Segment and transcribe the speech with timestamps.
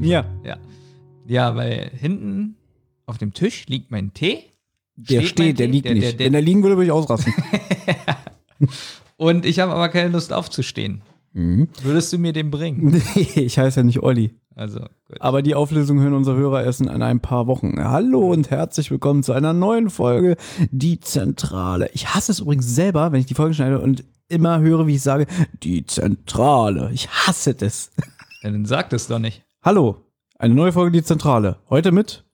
[0.00, 0.44] Läuft jetzt.
[0.44, 0.50] Ja.
[0.50, 0.58] Ja,
[1.26, 2.56] ja weil hinten
[3.06, 4.44] auf dem Tisch liegt mein Tee.
[4.96, 5.72] Der mein steht, der Tee.
[5.72, 6.04] liegt der, nicht.
[6.04, 7.32] Der, der, Wenn er liegen würde, würde ich ausrasten.
[9.16, 11.02] und ich habe aber keine Lust aufzustehen.
[11.32, 13.00] Würdest du mir den bringen?
[13.14, 14.34] nee, ich heiße ja nicht Olli.
[14.56, 15.20] Also, gut.
[15.20, 17.76] Aber die Auflösung hören unsere Hörer erst in ein paar Wochen.
[17.78, 20.36] Hallo und herzlich willkommen zu einer neuen Folge
[20.72, 21.90] Die Zentrale.
[21.92, 25.02] Ich hasse es übrigens selber, wenn ich die Folge schneide und immer höre, wie ich
[25.02, 25.26] sage,
[25.62, 26.90] die Zentrale.
[26.92, 27.90] Ich hasse das.
[28.40, 29.42] Ja, dann sag das doch nicht.
[29.68, 29.96] Hallo,
[30.38, 31.58] eine neue Folge Die Zentrale.
[31.68, 32.24] Heute mit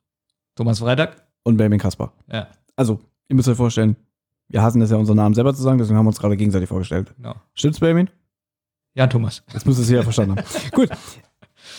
[0.55, 1.27] Thomas Freitag?
[1.43, 2.13] und Benjamin Kasper.
[2.31, 3.97] Ja, Also, ihr müsst euch vorstellen,
[4.47, 6.69] wir hassen es ja, unseren Namen selber zu sagen, deswegen haben wir uns gerade gegenseitig
[6.69, 7.13] vorgestellt.
[7.17, 7.35] genau.
[7.55, 8.09] Stimmt's, Benjamin?
[8.95, 9.43] Ja, Thomas.
[9.53, 10.47] Jetzt muss es jeder verstanden haben.
[10.71, 10.91] Gut.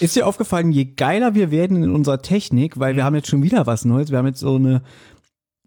[0.02, 3.42] Ist dir aufgefallen, je geiler wir werden in unserer Technik, weil wir haben jetzt schon
[3.42, 4.12] wieder was Neues.
[4.12, 4.82] Wir haben jetzt so eine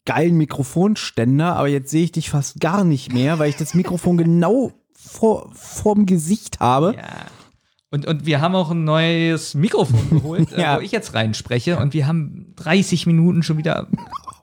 [0.04, 4.18] geilen Mikrofonständer, aber jetzt sehe ich dich fast gar nicht mehr, weil ich das Mikrofon
[4.18, 6.94] genau vor, vorm Gesicht habe.
[6.94, 7.04] Ja.
[7.90, 10.74] Und, und wir haben auch ein neues Mikrofon geholt, Ja.
[10.74, 11.78] äh, wo ich jetzt reinspreche.
[11.78, 13.86] Und wir haben 30 Minuten schon wieder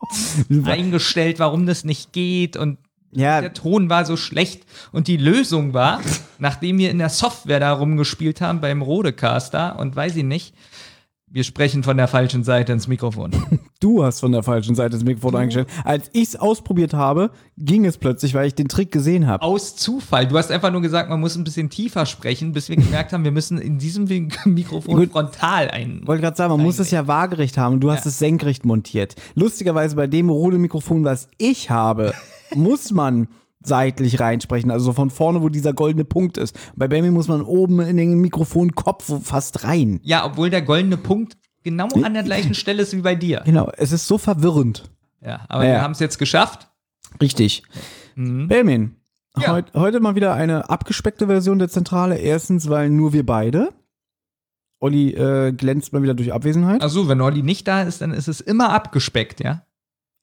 [0.65, 2.57] eingestellt, warum das nicht geht.
[2.57, 2.77] Und
[3.11, 4.63] Ja, der Ton war so schlecht.
[4.91, 6.01] Und die Lösung war,
[6.39, 10.53] nachdem wir in der Software da rumgespielt haben, beim Rodecaster und weiß ich nicht,
[11.35, 13.31] wir sprechen von der falschen Seite ins Mikrofon.
[13.81, 15.67] du hast von der falschen Seite das Mikrofon eingestellt.
[15.83, 19.43] Als ich es ausprobiert habe, ging es plötzlich, weil ich den Trick gesehen habe.
[19.43, 20.27] Aus Zufall.
[20.29, 23.25] Du hast einfach nur gesagt, man muss ein bisschen tiefer sprechen, bis wir gemerkt haben,
[23.25, 24.05] wir müssen in diesem
[24.45, 25.11] Mikrofon Gut.
[25.11, 26.03] frontal ein.
[26.05, 27.81] wollte gerade sagen, man muss es ja waagerecht haben.
[27.81, 28.09] Du hast Ja.
[28.11, 29.15] es senkrecht montiert.
[29.33, 32.13] Lustigerweise bei dem Rode-Mikrofon, was ich habe,
[32.55, 33.27] muss man
[33.67, 36.57] seitlich reinsprechen, also so von vorne, wo dieser goldene Punkt ist.
[36.75, 39.99] Bei Benjamin muss man oben in den Mikrofonkopf fast rein.
[40.03, 43.41] Ja, obwohl der goldene Punkt genau an der gleichen Stelle ist wie bei dir.
[43.45, 44.83] Genau, es ist so verwirrend.
[45.21, 45.71] Ja, aber Ja.
[45.73, 46.67] wir haben es jetzt geschafft.
[47.21, 47.63] Richtig.
[48.15, 48.47] Mhm.
[48.47, 48.95] Benjamin,
[49.37, 49.53] Ja.
[49.53, 52.17] heut, heute mal wieder eine abgespeckte Version der Zentrale.
[52.17, 53.69] Erstens, weil nur wir beide.
[54.79, 56.81] Olli äh, glänzt mal wieder durch Abwesenheit.
[56.83, 59.63] Achso, wenn Olli nicht da ist, dann ist es immer abgespeckt, ja?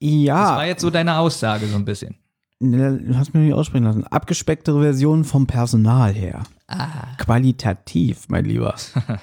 [0.01, 2.17] Das ja, war jetzt so deine Aussage so ein bisschen.
[2.63, 4.05] Ne, Du hast mich nicht aussprechen lassen.
[4.07, 6.45] Abgespeckte Version vom Personal her.
[6.69, 7.17] Ah.
[7.19, 8.75] Qualitativ, mein Lieber.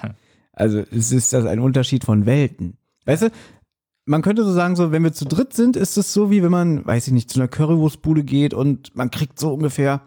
[0.52, 2.76] also es ist das ein Unterschied von Welten.
[3.06, 3.30] Weißt du,
[4.04, 6.50] man könnte so sagen, so wenn wir zu dritt sind, ist es so wie wenn
[6.50, 10.02] man, weiß ich nicht, zu einer Currywurstbude geht und man kriegt so ungefähr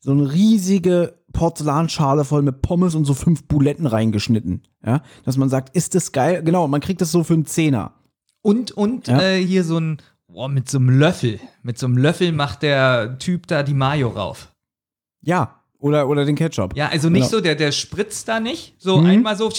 [0.00, 4.62] so eine riesige Porzellanschale voll mit Pommes und so fünf Buletten reingeschnitten.
[4.84, 6.42] Ja, dass man sagt, ist das geil?
[6.42, 7.92] Genau, man kriegt das so für einen Zehner.
[8.42, 9.20] Und, und Ja.
[9.20, 9.98] äh, hier so ein,
[10.36, 11.40] boah, mit so einem Löffel.
[11.62, 14.52] Mit so einem Löffel macht der Typ da die Mayo rauf.
[15.22, 16.76] Ja, oder, oder den Ketchup.
[16.76, 17.38] Ja, also nicht Genau.
[17.38, 19.06] so, der, der spritzt da nicht, so Mhm.
[19.06, 19.50] einmal so,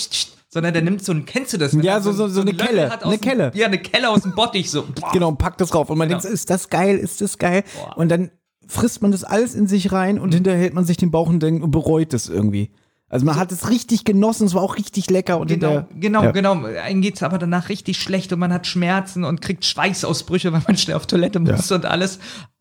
[0.50, 1.74] sondern der nimmt so ein, kennst du das?
[1.74, 3.52] Ja, so- so- so einen eine Kelle, eine dem- Kelle.
[3.56, 4.84] Ja, eine Kelle aus dem Bottich, so.
[4.84, 5.10] boah.
[5.14, 5.90] Genau, und packt das drauf.
[5.90, 6.22] Und man Genau.
[6.22, 7.64] denkt, ist das geil, ist das geil?
[7.76, 7.98] Boah.
[7.98, 8.30] Und dann
[8.68, 11.42] frisst man das alles in sich rein und hinterher hält man sich den Bauch und
[11.42, 12.72] denkt und bereut es irgendwie.
[13.10, 16.32] Also man hat es richtig genossen, es war auch richtig lecker und Genau, genau, Ja.
[16.32, 16.66] genau.
[16.66, 20.76] Einem geht's aber danach richtig schlecht und man hat Schmerzen und kriegt Schweißausbrüche, weil man
[20.78, 22.20] schnell auf Toilette muss und alles.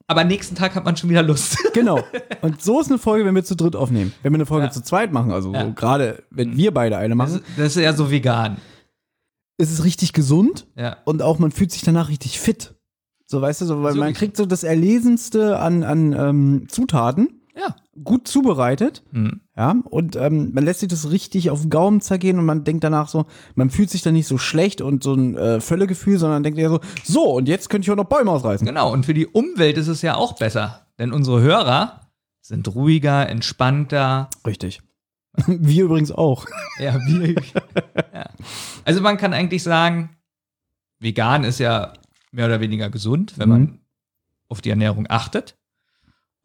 [0.09, 1.59] Aber nächsten Tag hat man schon wieder Lust.
[1.75, 1.99] Genau.
[2.43, 4.13] Und so ist eine Folge, wenn wir zu dritt aufnehmen.
[4.23, 4.71] Wenn wir eine Folge Ja.
[4.73, 5.65] zu zweit machen, also Ja.
[5.67, 8.59] so gerade wenn wir beide eine machen, das ist ja so vegan.
[9.59, 10.99] ist es richtig gesund Ja.
[11.07, 12.75] und auch man fühlt sich danach richtig fit.
[13.27, 17.41] So, weißt du, so, weil So man kriegt so das Erlesenste an, an ähm, Zutaten,
[17.57, 17.75] Ja.
[18.05, 19.03] Gut zubereitet.
[19.13, 19.41] Hm.
[19.57, 22.85] Ja, und ähm, man lässt sich das richtig auf den Gaumen zergehen und man denkt
[22.85, 26.43] danach so, man fühlt sich dann nicht so schlecht und so ein äh, Völlegefühl, sondern
[26.43, 28.67] denkt eher so, so, und jetzt könnte ich auch noch Bäume ausreißen.
[28.67, 30.87] Genau, und für die Umwelt ist es ja auch besser.
[30.99, 32.01] Denn unsere Hörer
[32.41, 34.29] sind ruhiger, entspannter.
[34.47, 34.81] Richtig.
[35.47, 36.47] Wir übrigens auch.
[36.79, 37.35] Ja, wir.
[38.15, 38.31] ja.
[38.85, 40.17] Also man kann eigentlich sagen,
[40.99, 41.93] vegan ist ja
[42.33, 43.79] mehr oder weniger gesund, wenn man Mhm.
[44.49, 45.57] auf die Ernährung achtet.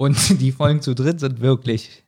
[0.02, 2.06] Und die Folgen zu dritt sind wirklich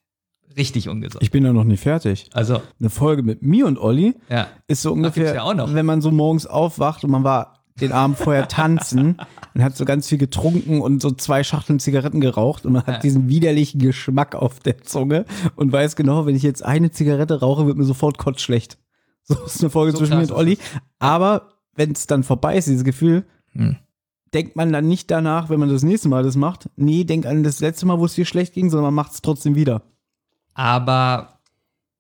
[0.58, 1.22] richtig ungesund.
[1.22, 2.28] Ich bin ja noch nicht fertig.
[2.34, 4.48] Also, Eine Folge mit mir und Olli ja.
[4.66, 8.48] ist so ungefähr, ja wenn man so morgens aufwacht und man war den Abend vorher
[8.48, 9.18] tanzen
[9.54, 12.96] und hat so ganz viel getrunken und so zwei Schachteln Zigaretten geraucht und man hat
[12.96, 13.00] Ja.
[13.00, 15.26] diesen widerlichen Geschmack auf der Zunge
[15.56, 18.80] und weiß genau, wenn ich jetzt eine Zigarette rauche, wird mir sofort kotzschlecht.
[19.22, 20.58] So ist eine Folge So zwischen mir und Olli.
[20.98, 23.78] Aber wenn es dann vorbei ist, dieses Gefühl, Hm.
[24.34, 27.44] Denkt man dann nicht danach, wenn man das nächste Mal das macht, nee, denk an
[27.44, 29.82] das letzte Mal, wo es dir schlecht ging, sondern man macht es trotzdem wieder.
[30.54, 31.40] Aber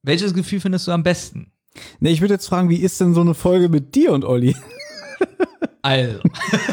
[0.01, 1.51] welches Gefühl findest du am besten?
[1.99, 4.55] Nee, ich würde jetzt fragen, wie ist denn so eine Folge mit dir und Olli?
[5.85, 6.19] Also.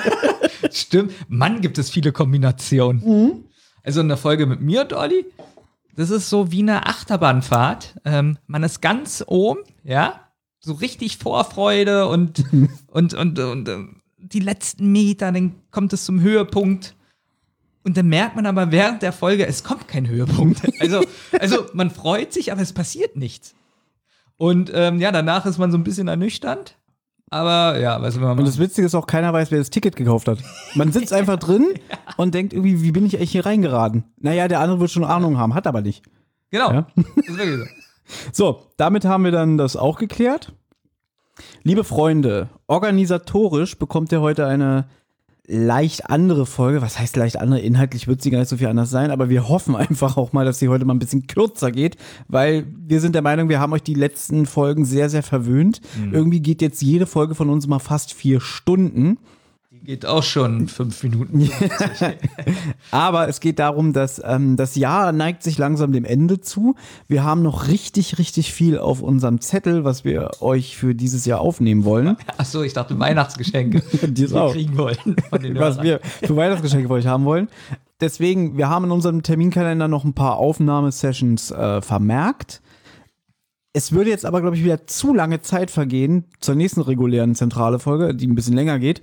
[0.71, 1.13] Stimmt.
[1.29, 3.03] Mann, gibt es viele Kombinationen.
[3.05, 3.45] Mhm.
[3.83, 5.27] Also eine Folge mit mir und Olli,
[5.97, 7.97] das ist so wie eine Achterbahnfahrt.
[8.05, 10.21] Ähm, man ist ganz oben, ja,
[10.61, 12.45] so richtig Vorfreude und,
[12.87, 16.95] und, und, und, ähm, die letzten Meter, dann kommt es zum Höhepunkt.
[17.83, 20.63] Und dann merkt man aber während der Folge, es kommt kein Höhepunkt.
[20.81, 21.03] Also,
[21.39, 23.55] also man freut sich, aber es passiert nichts.
[24.37, 26.77] Und ähm, ja, danach ist man so ein bisschen ernüchternd.
[27.31, 29.95] Aber ja, was will man Und das Witzige ist auch, keiner weiß, wer das Ticket
[29.95, 30.39] gekauft hat.
[30.75, 31.69] Man sitzt einfach drin
[32.17, 34.05] und denkt irgendwie, wie bin ich eigentlich hier reingeraten?
[34.19, 36.03] Naja, der andere wird schon Ahnung haben, hat aber nicht.
[36.51, 36.73] Genau.
[36.73, 36.87] Ja.
[38.33, 40.53] So, damit haben wir dann das auch geklärt.
[41.63, 44.87] Liebe Freunde, organisatorisch bekommt ihr heute eine
[45.47, 46.81] leicht andere Folge.
[46.81, 47.61] Was heißt leicht andere?
[47.61, 50.45] Inhaltlich wird sie gar nicht so viel anders sein, aber wir hoffen einfach auch mal,
[50.45, 51.97] dass sie heute mal ein bisschen kürzer geht,
[52.29, 55.81] weil wir sind der Meinung, wir haben euch die letzten Folgen sehr, sehr verwöhnt.
[56.13, 59.19] Irgendwie geht jetzt jede Folge von uns mal fast vier Stunden.
[59.83, 61.51] Geht auch schon fünf Minuten.
[62.91, 66.75] Aber es geht darum, dass ähm, das Jahr neigt sich langsam dem Ende zu.
[67.09, 71.41] Wir haben noch richtig, richtig viel auf unserem Zettel, was wir euch für dieses Jahr
[71.41, 72.17] aufnehmen wollen.
[72.37, 74.53] Achso, ich dachte Weihnachtsgeschenke, die wir auch.
[74.53, 75.17] kriegen wollen
[75.55, 77.49] was wir für Weihnachtsgeschenke für euch haben wollen.
[78.01, 82.63] Deswegen, wir haben in unserem Terminkalender noch ein paar Aufnahmesessions äh, vermerkt.
[83.73, 87.79] Es würde jetzt aber, glaube ich, wieder zu lange Zeit vergehen zur nächsten regulären zentrale
[87.79, 89.03] Folge, die ein bisschen länger geht.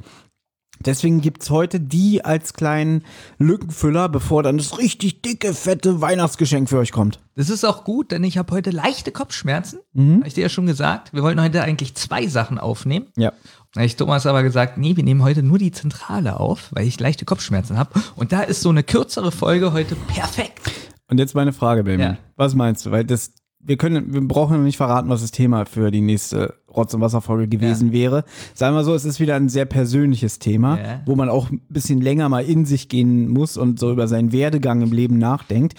[0.85, 3.03] Deswegen gibt's heute die als kleinen
[3.37, 7.19] Lückenfüller, bevor dann das richtig dicke, fette Weihnachtsgeschenk für euch kommt.
[7.35, 9.79] Das ist auch gut, denn ich habe heute leichte Kopfschmerzen.
[9.93, 10.17] Mhm.
[10.17, 11.13] Habe ich dir ja schon gesagt.
[11.13, 13.07] Wir wollten heute eigentlich zwei Sachen aufnehmen.
[13.15, 13.31] Ja.
[13.73, 16.87] Da habe ich Thomas aber gesagt, nee, wir nehmen heute nur die Zentrale auf, weil
[16.87, 17.99] ich leichte Kopfschmerzen habe.
[18.15, 20.61] Und da ist so eine kürzere Folge heute perfekt.
[21.09, 22.15] Und jetzt meine Frage, Benjamin.
[22.15, 22.21] Ja.
[22.35, 22.91] Was meinst du?
[22.91, 26.53] Weil das, wir können, wir brauchen noch nicht verraten, was das Thema für die nächste
[26.69, 28.23] Rotz- und Wasserfolge gewesen wäre.
[28.53, 31.01] Sagen wir so, es ist wieder ein sehr persönliches Thema, Ja.
[31.05, 34.31] wo man auch ein bisschen länger mal in sich gehen muss und so über seinen
[34.31, 35.73] Werdegang im Leben nachdenkt.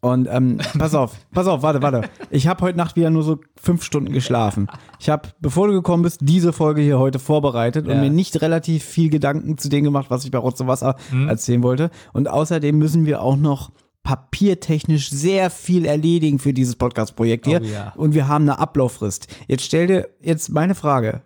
[0.00, 2.02] Und ähm, pass auf, pass auf, warte, warte.
[2.30, 4.68] Ich habe heute Nacht wieder nur so fünf Stunden geschlafen.
[5.00, 8.00] Ich habe, bevor du gekommen bist, diese Folge hier heute vorbereitet und Ja.
[8.00, 10.96] mir nicht relativ viel Gedanken zu dem gemacht, was ich bei Rotz und Wasser
[11.26, 11.90] erzählen wollte.
[12.12, 13.70] Und außerdem müssen wir auch noch
[14.04, 17.60] papiertechnisch sehr viel erledigen für dieses Podcast-Projekt hier.
[17.62, 17.92] Oh ja.
[17.96, 19.26] Und wir haben eine Ablauffrist.
[19.48, 21.22] Jetzt stell dir jetzt meine Frage.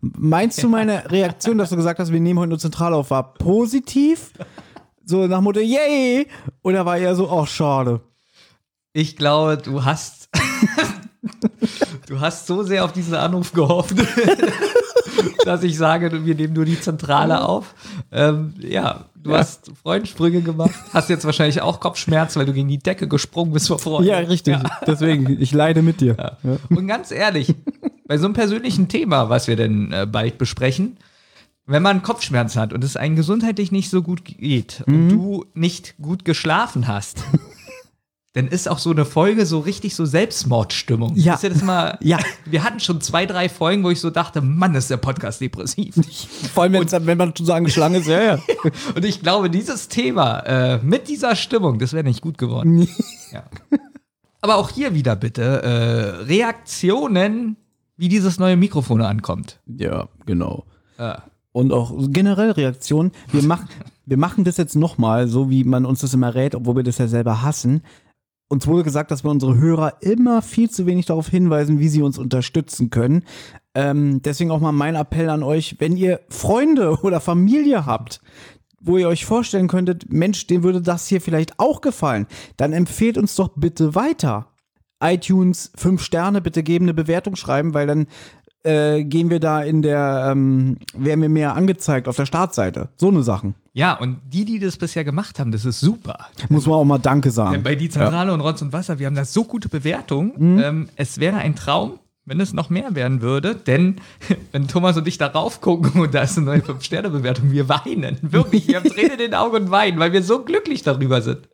[0.00, 3.32] Meinst du meine Reaktion, dass du gesagt hast, wir nehmen heute nur zentral auf, war
[3.34, 4.32] positiv?
[5.04, 6.28] So nach Motto, yay!
[6.62, 8.02] Oder war eher so, ach, schade.
[8.92, 10.28] Ich glaube, du hast.
[12.08, 13.94] du hast so sehr auf diesen Anruf gehofft,
[15.44, 17.74] dass ich sage, wir nehmen nur die Zentrale auf.
[18.10, 19.38] Ähm, ja, du Ja.
[19.38, 20.70] hast Freudensprünge gemacht.
[20.92, 24.08] Hast jetzt wahrscheinlich auch Kopfschmerzen, weil du gegen die Decke gesprungen bist vor Freude.
[24.08, 24.56] Ja, richtig.
[24.86, 26.16] Deswegen, ich leide mit dir.
[26.18, 26.56] Ja.
[26.70, 27.54] Und ganz ehrlich,
[28.06, 30.96] bei so einem persönlichen Thema, was wir denn äh, bald besprechen,
[31.66, 34.94] wenn man Kopfschmerzen hat und es einem gesundheitlich nicht so gut geht Mhm.
[34.94, 37.22] und du nicht gut geschlafen hast,
[38.34, 41.12] dann ist auch so eine Folge so richtig so Selbstmordstimmung.
[41.16, 41.34] Ja.
[41.34, 42.18] Ist ja das mal, Ja.
[42.46, 45.94] Wir hatten schon zwei, drei Folgen, wo ich so dachte, Mann, ist der Podcast depressiv.
[46.54, 48.38] Vor allem, wenn's- wenn man schon so angeschlagen ist, ja, ja.
[48.94, 52.88] Und ich glaube, dieses Thema äh, mit dieser Stimmung, das wäre nicht gut geworden.
[53.32, 53.44] ja.
[54.40, 57.56] Aber auch hier wieder bitte äh, Reaktionen,
[57.96, 59.60] wie dieses neue Mikrofon ankommt.
[59.66, 60.64] Ja, genau.
[60.98, 61.14] Äh,
[61.52, 63.12] Und auch generell Reaktionen.
[63.30, 63.68] Wir, machen
[64.06, 66.98] wir machen das jetzt nochmal, so wie man uns das immer rät, obwohl wir das
[66.98, 67.82] ja selber hassen.
[68.52, 72.02] Uns wurde gesagt, dass wir unsere Hörer immer viel zu wenig darauf hinweisen, wie sie
[72.02, 73.24] uns unterstützen können.
[73.74, 78.20] Ähm, deswegen auch mal mein Appell an euch, wenn ihr Freunde oder Familie habt,
[78.78, 82.26] wo ihr euch vorstellen könntet, Mensch, dem würde das hier vielleicht auch gefallen,
[82.58, 84.48] dann empfehlt uns doch bitte weiter.
[85.02, 88.06] iTunes, fünf Sterne, bitte geben, eine Bewertung schreiben, weil dann
[88.64, 92.88] äh, gehen wir da in der, ähm, werden wir mehr angezeigt auf der Startseite.
[92.96, 93.54] So eine Sachen.
[93.72, 96.26] ja, und die, die das bisher gemacht haben, das ist super.
[96.48, 97.62] Muss man auch mal Danke Denn sagen.
[97.62, 100.32] bei die Zentrale und Rotz und Wasser, wir haben da so gute Bewertungen.
[100.36, 100.58] Mhm.
[100.58, 103.96] Ähm, es wäre ein Traum, wenn es noch mehr werden würde, denn
[104.52, 108.18] wenn Thomas und ich darauf gucken und da ist eine neue 5-Sterne-Bewertung, wir weinen.
[108.22, 111.48] Wirklich, wir haben Tränen in den Augen und weinen, weil wir so glücklich darüber sind.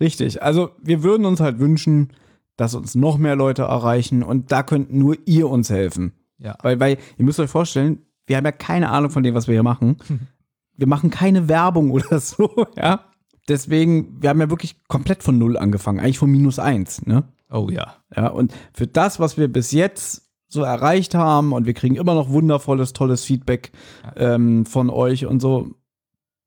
[0.00, 0.42] Richtig.
[0.42, 2.10] Also wir würden uns halt wünschen,
[2.56, 6.12] dass uns noch mehr Leute erreichen und da könnt nur ihr uns helfen.
[6.42, 6.56] Ja.
[6.62, 9.54] Weil, weil, ihr müsst euch vorstellen, wir haben ja keine Ahnung von dem, was wir
[9.54, 9.96] hier machen.
[10.74, 13.04] Wir machen keine Werbung oder so, ja.
[13.46, 17.24] Deswegen, wir haben ja wirklich komplett von Null angefangen, eigentlich von minus eins, ne?
[17.50, 17.96] Oh ja.
[18.16, 22.14] Ja, und für das, was wir bis jetzt so erreicht haben und wir kriegen immer
[22.14, 23.70] noch wundervolles, tolles Feedback
[24.16, 25.74] ähm, von euch und so,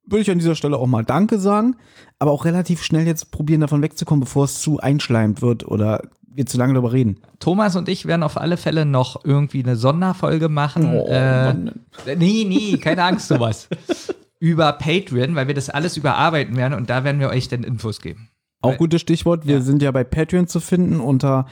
[0.05, 1.75] würde ich an dieser Stelle auch mal Danke sagen,
[2.17, 6.01] aber auch relativ schnell jetzt probieren, davon wegzukommen, bevor es zu einschleimt wird oder
[6.35, 7.17] wir zu lange darüber reden.
[7.39, 10.93] Thomas und ich werden auf alle Fälle noch irgendwie eine Sonderfolge machen.
[10.93, 11.53] Oh, äh,
[12.17, 13.67] nee, nee, keine Angst, sowas.
[14.39, 18.01] über Patreon, weil wir das alles überarbeiten werden und da werden wir euch dann Infos
[18.01, 18.29] geben.
[18.61, 19.45] Auch gutes Stichwort.
[19.47, 19.61] Wir Ja.
[19.61, 21.45] sind ja bei Patreon zu finden unter.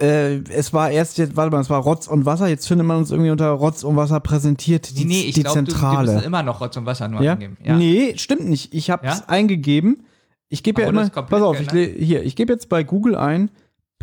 [0.00, 2.48] Äh, es war erst jetzt, warte mal, es war Rotz und Wasser.
[2.48, 4.96] Jetzt findet man uns irgendwie unter Rotz und Wasser präsentiert.
[4.98, 6.12] Die, Nee, ich die glaube, du, du Zentrale.
[6.12, 7.32] musst immer noch Rotz und Wasser nur ja?
[7.32, 7.56] angeben.
[7.64, 7.76] Ja.
[7.76, 8.74] Nee, stimmt nicht.
[8.74, 9.24] Ich habe es Ja?
[9.28, 10.04] eingegeben.
[10.48, 11.08] Ich gebe ja immer.
[11.08, 13.50] Pass auf, ich, le- hier, ich gebe jetzt bei Google ein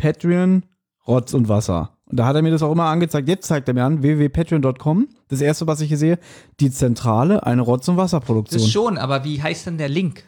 [0.04, 0.64] Patreon
[1.08, 1.96] Rotz und Wasser.
[2.04, 3.26] Und da hat er mir das auch immer angezeigt.
[3.26, 5.08] Jetzt zeigt er mir an www.patreon.com.
[5.28, 6.18] Das erste, was ich hier sehe,
[6.60, 8.60] die Zentrale, eine Rotz- und Wasserproduktion.
[8.60, 10.24] Das schon, aber wie heißt denn der Link?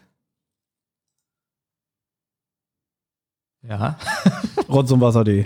[3.63, 3.99] Ja.
[4.71, 5.45] Rotz und Wasser.de.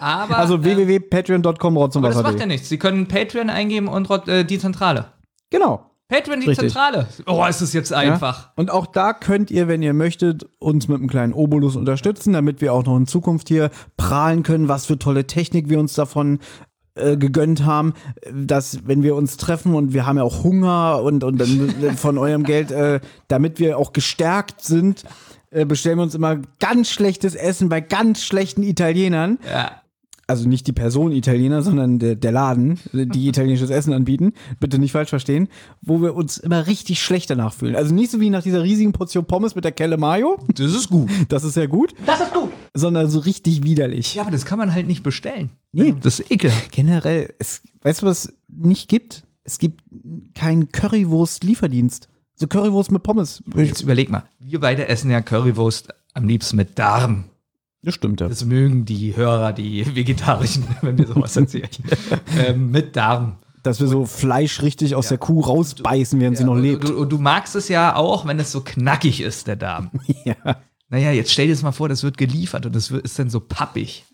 [0.00, 2.46] Aber, Also äh, www.patreon.com Rotz und aber das macht ja Wasser.de.
[2.46, 2.70] nichts.
[2.70, 5.12] Sie können Patreon eingeben und äh, die Zentrale.
[5.50, 5.90] Genau.
[6.12, 6.68] Patreon, die Richtig.
[6.68, 7.06] Zentrale.
[7.26, 8.50] Oh, ist es jetzt einfach.
[8.54, 12.60] Und auch da könnt ihr, wenn ihr möchtet, uns mit einem kleinen Obolus unterstützen, damit
[12.60, 16.40] wir auch noch in Zukunft hier prahlen können, was für tolle Technik wir uns davon
[16.96, 17.94] äh, gegönnt haben,
[18.30, 22.18] dass wenn wir uns treffen und wir haben ja auch Hunger und, und dann von
[22.18, 25.04] eurem Geld, äh, damit wir auch gestärkt sind,
[25.50, 29.38] äh, bestellen wir uns immer ganz schlechtes Essen bei ganz schlechten Italienern.
[29.50, 29.81] Ja.
[30.26, 34.32] Also nicht die Person Italiener, sondern der, der Laden, die italienisches Essen anbieten.
[34.60, 35.48] Bitte nicht falsch verstehen.
[35.80, 37.76] Wo wir uns immer richtig schlecht danach fühlen.
[37.76, 40.38] Also nicht so wie nach dieser riesigen Portion Pommes mit der Kelle Mayo.
[40.54, 41.10] Das ist gut.
[41.28, 41.94] Das ist sehr gut.
[42.06, 42.50] Das ist gut.
[42.72, 44.14] Sondern so richtig widerlich.
[44.14, 45.50] Ja, aber das kann man halt nicht bestellen.
[45.72, 45.94] Nee.
[46.00, 46.72] Das ist ekelhaft.
[46.72, 49.24] Generell, es, weißt du, was es nicht gibt?
[49.44, 49.82] Es gibt
[50.34, 52.08] keinen Currywurst-Lieferdienst.
[52.36, 53.42] So Currywurst mit Pommes.
[53.56, 54.24] Jetzt überleg mal.
[54.38, 57.24] Wir beide essen ja Currywurst am liebsten mit Darm.
[57.82, 58.28] Das stimmt ja.
[58.28, 61.68] Das mögen die Hörer, die Vegetarischen, wenn wir sowas erzählen.
[62.38, 63.38] ähm, mit Darm.
[63.62, 66.88] Dass wir so Fleisch richtig aus der Kuh rausbeißen, während sie noch und, lebt.
[66.88, 69.90] Du, und du magst es ja auch, wenn es so knackig ist, der Darm.
[70.24, 70.34] Ja.
[70.88, 73.30] Naja, jetzt stell dir das mal vor, das wird geliefert und das wird, ist dann
[73.30, 74.04] so pappig.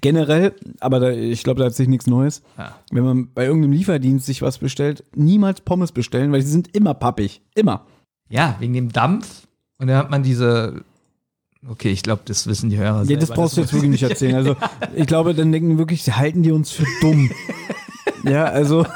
[0.00, 2.42] Generell, aber da, ich glaube, da hat sich nichts Neues.
[2.58, 2.74] Ja.
[2.90, 6.94] Wenn man bei irgendeinem Lieferdienst sich was bestellt, niemals Pommes bestellen, weil sie sind immer
[6.94, 7.42] pappig.
[7.54, 7.86] Immer.
[8.28, 9.46] Ja, wegen dem Dampf.
[9.78, 10.84] Und dann hat man diese.
[11.66, 13.20] Okay, ich glaube, das wissen die Hörer Ja, selber.
[13.20, 14.36] das brauchst du jetzt wirklich nicht erzählen.
[14.36, 14.56] Also,
[14.94, 17.30] ich glaube, dann denken wirklich, halten die uns für dumm.
[18.24, 18.86] ja, also,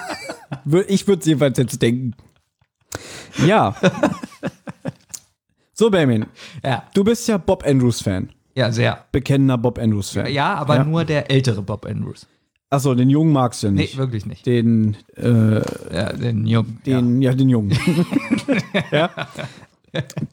[0.86, 2.14] ich würde es jedenfalls jetzt denken.
[3.46, 3.74] Ja.
[5.74, 6.26] So, Benjamin,
[6.64, 8.30] Ja, du bist ja Bob Andrews-Fan.
[8.54, 9.04] ja, sehr.
[9.10, 10.30] Bekennender Bob Andrews-Fan.
[10.32, 10.84] Ja, aber Ja.
[10.84, 12.26] nur der ältere Bob Andrews.
[12.70, 13.96] Achso, den Jungen magst du ja Nee, nicht.
[13.98, 14.46] wirklich nicht.
[14.46, 15.60] Den, äh,
[15.94, 16.80] Ja, den Jungen.
[16.86, 17.70] den, ja, den Jungen.
[18.92, 19.10] ja.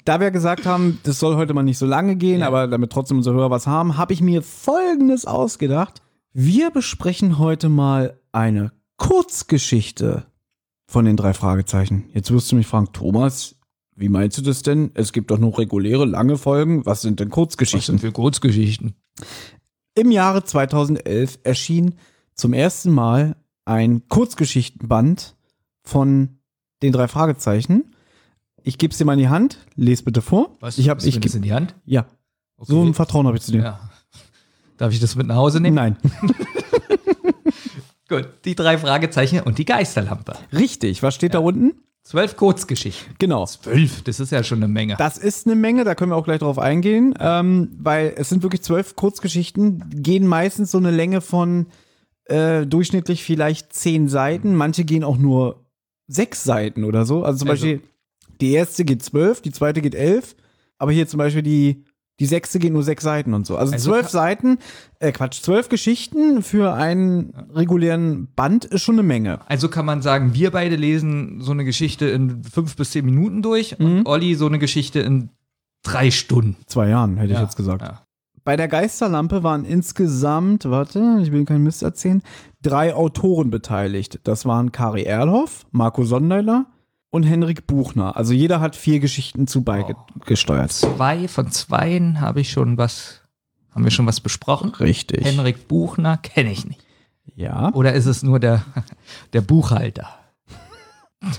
[0.05, 2.47] Da wir gesagt haben, das soll heute mal nicht so lange gehen, Ja.
[2.47, 6.01] aber damit trotzdem unsere Hörer was haben, habe ich mir Folgendes ausgedacht.
[6.33, 10.25] Wir besprechen heute mal eine Kurzgeschichte
[10.87, 12.05] von den drei Fragezeichen.
[12.13, 13.55] Jetzt wirst du mich fragen, Thomas,
[13.95, 14.91] wie meinst du das denn?
[14.93, 16.85] Es gibt doch noch reguläre, lange Folgen.
[16.85, 17.97] Was sind denn Was Kurzgeschichten?
[17.97, 18.95] sind für Kurzgeschichten?
[19.95, 21.95] Im Jahre 2011 erschien
[22.33, 23.35] zum ersten Mal
[23.65, 25.35] ein Kurzgeschichtenband
[25.83, 26.39] von
[26.81, 27.93] den drei Fragezeichen.
[28.63, 29.57] Ich gebe es dir mal in die Hand.
[29.75, 30.57] Les bitte vor.
[30.77, 31.75] ich habe, ich du das geb, in die Hand?
[31.85, 32.05] ja,
[32.57, 32.71] Okay.
[32.73, 33.61] so ein Vertrauen habe ich zu dir.
[33.63, 33.79] ja.
[34.77, 35.75] Darf ich das mit nach Hause nehmen?
[35.75, 35.97] Nein,
[38.07, 38.27] Gut.
[38.45, 40.33] Die drei Fragezeichen und die Geisterlampe.
[40.51, 41.03] richtig.
[41.03, 41.73] Was steht da unten?
[42.01, 43.13] Zwölf Kurzgeschichten.
[43.19, 43.45] Genau.
[43.45, 44.95] Zwölf, das ist ja schon eine Menge.
[44.97, 48.41] Das ist eine Menge, da können wir auch gleich drauf eingehen, ähm, weil es sind
[48.41, 51.67] wirklich zwölf Kurzgeschichten, gehen meistens so eine Länge von
[52.25, 54.55] äh, durchschnittlich vielleicht zehn Seiten.
[54.55, 55.65] Manche gehen auch nur
[56.07, 57.23] sechs Seiten oder so.
[57.23, 57.81] Also zum Also- Beispiel,
[58.41, 60.35] die erste geht zwölf, die zweite geht elf,
[60.77, 61.83] aber hier zum Beispiel die,
[62.19, 63.55] die sechste geht nur sechs Seiten und so.
[63.57, 64.57] Also, Also zwölf Seiten,
[64.99, 69.39] äh, Quatsch, zwölf Geschichten für einen regulären Band ist schon eine Menge.
[69.47, 73.41] Also kann man sagen, wir beide lesen so eine Geschichte in fünf bis zehn Minuten
[73.41, 73.85] durch Mhm.
[73.99, 75.29] und Olli so eine Geschichte in
[75.83, 76.57] drei Stunden.
[76.65, 77.81] Zwei Jahren, hätte ich Ja, jetzt gesagt.
[77.81, 78.01] Ja.
[78.43, 82.21] Bei der Geisterlampe waren insgesamt, warte, ich will keinen Mist erzählen,
[82.61, 84.19] drei Autoren beteiligt.
[84.23, 86.65] Das waren Kari Erlhoff, Marco Sondeiler
[87.11, 88.15] und Henrik Buchner.
[88.15, 90.71] Also jeder hat vier Geschichten zu beigesteuert.
[90.71, 93.21] Zwei von zweien habe ich schon was,
[93.71, 94.69] haben wir schon was besprochen.
[94.75, 95.25] Richtig.
[95.25, 96.85] Henrik Buchner kenne ich nicht.
[97.35, 97.73] Ja.
[97.73, 98.63] Oder ist es nur der,
[99.33, 100.07] der Buchhalter?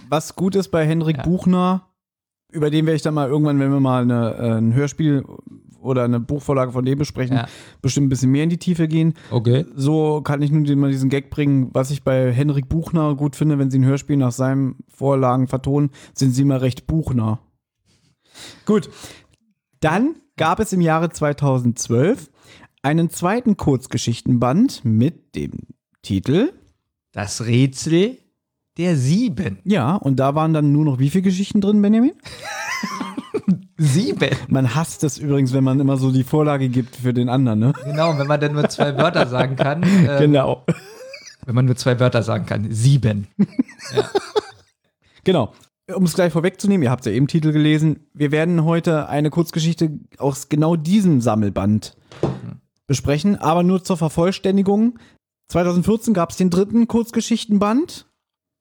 [0.09, 1.23] Was gut ist bei Henrik Ja.
[1.23, 1.87] Buchner,
[2.53, 5.25] über den werde ich dann mal irgendwann, wenn wir mal eine, äh, ein Hörspiel
[5.81, 7.47] oder eine Buchvorlage von dem besprechen, Ja.
[7.83, 9.15] bestimmt ein bisschen mehr in die Tiefe gehen.
[9.31, 9.65] Okay.
[9.75, 13.59] So kann ich nur mal diesen Gag bringen, was ich bei Henrik Buchner gut finde,
[13.59, 17.41] wenn sie ein Hörspiel nach seinen Vorlagen vertonen, sind sie immer recht Buchner.
[18.67, 18.91] Gut.
[19.81, 22.31] Dann gab es im Jahre 2012
[22.83, 25.53] einen zweiten Kurzgeschichtenband mit dem
[26.03, 26.53] Titel
[27.13, 28.19] Das Rätsel
[28.79, 29.59] der Sieben.
[29.65, 32.13] Ja, und da waren dann nur noch wie viele Geschichten drin, Benjamin?
[33.77, 34.31] Sieben?
[34.49, 37.73] Man hasst es übrigens, wenn man immer so die Vorlage gibt für den anderen, ne?
[37.85, 39.83] Genau, wenn man dann nur zwei Wörter sagen kann.
[40.09, 40.65] ähm, Genau.
[41.47, 42.67] Wenn man nur zwei Wörter sagen kann.
[42.71, 43.27] Sieben.
[45.25, 45.53] Genau.
[45.95, 49.99] Um es gleich vorwegzunehmen, ihr habt ja eben Titel gelesen, wir werden heute eine Kurzgeschichte
[50.19, 51.97] aus genau diesem Sammelband
[52.87, 54.99] besprechen, aber nur zur Vervollständigung.
[55.49, 58.07] 2014 gab es den dritten Kurzgeschichtenband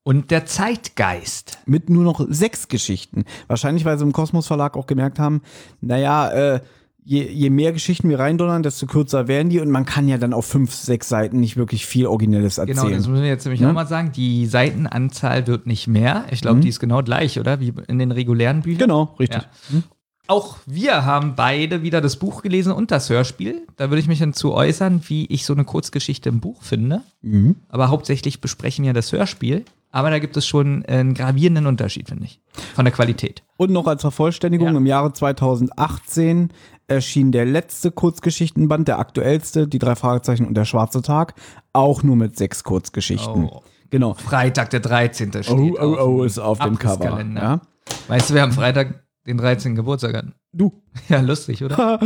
[0.10, 1.60] Und der Zeitgeist.
[1.68, 3.26] mit nur noch sechs Geschichten.
[3.48, 5.42] Wahrscheinlich, weil sie im Kosmos Verlag auch gemerkt haben,
[5.82, 6.62] naja, äh,
[7.06, 10.34] je, je mehr Geschichten wir reindonnern, desto kürzer werden die und man kann ja dann
[10.34, 12.78] auf fünf, sechs Seiten nicht wirklich viel Originelles erzählen.
[12.78, 13.70] Genau, das müssen wir jetzt nämlich Ne?
[13.70, 14.12] auch mal sagen.
[14.12, 16.26] Die Seitenanzahl wird nicht mehr.
[16.32, 17.60] Ich glaube, die ist genau gleich, oder?
[17.60, 18.80] Wie in den regulären Büchern.
[18.80, 19.44] genau, richtig.
[19.72, 19.82] Ja.
[20.26, 23.62] Auch wir haben beide wieder das Buch gelesen und das Hörspiel.
[23.78, 27.02] Da würde ich mich dann zu äußern, wie ich so eine Kurzgeschichte im Buch finde.
[27.22, 27.58] Mhm.
[27.68, 29.66] Aber hauptsächlich besprechen wir das Hörspiel.
[29.92, 32.42] Aber da gibt es schon einen gravierenden Unterschied, finde ich.
[32.76, 33.44] Von der Qualität.
[33.58, 34.78] Und noch als Vervollständigung, Ja.
[34.78, 36.50] im Jahre 2018
[36.88, 41.34] erschien der letzte Kurzgeschichtenband, der aktuellste, die drei Fragezeichen und der schwarze Tag,
[41.74, 43.46] auch nur mit sechs Kurzgeschichten.
[43.46, 43.64] Oh.
[43.90, 44.14] Genau.
[44.14, 45.32] Freitag, der 13.
[45.44, 45.50] steht.
[45.50, 47.20] Oh, oh, oh, ist auf dem Cover.
[47.36, 47.62] Ja?
[48.08, 49.76] Weißt du, wer am Freitag den 13.
[49.76, 50.26] Geburtstag hat?
[50.54, 50.74] Du.
[51.10, 52.00] Ja, lustig, oder?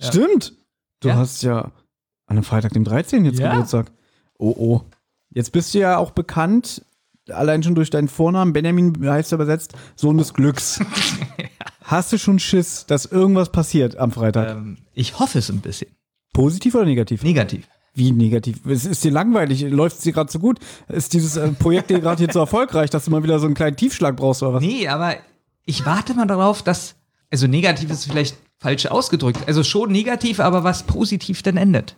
[0.00, 0.54] Stimmt.
[1.00, 1.16] Du Ja.
[1.16, 1.72] hast ja an
[2.28, 3.24] einem Freitag, dem 13.
[3.26, 3.50] jetzt Ja.
[3.50, 3.92] Geburtstag.
[4.38, 4.80] Oh, oh.
[5.30, 6.82] Jetzt bist du ja auch bekannt,
[7.30, 8.52] allein schon durch deinen Vornamen.
[8.52, 10.80] Benjamin heißt übersetzt Sohn des Glücks.
[11.82, 14.50] Hast du schon Schiss, dass irgendwas passiert am Freitag?
[14.50, 15.90] ähm, ich hoffe es ein bisschen.
[16.32, 17.22] Positiv oder negativ?
[17.22, 17.68] Negativ.
[17.94, 18.66] Wie negativ?
[18.66, 19.62] Es ist dir langweilig?
[19.62, 20.58] Läuft es dir gerade so gut?
[20.88, 23.54] Ist dieses äh, Projekt dir gerade hier so erfolgreich, dass du mal wieder so einen
[23.54, 24.62] kleinen Tiefschlag brauchst oder was?
[24.62, 25.14] Nee, aber
[25.64, 26.94] ich warte mal darauf, dass.
[27.30, 29.40] Also negativ ist vielleicht falsch ausgedrückt.
[29.46, 31.96] Also schon negativ, aber was positiv denn endet.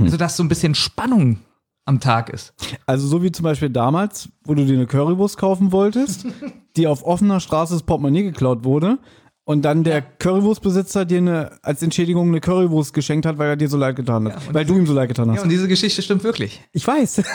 [0.00, 1.38] Also dass so ein bisschen Spannung
[1.84, 2.54] am Tag ist.
[2.86, 6.26] Also so wie zum Beispiel damals, wo du dir eine Currywurst kaufen wolltest,
[6.76, 8.98] die auf offener Straße das Portemonnaie geklaut wurde
[9.44, 13.68] und dann der Currywurstbesitzer dir eine, als Entschädigung eine Currywurst geschenkt hat, weil er dir
[13.68, 14.46] so leid getan hat.
[14.46, 15.38] Ja, weil du ihm so leid getan hast.
[15.38, 16.60] Ja, und diese Geschichte stimmt wirklich.
[16.72, 17.22] ich weiß.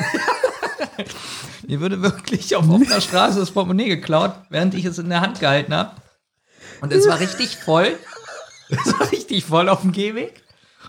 [1.67, 5.39] Mir wurde wirklich auf offener Straße das Portemonnaie geklaut, während ich es in der Hand
[5.39, 5.91] gehalten habe.
[6.81, 7.97] Und es war richtig voll.
[8.69, 10.43] Es war richtig voll auf dem Gehweg.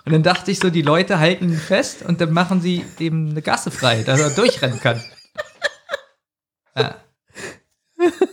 [0.08, 3.28] Und dann dachte ich so, die Leute halten ihn fest und dann machen sie dem
[3.28, 5.02] eine Gasse frei, dass er durchrennen kann.
[6.74, 6.94] Ja,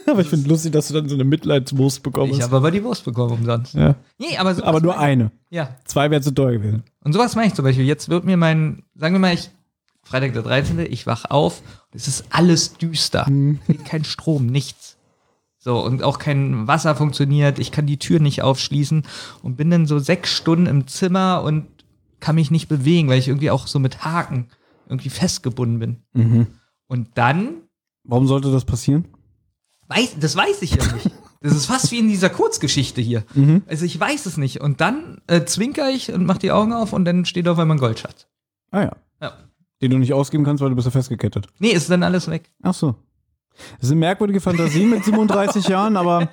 [0.05, 2.81] aber ich finde lustig, dass du dann so eine Mitleidswurst bekommen ich habe aber die
[2.81, 3.73] Wurst bekommen umsonst.
[3.73, 3.95] Ja.
[4.17, 5.31] Nee, aber, Aber nur eine.
[5.49, 5.75] Ja.
[5.83, 6.83] Zwei wäre zu teuer gewesen.
[7.03, 7.85] Und sowas meine ich zum Beispiel.
[7.85, 9.49] Jetzt wird mir mein, sagen wir mal, ich,
[10.01, 11.61] Freitag der 13., ich wach auf,
[11.91, 13.25] es ist alles düster.
[13.67, 14.94] Geht kein Strom, nichts.
[15.65, 19.01] So, und auch kein Wasser funktioniert, ich kann die Tür nicht aufschließen
[19.41, 21.65] und bin dann so sechs Stunden im Zimmer und
[22.19, 24.49] kann mich nicht bewegen, weil ich irgendwie auch so mit Haken
[24.87, 26.03] irgendwie festgebunden bin.
[26.13, 26.47] Mhm.
[26.85, 27.63] Und dann,
[28.03, 29.05] Warum sollte das passieren?
[29.87, 31.09] weiß, das weiß ich ja nicht.
[31.41, 33.23] Das ist fast wie in dieser Kurzgeschichte hier.
[33.33, 33.63] Mhm.
[33.65, 34.61] Also ich weiß es nicht.
[34.61, 37.77] Und dann äh, zwinker ich und mach die Augen auf und dann steht auf einmal
[37.77, 38.27] ein Goldschatz.
[38.69, 38.91] Ah ja.
[39.19, 39.33] Ja.
[39.81, 41.47] Den du nicht ausgeben kannst, weil du bist ja festgekettet.
[41.57, 42.51] Nee, ist dann alles weg.
[42.61, 42.95] Ach so.
[43.79, 46.29] Das sind merkwürdige Fantasien mit 37 Jahren, aber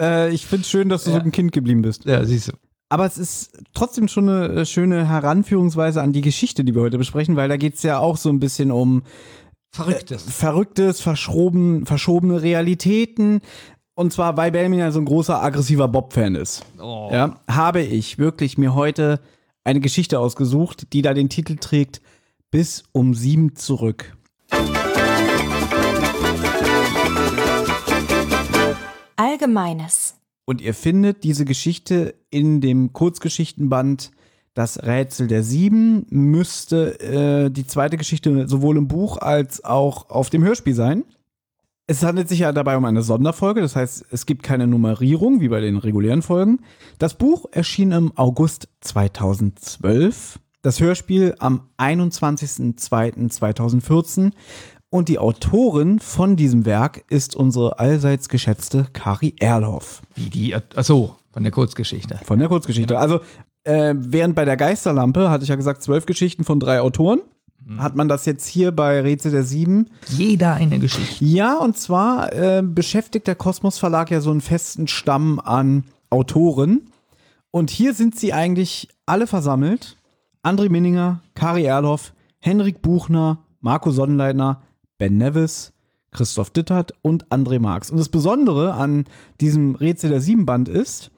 [0.00, 2.04] äh, ich finde es schön, dass du so ein Kind geblieben bist.
[2.04, 2.52] Ja, siehst du.
[2.88, 6.98] Aber es ist trotzdem schon eine äh, schöne Heranführungsweise an die Geschichte, die wir heute
[6.98, 9.02] besprechen, weil da geht es ja auch so ein bisschen um
[9.72, 10.24] Verrücktes.
[10.24, 13.40] verrücktes, verschoben, verschobene Realitäten.
[13.94, 16.64] Und zwar, weil Benjamin ja so ein großer, aggressiver Bob-Fan ist.
[16.80, 17.10] Oh.
[17.12, 19.20] Ja, habe ich wirklich mir heute
[19.62, 22.00] eine Geschichte ausgesucht, die da den Titel trägt
[22.50, 24.16] Bis um sieben zurück.
[29.40, 30.16] Allgemeines.
[30.44, 34.10] Und ihr findet diese Geschichte in dem Kurzgeschichtenband
[34.52, 36.04] Das Rätsel der Sieben.
[36.10, 41.04] Müsste äh, die zweite Geschichte sowohl im Buch als auch auf dem Hörspiel sein.
[41.86, 45.48] Es handelt sich ja dabei um eine Sonderfolge, das heißt, es gibt keine Nummerierung wie
[45.48, 46.58] bei den regulären Folgen.
[46.98, 54.32] Das Buch erschien im August 2012, das Hörspiel am 21.02.2014
[54.90, 61.16] und die Autorin von diesem Werk ist unsere allseits geschätzte Kari Erloff Wie die, achso,
[61.32, 62.18] von der Kurzgeschichte.
[62.24, 62.98] von der Kurzgeschichte.
[62.98, 63.20] Also,
[63.64, 67.20] äh, während bei der Geisterlampe, hatte ich ja gesagt, zwölf Geschichten von drei Autoren,
[67.78, 69.90] hat man das jetzt hier bei Rätsel der Sieben.
[70.08, 71.24] Jeder eine Geschichte.
[71.24, 76.90] Ja, und zwar äh, beschäftigt der Kosmos Verlag ja so einen festen Stamm an Autoren.
[77.52, 79.96] Und hier sind sie eigentlich alle versammelt.
[80.42, 84.62] André Minninger, Kari Erloff, Henrik Buchner, Marco Sonnenleitner,
[85.00, 85.72] Ben Nevis,
[86.12, 87.90] Christoph Dittert und André Marx.
[87.90, 89.06] Und das Besondere an
[89.40, 91.10] diesem Rätsel der Siebenband ist,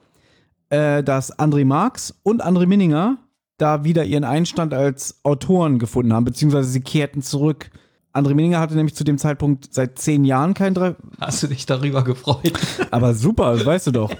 [0.69, 3.17] äh, dass André Marx und André Minninger
[3.57, 7.69] da wieder ihren Einstand als Autoren gefunden haben, beziehungsweise sie kehrten zurück
[8.13, 10.95] André Meninger hatte nämlich zu dem Zeitpunkt seit zehn Jahren kein drei.
[11.19, 12.53] Hast du dich darüber gefreut?
[12.91, 14.11] Aber super, das weißt du doch.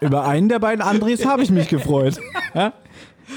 [0.00, 2.18] Über einen der beiden Andres habe ich mich gefreut.
[2.54, 2.72] Ja?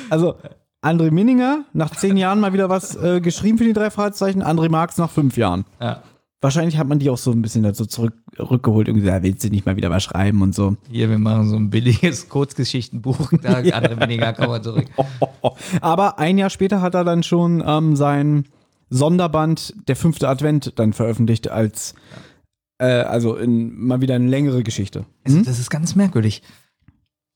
[0.10, 0.38] Also,
[0.82, 4.70] André Minninger, nach zehn Jahren mal wieder was äh, geschrieben für die drei Fragezeichen, André
[4.70, 5.65] Marx nach fünf Jahren.
[5.80, 6.02] Ja.
[6.44, 8.88] Wahrscheinlich hat man die auch so ein bisschen dazu zurück, rückgeholt.
[8.88, 10.76] Irgendwie, da willst du nicht mal wieder was schreiben und so.
[10.89, 13.32] Hier, wir machen so ein billiges Kurzgeschichtenbuch.
[13.44, 14.88] Da andere weniger kommen wir zurück.
[15.82, 18.46] Aber ein Jahr später hat er dann schon ähm, sein
[18.89, 21.94] Sonderband Der fünfte Advent dann veröffentlicht als
[22.80, 25.06] äh, also in, mal wieder eine längere Geschichte.
[25.24, 26.41] Also, das ist ganz merkwürdig.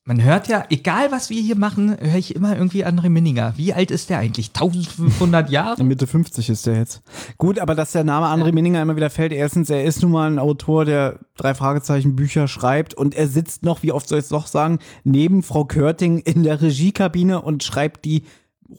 [0.08, 3.56] Man hört ja, egal was wir hier machen, höre ich immer irgendwie André Minninger.
[3.58, 4.50] Wie alt ist der eigentlich?
[4.50, 5.84] 1500 Jahre?
[5.84, 7.02] Mitte 50 ist der jetzt.
[7.40, 10.30] Gut, aber dass der Name André Minninger immer wieder fällt, erstens, er ist nun mal
[10.30, 14.26] ein Autor, der drei Fragezeichen Bücher schreibt und er sitzt noch, wie oft soll ich
[14.26, 18.26] es noch sagen, neben Frau Körting in der Regiekabine und schreibt die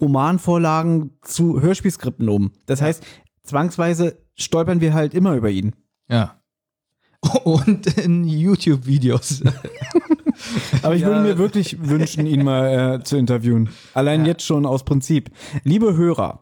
[0.01, 2.53] Romanvorlagen zu Hörspielskripten um.
[2.67, 3.05] Das heißt,
[3.43, 5.75] zwangsweise stolpern wir halt immer über ihn.
[6.09, 6.41] Ja.
[7.43, 9.43] Und in YouTube-Videos.
[10.83, 11.09] Aber ich Ja.
[11.09, 13.71] würde mir wirklich wünschen, ihn mal äh, zu interviewen.
[13.95, 14.29] Allein Ja.
[14.29, 15.31] jetzt schon aus Prinzip.
[15.65, 16.41] Liebe Hörer,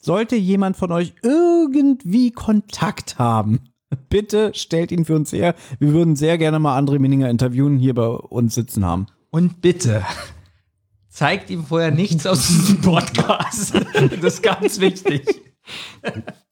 [0.00, 3.60] sollte jemand von euch irgendwie Kontakt haben,
[4.08, 5.54] bitte stellt ihn für uns her.
[5.78, 9.06] Wir würden sehr gerne mal André Minninger interviewen, hier bei uns sitzen haben.
[9.30, 10.02] Und bitte,
[11.08, 13.74] zeigt ihm vorher nichts aus diesem Podcast.
[14.20, 15.22] Das ist ganz wichtig.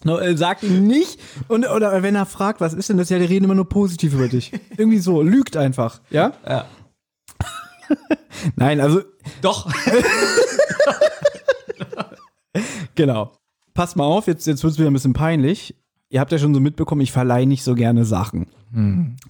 [0.04, 3.08] No, äh, sagt ihm nicht, und, oder wenn er fragt, was ist denn das?
[3.08, 4.52] Ja, die reden immer nur positiv über dich.
[4.76, 6.32] Irgendwie so, lügt einfach, ja?
[6.46, 6.66] Ja.
[8.56, 9.02] Nein, also
[9.42, 9.70] Doch.
[12.94, 13.32] Genau.
[13.74, 15.76] Passt mal auf, jetzt, jetzt wird es wieder ein bisschen peinlich.
[16.10, 18.46] Ihr habt ja schon so mitbekommen, ich verleihe nicht so gerne Sachen.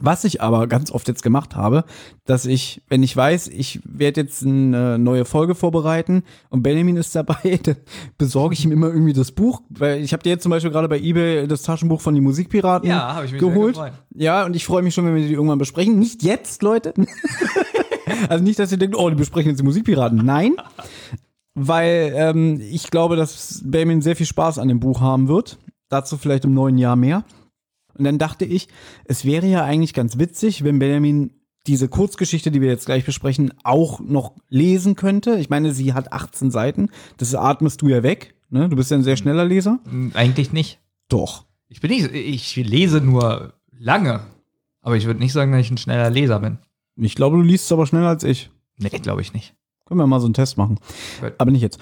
[0.01, 1.85] Was ich aber ganz oft jetzt gemacht habe,
[2.25, 7.15] dass ich, wenn ich weiß, ich werde jetzt eine neue Folge vorbereiten und Benjamin ist
[7.15, 7.77] dabei, dann
[8.17, 9.61] besorge ich ihm immer irgendwie das Buch.
[9.69, 12.89] Weil ich habe dir jetzt zum Beispiel gerade bei Ebay das Taschenbuch von den Musikpiraten
[12.89, 13.79] Ja, geholt.
[14.15, 15.99] Ja, und ich freue mich schon, wenn wir die irgendwann besprechen.
[15.99, 16.95] Nicht jetzt, Leute.
[18.29, 20.25] Also nicht, dass ihr denkt, oh, die besprechen jetzt die Musikpiraten.
[20.25, 20.57] Nein.
[21.55, 25.59] Weil ähm, ich glaube, dass Benjamin sehr viel Spaß an dem Buch haben wird.
[25.89, 27.25] Dazu vielleicht im neuen Jahr mehr.
[27.97, 28.69] Und dann dachte ich,
[29.05, 31.33] es wäre ja eigentlich ganz witzig, wenn Benjamin
[31.67, 35.39] diese Kurzgeschichte, die wir jetzt gleich besprechen, auch noch lesen könnte.
[35.39, 36.91] Ich meine, sie hat 18 Seiten.
[37.19, 38.35] Das atmest du ja weg.
[38.51, 38.69] Ne?
[38.69, 39.81] Du bist ja ein sehr schneller Leser.
[40.15, 40.79] Eigentlich nicht.
[41.09, 41.45] Doch.
[41.69, 44.21] Ich bin nicht, ich lese nur lange.
[44.81, 46.59] Aber ich würde nicht sagen, dass ich ein schneller Leser bin.
[47.01, 48.51] Ich glaube, du liest es aber schneller als ich.
[48.79, 49.55] Nee, glaube ich nicht.
[49.87, 50.79] Können wir mal so einen Test machen.
[51.21, 51.33] Gut.
[51.39, 51.79] Aber nicht jetzt.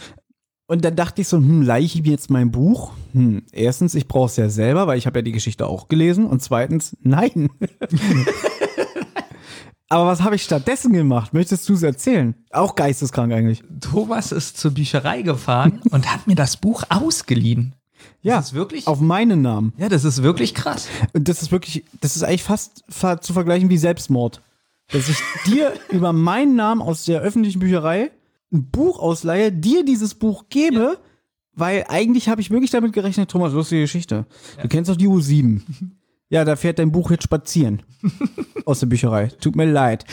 [0.68, 2.92] Und dann dachte ich so, hm, leihe ich mir jetzt mein Buch?
[3.12, 6.26] Hm, erstens, ich brauche es ja selber, weil ich habe ja die Geschichte auch gelesen.
[6.26, 7.48] Und zweitens, nein.
[9.88, 11.32] Aber was habe ich stattdessen gemacht?
[11.32, 12.34] Möchtest du es erzählen?
[12.50, 13.62] Auch geisteskrank eigentlich.
[13.80, 17.74] Thomas ist zur Bücherei gefahren und hat mir das Buch ausgeliehen.
[18.20, 19.72] Ja, Das ist wirklich, auf meinen Namen.
[19.78, 20.88] ja, das ist wirklich krass.
[21.12, 24.42] Und das ist wirklich, das ist eigentlich fast fa- zu vergleichen wie Selbstmord.
[24.90, 28.10] Dass ich dir über meinen Namen aus der öffentlichen Bücherei
[28.52, 30.98] ein Buch ausleihe, dir dieses Buch gebe,
[31.52, 34.26] weil eigentlich habe ich wirklich damit gerechnet, Thomas, lustige Geschichte.
[34.62, 35.62] Du kennst doch die U7.
[36.28, 37.82] Ja, da fährt dein Buch jetzt spazieren.
[38.64, 39.28] Aus der Bücherei.
[39.40, 40.04] Tut mir leid.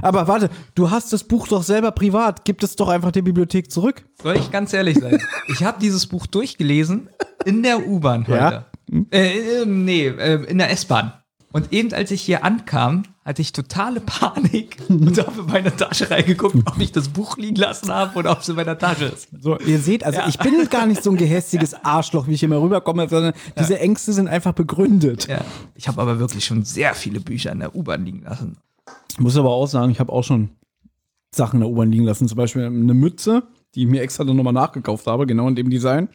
[0.00, 2.44] Aber warte, du hast das Buch doch selber privat.
[2.44, 4.06] Gib es doch einfach der Bibliothek zurück.
[4.22, 5.20] Soll ich ganz ehrlich sein?
[5.48, 7.10] Ich habe dieses Buch durchgelesen
[7.44, 8.38] in der U-Bahn heute.
[8.38, 8.66] Ja?
[9.10, 11.12] Äh, äh, nee, äh, in der S-Bahn.
[11.50, 16.10] Und eben als ich hier ankam, hatte ich totale Panik und habe in meine Tasche
[16.10, 19.28] reingeguckt, ob ich das Buch liegen lassen habe oder ob es in meiner Tasche ist.
[19.40, 20.28] So, ihr seht, also Ja.
[20.28, 24.12] ich bin gar nicht so ein gehässiges Arschloch, wie ich immer rüberkomme, sondern diese Ängste
[24.12, 25.26] sind einfach begründet.
[25.26, 25.40] Ja.
[25.74, 28.56] Ich habe aber wirklich schon sehr viele Bücher in der U-Bahn liegen lassen.
[29.10, 30.50] Ich muss aber auch sagen, ich habe auch schon
[31.34, 32.28] Sachen in der U-Bahn liegen lassen.
[32.28, 33.42] Zum Beispiel eine Mütze,
[33.74, 36.08] die ich mir extra dann nochmal nachgekauft habe, genau in dem Design.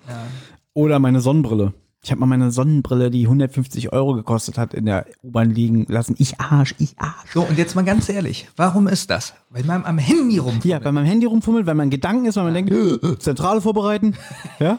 [0.73, 1.73] Oder meine Sonnenbrille.
[2.03, 6.15] Ich habe mal meine Sonnenbrille, die 150 Euro gekostet hat, in der U-Bahn liegen lassen.
[6.17, 7.31] Ich Arsch, ich Arsch.
[7.31, 9.35] So, und jetzt mal ganz ehrlich, warum ist das?
[9.51, 10.59] Weil man am Handy rum.
[10.63, 14.15] Ja, bei meinem Handy rumfummelt, weil man Gedanken ist, weil man denkt, äh, Zentrale vorbereiten.
[14.59, 14.77] Ja.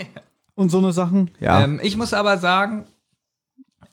[0.54, 1.30] Und so eine Sachen.
[1.40, 1.62] Ja.
[1.64, 2.91] Ähm, ich muss aber sagen, äh,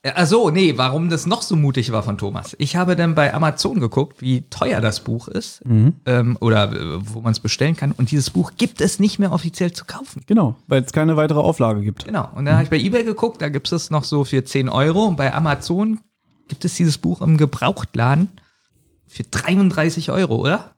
[0.04, 2.56] ach so, nee, warum das noch so mutig war von Thomas.
[2.60, 5.62] Ich habe dann bei Amazon geguckt, wie teuer das Buch ist
[6.06, 7.92] ähm, oder äh, wo man es bestellen kann.
[7.92, 10.22] Und dieses Buch gibt es nicht mehr offiziell zu kaufen.
[10.28, 12.06] Genau, weil es keine weitere Auflage gibt.
[12.06, 12.30] Genau.
[12.36, 15.06] Und dann habe ich bei eBay geguckt, da gibt es noch so für 10 Euro.
[15.06, 16.00] Und bei Amazon
[16.48, 18.30] gibt es dieses Buch im Gebrauchtladen
[19.08, 20.76] für 33 Euro, oder?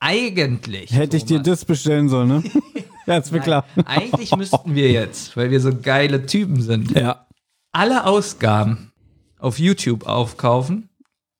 [0.00, 0.92] Eigentlich.
[0.92, 1.60] Hätte ich dir Thomas.
[1.60, 2.42] das bestellen sollen, ne?
[3.06, 3.64] ja, ist mir klar.
[3.84, 7.26] Eigentlich müssten wir jetzt, weil wir so geile Typen sind, Ja.
[7.72, 8.92] Alle Ausgaben
[9.38, 10.88] auf YouTube aufkaufen,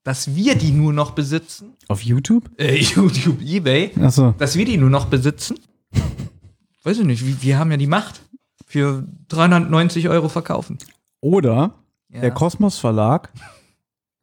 [0.05, 1.75] dass wir die nur noch besitzen.
[1.89, 2.51] Auf YouTube?
[2.59, 3.93] Äh, YouTube, Ebay.
[4.01, 4.35] Achso.
[4.39, 5.57] Dass wir die nur noch besitzen.
[6.83, 8.23] Weiß ich nicht, wir, wir haben ja die Macht.
[8.67, 10.79] für 390 Euro verkaufen.
[11.21, 11.75] Oder
[12.09, 12.21] Ja.
[12.23, 13.31] der Kosmos Verlag,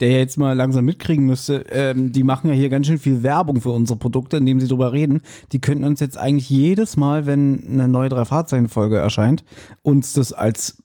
[0.02, 3.62] der jetzt mal langsam mitkriegen müsste, ähm, die machen ja hier ganz schön viel Werbung
[3.62, 5.22] für unsere Produkte, indem sie drüber reden.
[5.52, 9.44] Die könnten uns jetzt eigentlich jedes Mal, wenn eine neue Drei-Fahrzeichen-Folge erscheint,
[9.84, 10.82] uns das als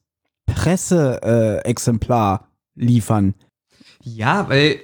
[0.46, 3.34] Presseexemplar äh, liefern.
[4.02, 4.78] Ja, weil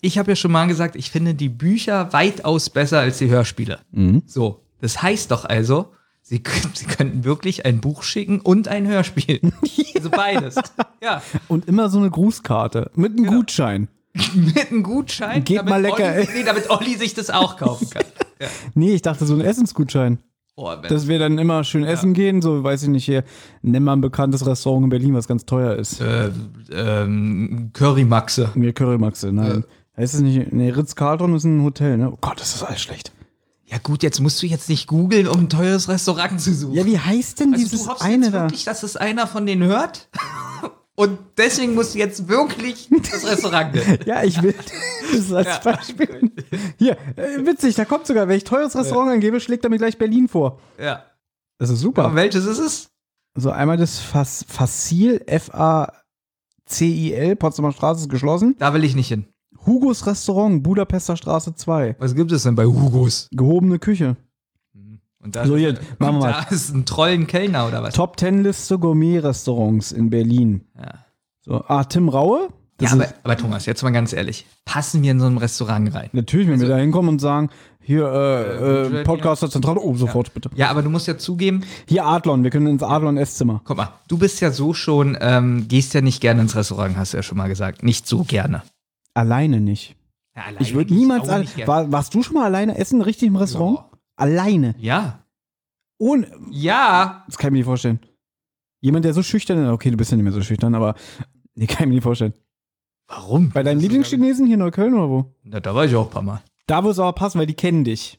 [0.00, 3.80] ich habe ja schon mal gesagt, ich finde die Bücher weitaus besser als die Hörspiele.
[3.90, 4.22] Mhm.
[4.26, 6.42] So, das heißt doch also, Sie,
[6.74, 9.40] Sie könnten wirklich ein Buch schicken und ein Hörspiel.
[9.94, 10.54] Also beides.
[11.02, 13.88] Ja, Und immer so eine Grußkarte mit einem Gutschein.
[14.34, 15.44] mit einem Gutschein.
[15.44, 16.28] Geht mal lecker, Olli, ey.
[16.36, 18.04] nee, damit Olli sich das auch kaufen kann.
[18.40, 18.46] Ja.
[18.72, 20.18] Nee, ich dachte so ein Essensgutschein.
[20.56, 23.24] Oh, Dass wir dann immer schön essen gehen, so weiß ich nicht hier,
[23.62, 26.00] nenn mal ein bekanntes Restaurant in Berlin, was ganz teuer ist.
[26.02, 26.30] äh,
[26.72, 28.50] ähm, Currymaxe.
[28.54, 29.64] Mir Currymaxe, nein.
[29.96, 32.10] Heißt es nicht, nee, Ritz-Carlton ist ein Hotel, ne?
[32.12, 33.12] Oh Gott, ist das alles schlecht.
[33.66, 36.74] Ja gut, jetzt musst du jetzt nicht googeln, um ein teures Restaurant zu suchen.
[36.74, 38.42] Ja, wie heißt denn also dieses du hoffst eine jetzt da?
[38.42, 40.08] wirklich, dass es einer von denen hört?
[41.00, 44.00] Und deswegen musst du jetzt wirklich das Restaurant nennen.
[44.04, 44.54] Ja, ich will
[45.10, 46.30] das als Beispiel.
[46.76, 49.96] Hier, äh, witzig, da kommt sogar, wenn ich teures Restaurant angebe, schlägt er mir gleich
[49.96, 50.60] Berlin vor.
[50.78, 51.06] Ja.
[51.56, 52.14] Das ist Aber super.
[52.14, 52.90] welches ist es?
[53.34, 55.96] So, einmal das Fas Facil, F-A-C-I-L,
[57.36, 58.56] Potsdamer Straße ist geschlossen.
[58.58, 59.24] Da will ich nicht hin.
[59.64, 61.96] Hugos Restaurant, Budapester Straße 2.
[61.98, 63.26] Was gibt es denn bei Hugos?
[63.30, 64.18] Gehobene Küche.
[65.22, 67.94] Und da, So, hier, machen wir da ist ein Trollenkellner oder was?
[67.94, 70.62] Top 10 Liste Gourmet-Restaurants in Berlin.
[70.78, 70.94] Ja.
[71.42, 72.48] So, ah, Tim Raue?
[72.80, 74.46] Ja, Das aber, ist- aber Thomas, jetzt mal ganz ehrlich.
[74.64, 76.08] Passen wir in so einem Restaurant rein?
[76.12, 77.50] Natürlich, wenn wir da hinkommen und sagen,
[77.82, 80.48] hier, äh, Äh, äh, Podcaster Zentrale, oh, sofort bitte.
[80.54, 83.60] Ja, aber du musst ja zugeben, Hier Adlon, wir können ins Adlon Esszimmer.
[83.64, 87.12] guck mal, du bist ja so schon, ähm, gehst ja nicht gerne ins Restaurant, hast
[87.12, 87.82] du ja schon mal gesagt.
[87.82, 88.62] Nicht so gerne.
[89.14, 89.96] Alleine nicht.
[90.36, 91.68] Ja, alleine Ich würde niemals, nicht gerne.
[91.68, 93.78] war, warst du schon mal alleine essen, richtig im Restaurant?
[93.78, 93.89] Ja.
[94.20, 94.74] Alleine.
[94.78, 95.24] Ja.
[95.98, 97.24] Ohne, Ja.
[97.26, 98.00] das kann ich mir nicht vorstellen.
[98.80, 100.94] Jemand, der so schüchtern ist, okay, du bist ja nicht mehr so schüchtern, aber
[101.54, 102.34] nee, kann ich mir nicht vorstellen.
[103.08, 103.50] Warum?
[103.50, 105.34] Bei deinen Lieblingschinesen hier in Neukölln oder wo?
[105.42, 106.40] Na, da war ich auch ein paar Mal.
[106.66, 108.18] Da wird es aber passen, weil die kennen dich.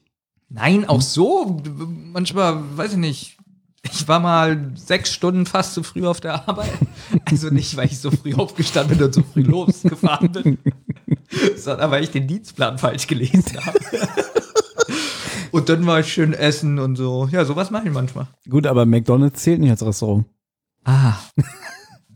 [0.50, 1.62] Nein, auch so.
[2.12, 3.38] Manchmal, weiß ich nicht.
[3.84, 6.72] Ich war mal sechs Stunden fast zu früh auf der Arbeit.
[7.26, 10.58] Also nicht, weil ich so früh aufgestanden bin und so früh losgefahren bin,
[11.56, 13.80] sondern weil ich den Dienstplan falsch gelesen habe.
[15.52, 17.28] Und dann war ich schön essen und so.
[17.32, 18.28] Ja, sowas mache ich manchmal.
[18.50, 20.26] Gut, aber McDonalds zählt nicht als Restaurant.
[20.84, 21.16] Ah.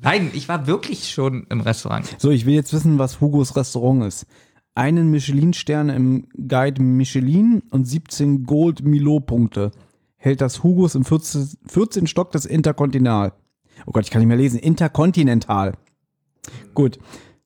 [0.02, 2.15] Nein, ich war wirklich schon im Restaurant.
[2.19, 4.28] So, ich will jetzt wissen, was Hugos Restaurant ist.
[4.74, 9.71] Einen Michelin-Stern im Guide Michelin und 17 Gold Milo-Punkte.
[10.17, 13.34] Hält das Hugos im 14, 14 Stock des Interkontinental.
[13.86, 14.60] Oh Gott, ich kann nicht mehr lesen.
[14.60, 15.74] Interkontinental.
[16.74, 17.00] Gut,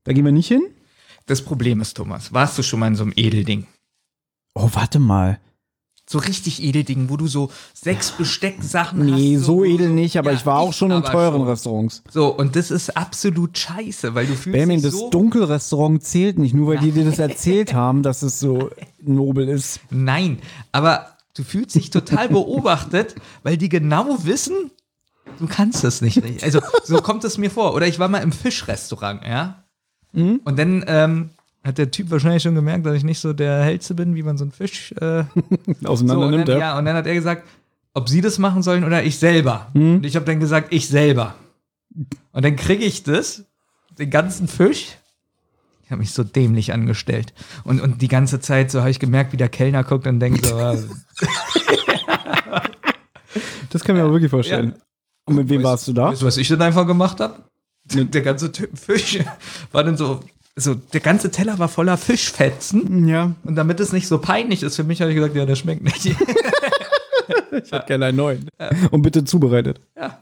[0.04, 0.62] da gehen wir nicht hin.
[1.26, 3.68] Das Problem ist, Thomas, warst du schon mal in so einem Edelding?
[4.56, 5.40] Oh, warte mal.
[6.12, 9.20] So richtig Edelding, wo du so sechs Bestecksachen hast.
[9.20, 11.48] Nee, so du edel nicht, aber Ja, ich war auch schon in teuren schon.
[11.48, 12.02] Restaurants.
[12.10, 15.12] So, und das ist absolut scheiße, weil du fühlst Benjamin, dich das so...
[15.12, 19.82] Dunkelrestaurant zählt nicht, nur weil die dir das erzählt haben, dass es so nobel ist.
[19.92, 20.40] Nein,
[20.72, 24.72] aber du fühlst dich total beobachtet, weil die genau wissen,
[25.38, 26.24] du kannst das nicht.
[26.42, 27.76] Also, so kommt es mir vor.
[27.76, 29.64] Oder ich war mal im Fischrestaurant, ja?
[30.14, 30.42] Mhm.
[30.44, 31.30] Und dann ähm,
[31.64, 34.38] hat der Typ wahrscheinlich schon gemerkt, dass ich nicht so der Hellste bin, wie man
[34.38, 35.24] so einen Fisch äh,
[35.86, 36.72] Auseinander So, nimmt, dann, ja.
[36.74, 37.48] ja, und dann hat er gesagt,
[37.94, 39.68] ob sie das machen sollen oder ich selber.
[39.74, 41.36] Und ich habe dann gesagt, ich selber.
[42.32, 43.44] Und dann kriege ich das,
[43.98, 44.96] den ganzen Fisch.
[45.84, 47.34] Ich habe mich so dämlich angestellt.
[47.64, 50.46] Und, und die ganze Zeit so habe ich gemerkt, wie der Kellner guckt und denkt
[50.46, 50.78] so, äh,
[53.70, 54.76] Das kann ich mir aber wirklich vorstellen.
[55.26, 56.10] Und mit wem warst du da?
[56.10, 57.44] weißt du, was ich dann einfach gemacht habe?
[57.86, 59.20] Der ganze Typ Fisch
[59.72, 60.22] war dann so,
[60.60, 63.08] so, der ganze Teller war voller Fischfetzen.
[63.08, 65.56] Ja, Und damit es nicht so peinlich ist für mich, habe ich gesagt, ja, der
[65.56, 66.06] schmeckt nicht.
[66.06, 66.16] ich
[67.72, 68.50] hätte gerne einen neuen.
[68.92, 69.82] Und bitte zubereitet.
[69.96, 70.20] ja.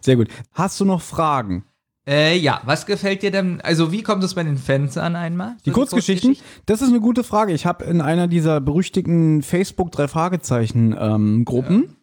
[0.00, 0.28] Sehr gut.
[0.54, 1.64] Hast du noch Fragen?
[2.08, 3.60] Äh, ja, was gefällt dir denn?
[3.60, 5.56] Also, wie kommt es bei den Fans an einmal?
[5.66, 6.36] Die So Kurzgeschichten?
[6.64, 7.52] Das ist eine gute Frage.
[7.52, 11.96] Ich habe in einer dieser berüchtigten Facebook drei Fragezeichen ähm, Gruppen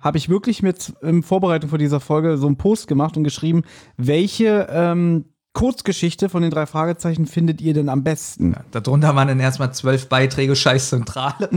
[0.00, 3.62] habe ich wirklich mit in Vorbereitung für dieser Folge so einen Post gemacht und geschrieben,
[3.96, 8.54] welche ähm, Kurzgeschichte von den drei Fragezeichen findet ihr denn am besten?
[8.70, 11.50] Darunter waren dann erstmal zwölf Beiträge Scheißzentrale.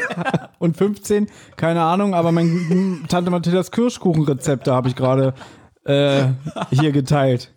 [0.58, 1.26] Und 15,
[1.56, 5.34] keine Ahnung, aber mein Tante Mathildas Kirschkuchenrezepte habe ich gerade
[5.84, 6.28] äh,
[6.70, 7.52] hier geteilt.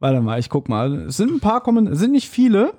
[0.00, 1.06] Warte mal, ich guck mal.
[1.08, 2.72] Es sind ein paar Kommentare, sind nicht viele,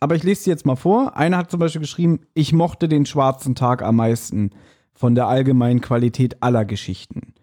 [0.00, 1.16] aber ich lese sie jetzt mal vor.
[1.16, 4.50] Einer hat zum Beispiel geschrieben, ich mochte den schwarzen Tag am meisten
[4.92, 7.34] von der allgemeinen Qualität aller Geschichten.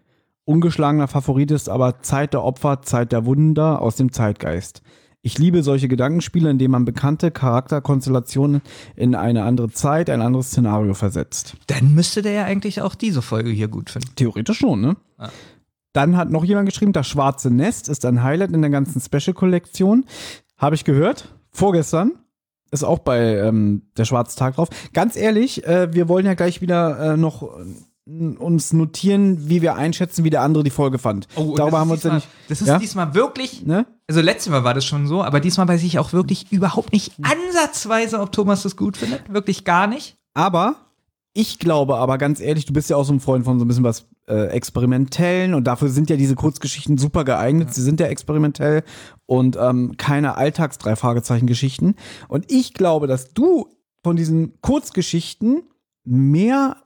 [0.46, 4.80] Ungeschlagener Favorit ist aber Zeit der Opfer, Zeit der Wunder aus dem Zeitgeist.
[5.20, 8.62] Ich liebe solche Gedankenspiele, in denen man bekannte Charakterkonstellationen
[8.94, 11.56] in eine andere Zeit, ein anderes Szenario versetzt.
[11.66, 14.14] Dann müsste der ja eigentlich auch diese Folge hier gut finden.
[14.14, 14.96] Theoretisch schon, ne?
[15.18, 15.30] Ja.
[15.92, 20.04] Dann hat noch jemand geschrieben, das schwarze Nest ist ein Highlight in der ganzen Special-Kollektion.
[20.56, 21.34] Habe ich gehört.
[21.50, 22.12] Vorgestern.
[22.70, 24.68] Ist auch bei ähm, der Schwarze Tag drauf.
[24.92, 27.58] Ganz ehrlich, äh, wir wollen ja gleich wieder äh, noch
[28.06, 31.26] uns notieren, wie wir einschätzen, wie der andere die Folge fand.
[31.34, 32.50] Oh, Darüber haben wir uns ja diesmal, nicht.
[32.50, 32.78] Das ist Ja?
[32.78, 33.66] diesmal wirklich.
[33.66, 33.84] Ne?
[34.06, 37.12] Also letztes Mal war das schon so, aber diesmal weiß ich auch wirklich überhaupt nicht
[37.22, 39.32] ansatzweise, ob Thomas das gut findet.
[39.32, 40.16] Wirklich gar nicht.
[40.34, 40.76] Aber
[41.34, 43.68] ich glaube aber ganz ehrlich, du bist ja auch so ein Freund von so ein
[43.68, 47.74] bisschen was äh, Experimentellen und dafür sind ja diese Kurzgeschichten super geeignet.
[47.74, 48.84] Sie sind ja experimentell
[49.26, 51.96] und ähm, keine Alltags-Drei-Fragezeichen-Geschichten.
[52.28, 53.68] Und ich glaube, dass du
[54.04, 55.62] von diesen Kurzgeschichten
[56.04, 56.76] mehr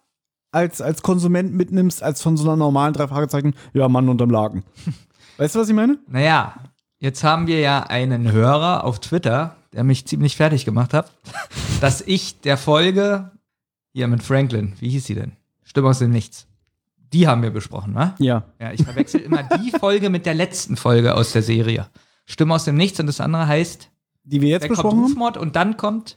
[0.53, 4.65] als, als Konsument mitnimmst, als von so einer normalen Drei-Fragezeichen, ja, Mann unterm Laken.
[5.37, 5.99] Weißt du, was ich meine?
[6.09, 6.55] Naja,
[6.99, 11.13] jetzt haben wir ja einen Hörer auf Twitter, der mich ziemlich fertig gemacht hat,
[11.81, 13.31] dass ich der Folge
[13.93, 15.33] hier mit Franklin, wie hieß sie denn?
[15.65, 16.47] Stimme aus dem Nichts.
[17.13, 18.15] Die haben wir besprochen, ne?
[18.19, 18.45] Ja.
[18.61, 21.89] Ja, ich verwechsel immer die Folge mit der letzten Folge aus der Serie.
[22.27, 23.91] Stimme aus dem Nichts und das andere heißt,
[24.23, 25.39] Die wir jetzt da kommt besprochen haben?
[25.39, 26.17] Und dann kommt,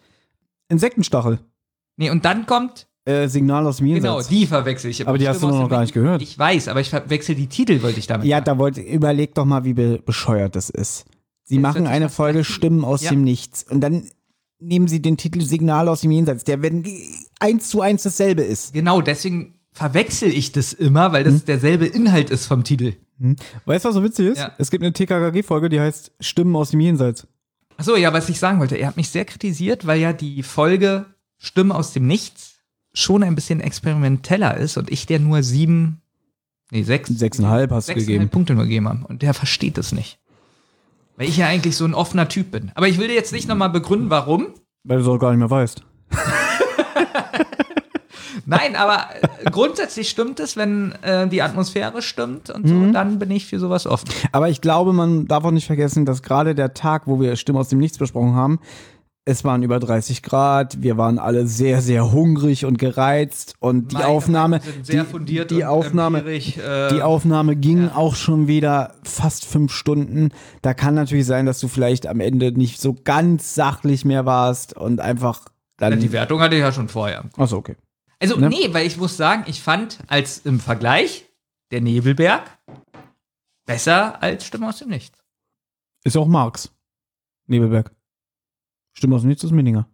[0.70, 1.40] Insektenstachel.
[1.96, 4.28] nee, und dann kommt, Äh, Signal aus dem genau, Jenseits.
[4.30, 5.06] die verwechsel ich.
[5.08, 6.22] Aber die hast du noch gar nicht gehört.
[6.22, 8.46] Ich weiß, aber ich verwechsel die Titel, wollte ich damit Ja, sagen.
[8.46, 11.06] da wollte überleg doch mal, wie be bescheuert das ist.
[11.44, 13.10] Sie Das machen eine Folge Stimmen aus Ja.
[13.12, 14.08] dem Nichts und dann
[14.60, 16.86] nehmen sie den Titel Signal aus dem Jenseits, der wenn
[17.42, 18.74] eins zu eins dasselbe ist.
[18.74, 21.34] Genau, deswegen verwechsel ich das immer, weil Hm?
[21.34, 22.94] das derselbe Inhalt ist vom Titel.
[23.66, 24.38] Weißt du, was so witzig ist?
[24.38, 24.54] Ja.
[24.58, 27.28] Es gibt eine TKKG-Folge, die heißt Stimmen aus dem Jenseits.
[27.76, 31.06] Achso, ja, was ich sagen wollte, er hat mich sehr kritisiert, weil ja die Folge
[31.38, 32.53] Stimme aus dem Nichts
[32.94, 36.02] schon ein bisschen experimenteller ist und ich der nur sieben,
[36.72, 38.30] nee, sechs, Sechseinhalb hast du sechseinhalb gegeben.
[38.30, 39.06] Punkte nur gegeben habe.
[39.08, 40.20] Und der versteht es nicht.
[41.18, 42.72] Weil ich ja eigentlich so ein offener Typ bin.
[42.76, 44.48] Aber ich will dir jetzt nicht nochmal begründen, warum.
[44.84, 45.84] Weil du es auch gar nicht mehr weißt.
[48.46, 52.92] Nein, aber äh, grundsätzlich stimmt es, wenn äh, die Atmosphäre stimmt und so, Mhm.
[52.94, 54.10] dann bin ich für sowas offen.
[54.32, 57.60] Aber ich glaube, man darf auch nicht vergessen, dass gerade der Tag, wo wir Stimmen
[57.60, 58.60] aus dem Nichts besprochen haben,
[59.26, 63.96] es waren über 30 Grad, wir waren alle sehr, sehr hungrig und gereizt und die
[63.96, 69.72] Meine Aufnahme, die, die Aufnahme, empirisch, äh, die Aufnahme ging auch schon wieder fast fünf
[69.72, 70.32] Stunden.
[70.62, 74.76] Da kann natürlich sein, dass du vielleicht am Ende nicht so ganz sachlich mehr warst
[74.76, 75.46] und einfach
[75.78, 76.00] dann.
[76.00, 77.24] die Wertung hatte ich ja schon vorher.
[77.38, 77.76] Achso, okay.
[78.20, 78.50] Also, Ne?
[78.50, 81.26] nee, weil ich muss sagen, ich fand als im Vergleich
[81.72, 82.44] der Nebelberg
[83.66, 85.20] besser als Stimme aus dem Nichts.
[86.04, 86.72] Ist ja auch Marx.
[87.48, 87.92] Nebelberg.
[89.04, 89.86] Stimme aus dem Nichts ist Minninger.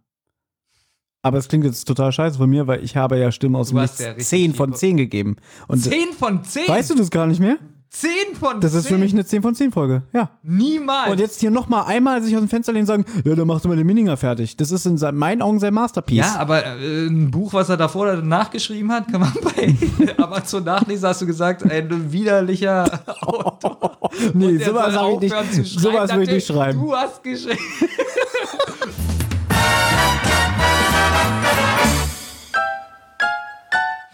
[1.22, 3.74] Aber es klingt jetzt total scheiße von mir, weil ich habe ja Stimme aus Du
[3.74, 5.36] dem Nichts ja richtig 10 viel- von 10 gegeben.
[5.66, 6.68] Und 10 von 10?
[6.68, 7.58] weißt du das gar nicht mehr?
[7.90, 8.60] 10 von 10?
[8.60, 10.02] Das ist für mich eine 10 von 10 Folge.
[10.12, 10.30] Ja.
[10.44, 11.10] Niemals.
[11.10, 13.64] Und jetzt hier nochmal einmal sich aus dem Fenster lehnen und sagen, ja, dann machst
[13.64, 14.56] du mal den Minninger fertig.
[14.56, 16.18] Das ist in meinen Augen sein Masterpiece.
[16.18, 19.76] ja, aber äh, ein Buch, was er davor oder danach geschrieben hat, kann man bei
[20.18, 23.98] Amazon nachlesen, hast du gesagt, ein widerlicher Autor.
[24.34, 25.64] nee, sowas soll habe ich nicht, schreiben.
[25.64, 26.80] sowas will ich nicht schreiben.
[26.80, 27.58] Du hast geschrieben.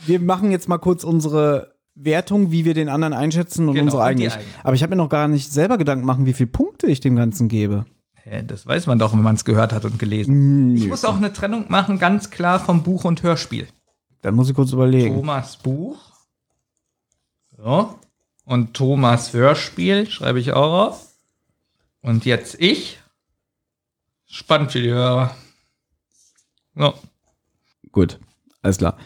[0.06, 4.04] Wir machen jetzt mal kurz unsere Wertung, wie wir den anderen einschätzen und Genau, unsere
[4.04, 4.30] eigene.
[4.62, 7.16] Aber ich habe mir noch gar nicht selber Gedanken machen, wie viele Punkte ich dem
[7.16, 7.86] Ganzen gebe.
[8.30, 10.74] Ja, das weiß man doch, wenn man es gehört hat und gelesen.
[10.74, 10.78] Nö.
[10.78, 13.66] Ich muss auch eine Trennung machen, ganz klar vom Buch und Hörspiel.
[14.22, 15.14] Dann muss ich kurz überlegen.
[15.14, 15.98] Thomas Buch.
[17.56, 17.98] So.
[18.44, 21.06] Und Thomas Hörspiel schreibe ich auch auf.
[22.02, 22.98] Und jetzt ich.
[24.26, 25.34] Spannend für die Hörer.
[26.74, 26.94] So.
[27.92, 28.18] Gut,
[28.60, 28.98] alles klar.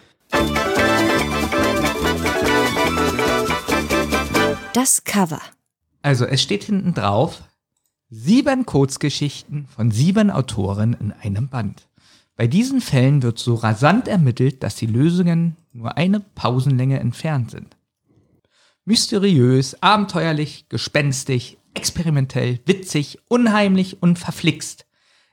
[4.72, 5.40] Das Cover.
[6.00, 7.42] Also es steht hinten drauf,
[8.08, 11.88] sieben Kurzgeschichten von sieben Autoren in einem Band.
[12.36, 17.76] Bei diesen Fällen wird so rasant ermittelt, dass die Lösungen nur eine Pausenlänge entfernt sind.
[18.84, 24.86] Mysteriös, abenteuerlich, gespenstig, experimentell, witzig, unheimlich und verflixt.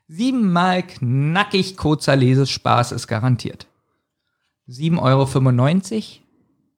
[0.07, 3.67] Siebenmal knackig kurzer Lesespaß ist garantiert.
[4.67, 6.23] 7,95 Euro,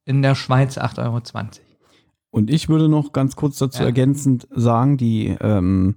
[0.04, 1.69] in der Schweiz 8,20 Euro.
[2.30, 3.86] Und ich würde noch ganz kurz dazu Ja.
[3.86, 5.96] ergänzend sagen, die, ähm,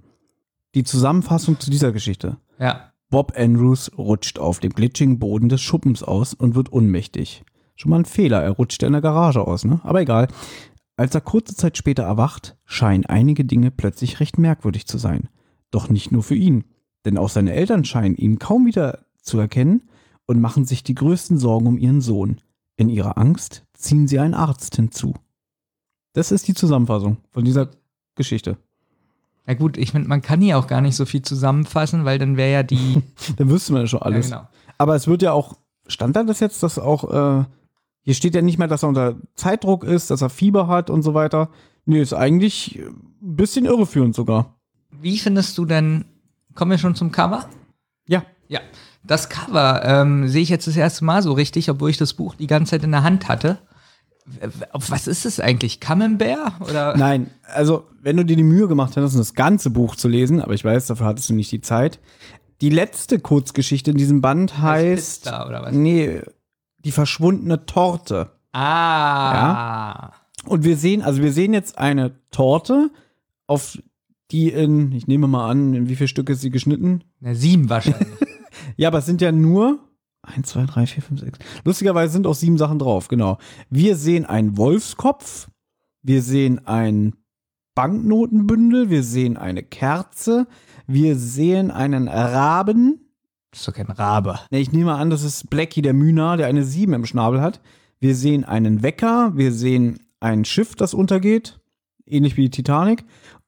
[0.74, 2.38] die Zusammenfassung zu dieser Geschichte.
[2.58, 2.90] Ja.
[3.10, 7.44] Bob Andrews rutscht auf dem glitschigen Boden des Schuppens aus und wird ohnmächtig.
[7.76, 9.80] Schon mal ein Fehler, er rutscht in der Garage aus, ne?
[9.84, 10.28] Aber egal.
[10.96, 15.28] Als er kurze Zeit später erwacht, scheinen einige Dinge plötzlich recht merkwürdig zu sein.
[15.70, 16.64] Doch nicht nur für ihn,
[17.04, 19.82] denn auch seine Eltern scheinen ihn kaum wieder zu erkennen
[20.26, 22.40] und machen sich die größten Sorgen um ihren Sohn.
[22.76, 25.14] In ihrer Angst ziehen sie einen Arzt hinzu.
[26.14, 27.68] Das ist die Zusammenfassung von dieser
[28.14, 28.56] Geschichte.
[29.46, 32.36] Na gut, ich finde, man kann hier auch gar nicht so viel zusammenfassen, weil dann
[32.36, 33.02] wäre ja die.
[33.36, 34.30] Dann wüsste man ja schon alles.
[34.30, 34.48] Ja, genau.
[34.78, 37.44] Aber es wird ja auch, stand da das jetzt, dass auch, äh,
[38.00, 41.02] hier steht ja nicht mehr, dass er unter Zeitdruck ist, dass er Fieber hat und
[41.02, 41.50] so weiter.
[41.84, 44.54] Nee, ist eigentlich ein bisschen irreführend sogar.
[44.90, 46.06] Wie findest du denn,
[46.54, 47.46] kommen wir schon zum Cover?
[48.06, 48.24] Ja.
[48.48, 48.60] Ja.
[49.02, 52.34] Das Cover ähm, sehe ich jetzt das erste Mal so richtig, obwohl ich das Buch
[52.34, 53.58] die ganze Zeit in der Hand hatte.
[54.72, 55.80] Was ist es eigentlich?
[55.80, 56.60] Camembert?
[56.60, 56.96] Oder?
[56.96, 60.54] Nein, also wenn du dir die Mühe gemacht hättest, das ganze Buch zu lesen, aber
[60.54, 62.00] ich weiß, dafür hattest du nicht die Zeit.
[62.60, 65.72] Die letzte Kurzgeschichte in diesem Band heißt, Pizza oder was?
[65.74, 66.22] nee,
[66.78, 68.30] die verschwundene Torte.
[68.52, 70.12] Ah.
[70.46, 72.90] Und wir sehen, also wir sehen jetzt eine Torte,
[73.46, 73.78] auf
[74.30, 77.04] die in, ich nehme mal an, in wie viele Stücke ist sie geschnitten?
[77.20, 78.08] Na, sieben wahrscheinlich.
[78.76, 79.80] Ja, aber es sind ja nur
[80.24, 81.38] 1, 2, 3, 4, 5, 6.
[81.64, 83.38] Lustigerweise sind auch sieben Sachen drauf, genau.
[83.70, 85.48] Wir sehen einen Wolfskopf,
[86.02, 87.14] wir sehen ein
[87.74, 90.46] Banknotenbündel, wir sehen eine Kerze,
[90.86, 93.00] wir sehen einen Raben.
[93.50, 94.38] das ist doch kein Rabe.
[94.50, 97.60] Ne, ich nehme an, das ist Blackie der Mühner, der eine 7 im Schnabel hat.
[98.00, 101.58] Wir sehen einen Wecker, wir sehen ein Schiff, das untergeht,
[102.06, 103.04] ähnlich wie die Titanic,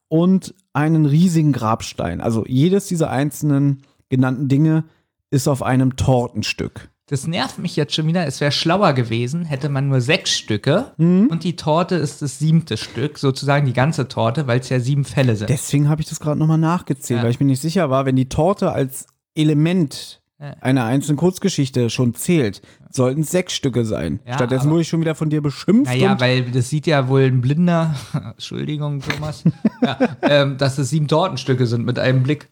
[0.09, 2.21] und einen riesigen Grabstein.
[2.21, 4.85] Also jedes dieser einzelnen genannten Dinge
[5.29, 6.89] ist auf einem Tortenstück.
[7.09, 8.25] Das nervt mich jetzt schon wieder.
[8.27, 12.75] Es wäre schlauer gewesen, hätte man nur sechs Stücke und die Torte ist das siebte
[12.75, 15.49] Stück, sozusagen die ganze Torte, weil es ja sieben Fälle sind.
[15.49, 17.23] Deswegen habe ich das gerade nochmal nachgezählt, Ja.
[17.23, 20.55] weil ich mir nicht sicher war, wenn die Torte als Element Ja.
[20.59, 22.61] einer einzelnen Kurzgeschichte schon zählt,
[22.91, 24.19] sollten es sechs Stücke sein.
[24.27, 25.91] Ja, Stattdessen wurde ich schon wieder von dir beschimpft.
[25.91, 29.45] Naja, weil das sieht ja wohl ein Blinder, Entschuldigung, Thomas,
[29.81, 32.49] ja, ähm, dass es sieben Tortenstücke sind mit einem Blick.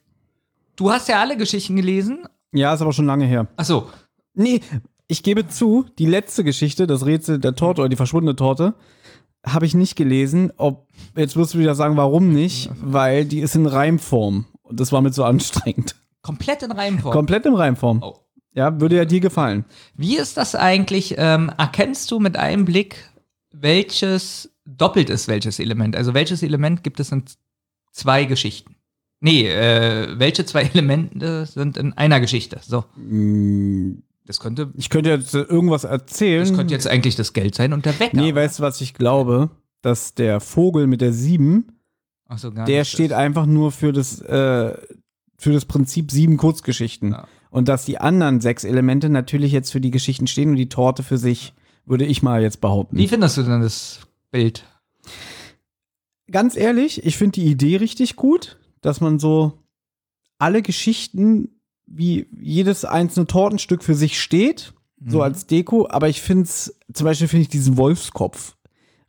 [0.77, 2.19] Du hast ja alle Geschichten gelesen.
[2.55, 3.47] Ja, ist aber schon lange her.
[3.57, 3.89] Ach so,
[4.35, 4.61] Nee,
[5.07, 8.75] ich gebe zu, die letzte Geschichte, das Rätsel der Torte oder die verschwundene Torte,
[9.45, 10.51] habe ich nicht gelesen.
[10.57, 12.69] Ob, jetzt wirst du wieder sagen, warum nicht?
[12.81, 14.45] Weil die ist in Reimform.
[14.63, 15.95] Und das war mir zu anstrengend.
[16.21, 17.13] komplett in Reihenform.
[17.13, 18.01] Komplett in Reimform.
[18.03, 18.15] Oh.
[18.53, 19.65] Ja, würde ja dir gefallen.
[19.95, 21.15] Wie ist das eigentlich?
[21.17, 23.09] Ähm, erkennst du mit einem Blick,
[23.51, 25.95] welches doppelt ist welches Element?
[25.95, 27.23] Also welches Element gibt es in
[27.91, 28.74] zwei Geschichten?
[29.25, 32.59] Nee, äh, welche zwei Elemente sind in einer Geschichte?
[32.63, 36.41] So, Mm, das könnte, Ich könnte jetzt irgendwas erzählen.
[36.47, 38.15] das könnte jetzt eigentlich das Geld sein und der Wecker.
[38.15, 39.49] Nee, weißt du, was ich glaube?
[39.81, 41.79] Dass der Vogel mit der sieben,
[42.27, 42.91] Ach so, gar der nicht.
[42.91, 44.77] steht einfach nur für das, äh,
[45.37, 47.11] für das Prinzip sieben Kurzgeschichten.
[47.11, 47.27] Ja.
[47.49, 51.03] Und dass die anderen sechs Elemente natürlich jetzt für die Geschichten stehen und die Torte
[51.03, 51.53] für sich,
[51.85, 52.97] würde ich mal jetzt behaupten.
[52.97, 54.01] Wie findest du denn das
[54.31, 54.65] Bild?
[56.31, 59.53] Ganz ehrlich, ich finde die Idee richtig gut, dass man so
[60.37, 61.49] alle Geschichten
[61.87, 64.73] wie jedes einzelne Tortenstück für sich steht,
[65.05, 65.23] so Mhm.
[65.23, 68.55] als Deko, aber ich finde es, zum Beispiel finde ich diesen Wolfskopf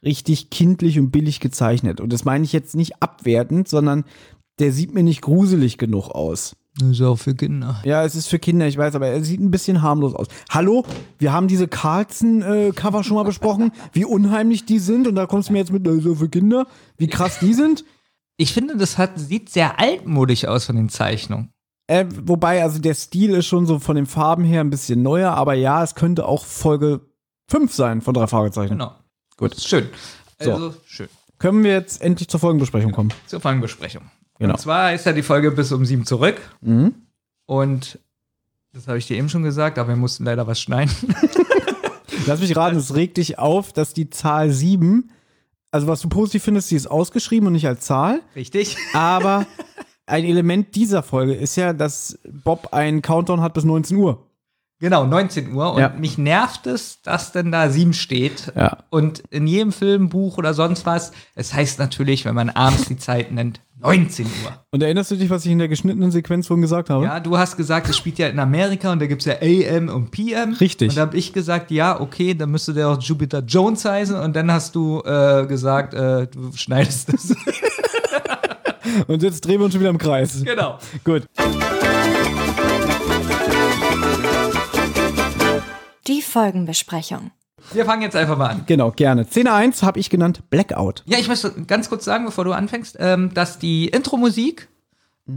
[0.03, 2.01] richtig kindlich und billig gezeichnet.
[2.01, 4.05] Und das meine ich jetzt nicht abwertend, sondern
[4.59, 6.57] der sieht mir nicht gruselig genug aus.
[6.79, 7.81] Das ist auch für Kinder.
[7.85, 10.27] Ja, es ist für Kinder, ich weiß, aber er sieht ein bisschen harmlos aus.
[10.51, 10.85] Hallo,
[11.19, 15.55] wir haben diese Carlson-Cover schon mal besprochen, wie unheimlich die sind und da kommst du
[15.55, 16.67] mir jetzt mit, äh, so für Kinder,
[16.99, 17.85] wie krass die sind.
[18.37, 21.53] Ich finde, das hat, sieht sehr altmodisch aus von den Zeichnungen.
[21.87, 25.33] Äh, wobei, also der Stil ist schon so von den Farben her ein bisschen neuer,
[25.33, 27.01] aber ja, es könnte auch Folge
[27.49, 28.73] 5 sein von drei Fragezeichen.
[28.75, 28.95] Genau.
[29.37, 29.61] Gut.
[29.61, 29.89] Schön.
[30.41, 30.53] So.
[30.53, 31.09] Also, schön.
[31.39, 33.13] Können wir jetzt endlich zur Folgenbesprechung kommen?
[33.27, 34.03] Zur Folgenbesprechung.
[34.39, 34.55] Genau.
[34.55, 36.41] Und zwar ist ja die Folge bis um sieben zurück.
[36.61, 36.95] Mhm.
[37.47, 37.99] Und
[38.73, 40.93] das habe ich dir eben schon gesagt, aber wir mussten leider was schneiden.
[42.27, 45.11] Lass mich raten, es regt dich auf, dass die Zahl 7,
[45.77, 48.79] also was du positiv findest, die ist ausgeschrieben und nicht als Zahl, Richtig?
[48.95, 49.47] aber
[50.07, 54.26] ein Element dieser Folge ist ja, dass Bob einen Countdown hat bis 19 Uhr.
[54.79, 55.73] Genau, 19 Uhr.
[55.73, 55.89] Und Ja.
[55.99, 58.53] mich nervt es, dass denn da sieben steht.
[58.55, 58.79] Ja.
[58.91, 62.99] Und in jedem Film, Buch oder sonst was, es heißt natürlich, wenn man abends die
[62.99, 64.53] Zeit nennt, 19 Uhr.
[64.71, 67.05] Und erinnerst du dich, was ich in der geschnittenen Sequenz vorhin gesagt habe?
[67.05, 69.89] Ja, du hast gesagt, es spielt ja in Amerika und da gibt es ja AM
[69.89, 70.55] und PM.
[70.55, 70.91] Richtig.
[70.91, 74.17] Und da habe ich gesagt, ja, okay, dann müsste der auch Jupiter Jones heißen.
[74.19, 77.35] Und dann hast du äh, gesagt, äh, du schneidest das.
[79.09, 80.43] Und jetzt drehen wir uns schon wieder im Kreis.
[80.45, 80.79] genau.
[81.05, 81.25] Gut.
[86.07, 87.31] Die Folgenbesprechung.
[87.73, 88.63] Wir fangen jetzt einfach mal an.
[88.67, 89.25] Genau, gerne.
[89.27, 91.03] Szene 1 habe ich genannt Blackout.
[91.07, 94.69] Ja, ich möchte ganz kurz sagen, bevor du anfängst, ähm, dass die Intro-Musik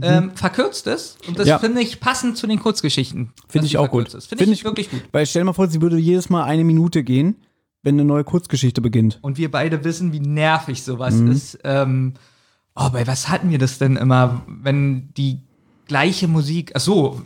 [0.02, 1.18] ähm, verkürzt ist.
[1.26, 1.50] Und das Mhm.
[1.50, 1.58] Ja.
[1.58, 3.32] finde ich passend zu den Kurzgeschichten.
[3.48, 4.10] Finde ich auch gut.
[4.10, 5.02] Finde Find ich, wirklich gut.
[5.10, 7.34] Weil stell dir mal vor, sie würde jedes Mal eine Minute gehen,
[7.82, 9.18] wenn eine neue Kurzgeschichte beginnt.
[9.22, 11.32] Und wir beide wissen, wie nervig sowas Mhm.
[11.32, 11.58] ist.
[11.64, 12.14] Ähm,
[12.76, 15.40] oh, bei was hatten wir das denn immer, wenn die
[15.88, 17.20] gleiche Musik, ach so,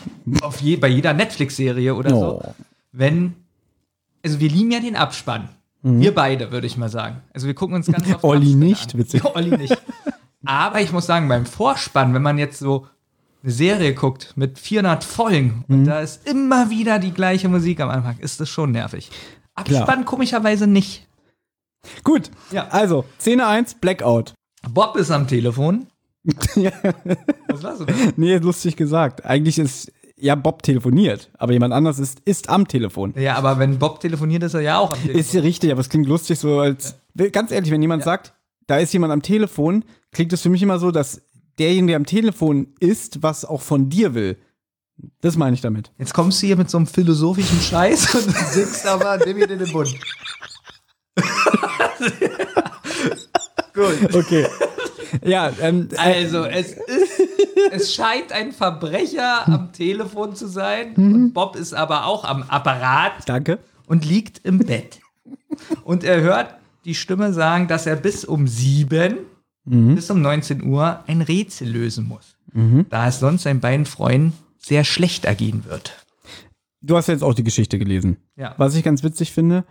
[0.62, 2.54] je, bei jeder Netflix-Serie oder so, Oh.
[2.96, 3.34] Wenn,
[4.24, 5.48] also wir lieben ja den Abspann.
[5.82, 7.20] Wir beide, würde ich mal sagen.
[7.34, 8.18] Also wir gucken uns ganz oft Mhm.
[8.30, 9.00] Olli nicht, an.
[9.00, 9.22] witzig.
[9.22, 9.76] Ja, Olli nicht.
[10.46, 12.86] Aber ich muss sagen, beim Vorspann, wenn man jetzt so
[13.42, 17.90] eine Serie guckt mit 400 Folgen und da ist immer wieder die gleiche Musik am
[17.90, 19.10] Anfang, ist das schon nervig.
[19.54, 20.04] Abspann Klar.
[20.04, 21.06] komischerweise nicht.
[22.02, 22.68] Gut, Ja.
[22.68, 24.32] also, Szene 1, Blackout.
[24.70, 25.86] Bob ist am Telefon.
[26.56, 26.72] Ja.
[27.48, 28.14] Was warst du denn?
[28.16, 29.26] Nee, lustig gesagt.
[29.26, 33.14] Eigentlich ist ja Bob telefoniert, aber jemand anders ist, ist am Telefon.
[33.16, 35.20] Ja, aber wenn Bob telefoniert, ist er ja auch am Telefon.
[35.20, 36.96] Ist ja richtig, aber es klingt lustig so als.
[37.32, 38.34] Ganz ehrlich, wenn jemand sagt,
[38.66, 41.22] da ist jemand am Telefon, klingt es für mich immer so, dass
[41.58, 44.38] derjenige, der am Telefon ist, was auch von dir will.
[45.20, 45.92] Das meine ich damit.
[45.98, 49.58] Jetzt kommst du hier mit so einem philosophischen Scheiß und singst aber, nimm ihn in
[49.58, 49.94] den Mund.
[53.74, 54.14] Gut.
[54.14, 54.46] Okay.
[55.24, 56.76] Ja, ähm, äh, Also, es
[57.70, 60.94] es scheint ein Verbrecher am Telefon zu sein.
[60.96, 63.58] Und Bob ist aber auch am Apparat danke.
[63.86, 65.00] und liegt im Bett.
[65.84, 66.54] Und er hört
[66.84, 69.18] die Stimme sagen, dass er bis um sieben,
[69.64, 72.36] bis um 19 Uhr ein Rätsel lösen muss.
[72.90, 76.04] Da es sonst seinen beiden Freunden sehr schlecht ergehen wird.
[76.80, 78.18] Du hast ja jetzt auch die Geschichte gelesen.
[78.36, 78.54] Ja.
[78.58, 79.64] Was ich ganz witzig finde,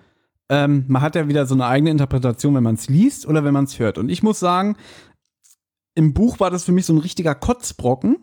[0.50, 3.54] ähm, man hat ja wieder so eine eigene Interpretation, wenn man es liest oder wenn
[3.54, 3.98] man es hört.
[3.98, 4.76] Und ich muss sagen,
[5.96, 8.18] im Buch war das für mich so ein richtiger Kotzbrocken.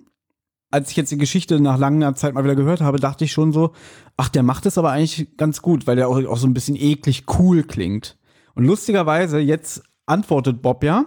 [0.72, 3.52] Als ich jetzt die Geschichte nach langer Zeit mal wieder gehört habe, dachte ich schon
[3.52, 3.72] so,
[4.16, 6.76] ach, der macht es aber eigentlich ganz gut, weil der auch, auch so ein bisschen
[6.76, 8.18] eklig cool klingt.
[8.54, 11.06] Und lustigerweise, jetzt antwortet Bob ja,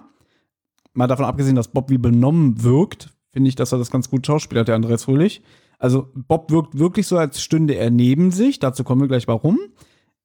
[0.93, 4.27] mal davon abgesehen, dass Bob wie benommen wirkt, finde ich, dass er das ganz gut
[4.27, 5.41] schauspielert, der Andreas Fröhlich.
[5.79, 8.59] Also Bob wirkt wirklich so, als stünde er neben sich.
[8.59, 9.59] Dazu kommen wir gleich warum.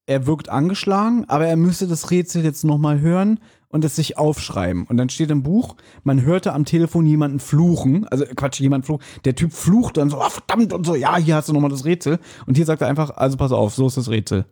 [0.07, 4.19] Er wirkt angeschlagen, aber er müsste das Rätsel jetzt noch mal hören und es sich
[4.19, 4.85] aufschreiben.
[4.85, 8.07] Und dann steht im Buch, man hörte am Telefon jemanden fluchen.
[8.09, 9.05] Also Quatsch, jemand flucht.
[9.25, 11.69] Der Typ flucht dann so, ah, verdammt und so, ja, hier hast du noch mal
[11.69, 12.19] das Rätsel.
[12.47, 14.47] Und hier sagt er einfach, also pass auf, so ist das Rätsel.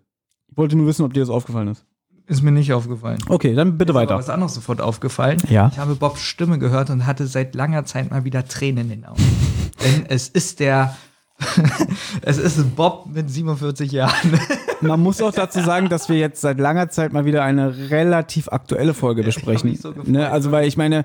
[0.49, 1.85] Ich wollte nur wissen, ob dir das aufgefallen ist.
[2.29, 3.19] Ist mir nicht aufgefallen.
[3.29, 4.17] Okay, dann bitte Ist weiter.
[4.17, 5.39] was anderes sofort aufgefallen.
[5.49, 5.71] Ja.
[5.73, 9.05] Ich habe Bobs Stimme gehört und hatte seit langer Zeit mal wieder Tränen in den
[9.07, 9.23] Augen.
[9.85, 10.97] Denn es ist der,
[12.23, 14.41] es ist Bob mit 47 Jahren.
[14.81, 18.49] Man muss auch dazu sagen, dass wir jetzt seit langer Zeit mal wieder eine relativ
[18.49, 19.75] aktuelle Folge besprechen.
[19.77, 20.31] so gefreut, ne?
[20.31, 21.05] Also, weil ich meine,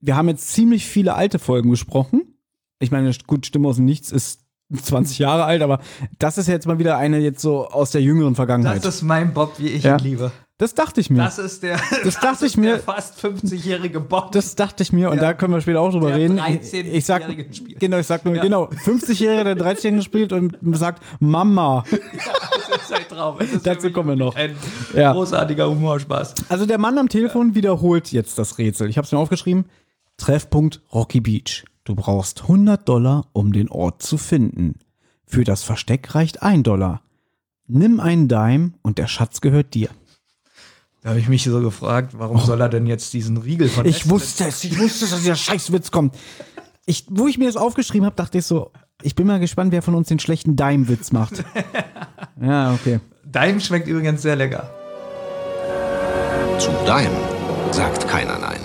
[0.00, 2.22] wir haben jetzt ziemlich viele alte Folgen besprochen.
[2.78, 4.40] Ich meine, gut, Stimme aus dem Nichts ist
[4.82, 5.80] 20 Jahre alt, aber
[6.18, 8.84] das ist jetzt mal wieder eine jetzt so aus der jüngeren Vergangenheit.
[8.84, 9.96] Das ist mein Bob, wie ich Ja.
[9.96, 10.30] ihn liebe.
[10.60, 11.16] Das dachte ich mir.
[11.24, 14.30] Das ist der, Das dachte ist ich mir- der fast 50-jährige Bob.
[14.32, 15.22] Das dachte ich mir und Ja.
[15.22, 16.38] da können wir später auch drüber Der reden.
[16.38, 17.80] 13-Jährige Ich sag, spielt.
[17.80, 18.42] genau, ich sag nur, Ja.
[18.42, 21.82] genau, 50-Jähriger, der 13 spielt und sagt Mama.
[21.90, 23.36] das ist Traum.
[23.38, 24.36] Es ist Dazu kommen wir noch.
[24.36, 24.54] Ein
[24.94, 25.12] Ja.
[25.12, 26.34] großartiger Humorspaß.
[26.50, 28.88] Also der Mann am Telefon wiederholt jetzt das Rätsel.
[28.90, 29.64] Ich habe es mir aufgeschrieben.
[30.18, 31.64] Treffpunkt Rocky Beach.
[31.84, 34.74] Du brauchst 100 Dollar, um den Ort zu finden.
[35.24, 37.00] Für das Versteck reicht ein Dollar.
[37.66, 39.88] Nimm einen Dime und der Schatz gehört dir.
[41.02, 44.10] Da habe ich mich so gefragt, warum soll er denn jetzt diesen Riegel von Ich
[44.10, 46.14] wusste es, ich wusste, dass dieser Scheißwitz kommt.
[46.84, 48.70] Ich, wo ich mir das aufgeschrieben habe, dachte ich so,
[49.02, 51.42] ich bin mal gespannt, wer von uns den schlechten Dime-Witz macht.
[52.40, 53.00] ja, okay.
[53.24, 54.68] Daim schmeckt übrigens sehr lecker.
[56.58, 57.12] Zu Daim
[57.72, 58.60] sagt keiner nein.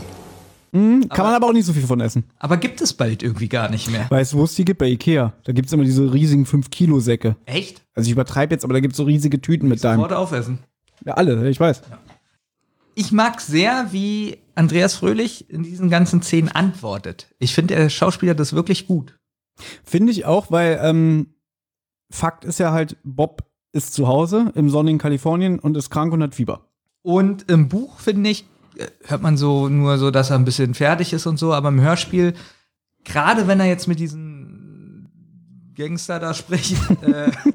[1.09, 2.25] Kann man aber auch nicht so viel von essen.
[2.37, 4.07] Aber gibt es bald irgendwie gar nicht mehr.
[4.09, 4.79] Weißt du, wo es die gibt?
[4.79, 5.31] Bei Ikea.
[5.45, 7.37] Da gibt es immer diese riesigen 5-Kilo-Säcke.
[7.45, 7.85] Echt?
[7.93, 9.95] Also ich übertreibe jetzt, aber da gibt es so riesige Tüten mit Dime.
[9.95, 10.59] Sofort aufessen.
[11.05, 11.81] Ja, alle, ich weiß.
[12.95, 17.27] Ich mag sehr, wie Andreas Fröhlich in diesen ganzen Szenen antwortet.
[17.39, 19.19] Ich finde, der Schauspieler das wirklich gut.
[19.83, 21.35] Finde ich auch, weil ähm,
[22.09, 23.43] Fakt ist ja halt, Bob
[23.73, 26.69] ist zu Hause im sonnigen Kalifornien und ist krank und hat Fieber.
[27.01, 28.45] Und im Buch, finde ich,
[28.77, 31.67] äh, hört man so nur so, dass er ein bisschen fertig ist und so, aber
[31.69, 32.33] im Hörspiel,
[33.03, 35.09] gerade wenn er jetzt mit diesen
[35.75, 37.31] Gangster da spricht, äh,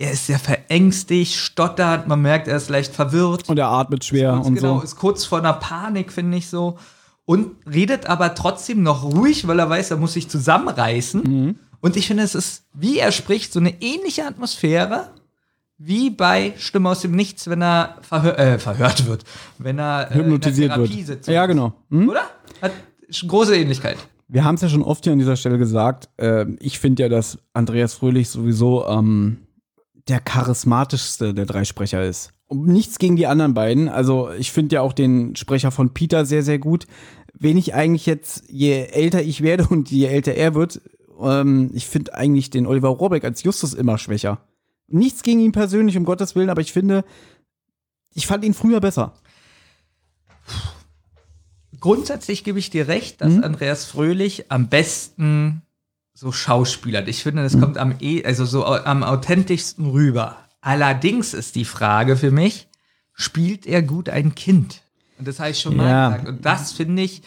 [0.00, 3.46] er ist sehr verängstigt, stottert, man merkt, er ist leicht verwirrt.
[3.48, 4.84] Und er atmet schwer kurz, und genau, so.
[4.84, 6.78] ist kurz vor einer Panik, finde ich so.
[7.26, 11.22] Und redet aber trotzdem noch ruhig, weil er weiß, er muss sich zusammenreißen.
[11.22, 11.58] Mhm.
[11.82, 15.10] Und ich finde, es ist, wie er spricht, so eine ähnliche Atmosphäre
[15.76, 19.24] wie bei Stimme aus dem Nichts, wenn er verhör äh, verhört wird,
[19.58, 20.88] wenn er äh, Hypnotisiert in der wird.
[20.88, 21.74] Therapiesitzung Ja, genau.
[21.90, 22.08] Hm?
[22.08, 22.22] Oder?
[22.62, 22.72] Hat
[23.26, 23.98] große Ähnlichkeit.
[24.28, 26.08] Wir haben es ja schon oft hier an dieser Stelle gesagt.
[26.16, 29.38] ähm, ich finde ja, dass Andreas Fröhlich sowieso ähm,
[30.08, 32.32] der charismatischste der drei Sprecher ist.
[32.46, 33.88] Und nichts gegen die anderen beiden.
[33.88, 36.86] Also ich finde ja auch den Sprecher von Peter sehr, sehr gut.
[37.32, 40.80] Wen ich eigentlich jetzt, je älter ich werde und je älter er wird,
[41.20, 44.40] ähm, ich finde eigentlich den Oliver Rohrbeck als Justus immer schwächer.
[44.88, 47.04] Nichts gegen ihn persönlich, um Gottes Willen, aber ich finde,
[48.12, 49.14] ich fand ihn früher besser.
[51.78, 55.62] Grundsätzlich gebe ich dir recht, dass Andreas Fröhlich am besten
[56.20, 57.08] so schauspielert.
[57.08, 60.36] Ich finde, das kommt am, eh, also so am authentischsten rüber.
[60.60, 62.68] Allerdings ist die Frage für mich,
[63.14, 64.82] spielt er gut ein Kind?
[65.18, 66.08] Und das habe ich schon mal Ja.
[66.10, 66.28] gesagt.
[66.28, 67.22] Und das finde ich,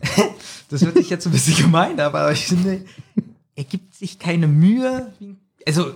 [0.68, 2.84] das hört sich jetzt ein bisschen gemein, aber ich finde,
[3.56, 5.12] er gibt sich keine Mühe.
[5.66, 5.90] Also,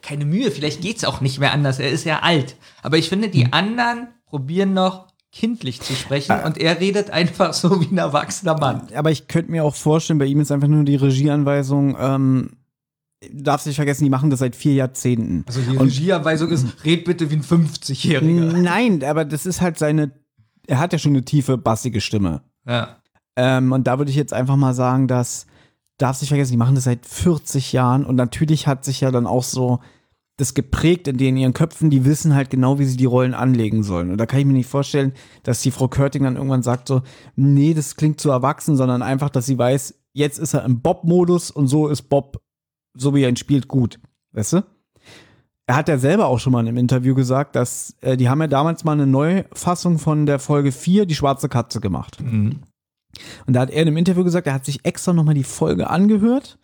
[0.00, 1.80] keine Mühe, vielleicht geht's auch nicht mehr anders.
[1.80, 2.54] Er ist ja alt.
[2.80, 5.07] Aber ich finde, die anderen probieren noch
[5.38, 8.88] kindlich zu sprechen und er redet einfach so wie ein erwachsener Mann.
[8.92, 12.50] Aber ich könnte mir auch vorstellen, bei ihm ist einfach nur die Regieanweisung, ähm,
[13.30, 15.44] darfst nicht vergessen, die machen das seit vier Jahrzehnten.
[15.46, 18.58] Also die Regieanweisung ist, red bitte wie ein 50-Jähriger.
[18.58, 20.10] Nein, aber das ist halt seine,
[20.66, 22.42] er hat ja schon eine tiefe, bassige Stimme.
[22.66, 22.96] Ja.
[23.36, 25.46] Ähm, und da würde ich jetzt einfach mal sagen, dass,
[25.98, 29.28] darfst nicht vergessen, die machen das seit 40 Jahren und natürlich hat sich ja dann
[29.28, 29.78] auch so
[30.38, 33.82] das geprägt in denen ihren Köpfen, die wissen halt genau, wie sie die Rollen anlegen
[33.82, 34.12] sollen.
[34.12, 35.12] Und da kann ich mir nicht vorstellen,
[35.42, 37.02] dass die Frau Körting dann irgendwann sagt so,
[37.34, 41.50] nee, das klingt zu erwachsen, sondern einfach, dass sie weiß, jetzt ist er im Bob-Modus
[41.50, 42.40] und so ist Bob,
[42.96, 43.98] so wie er ihn spielt, gut.
[44.32, 44.64] Weißt du?
[45.66, 48.40] Er hat ja selber auch schon mal in einem Interview gesagt, dass äh, die haben
[48.40, 52.22] ja damals mal eine Neufassung von der Folge 4, die schwarze Katze, gemacht.
[52.22, 52.60] Mhm.
[53.46, 55.90] Und da hat er in einem Interview gesagt, er hat sich extra nochmal die Folge
[55.90, 56.58] angehört,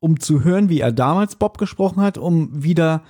[0.00, 3.02] um zu hören, wie er damals Bob gesprochen hat, um wieder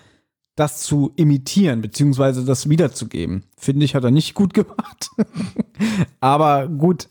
[0.56, 3.44] das zu imitieren, beziehungsweise das wiederzugeben.
[3.56, 5.10] Finde ich, hat er nicht gut gemacht.
[6.20, 7.08] aber gut,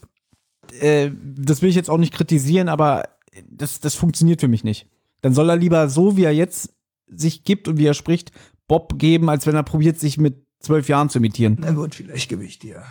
[0.80, 3.04] äh, das will ich jetzt auch nicht kritisieren, aber
[3.50, 4.88] das, das funktioniert für mich nicht.
[5.22, 6.74] Dann soll er lieber so, wie er jetzt
[7.08, 8.32] sich gibt und wie er spricht,
[8.68, 11.58] Bob geben, als wenn er probiert, sich mit zwölf Jahren zu imitieren.
[11.60, 12.84] Na gut, vielleicht gebe ich dir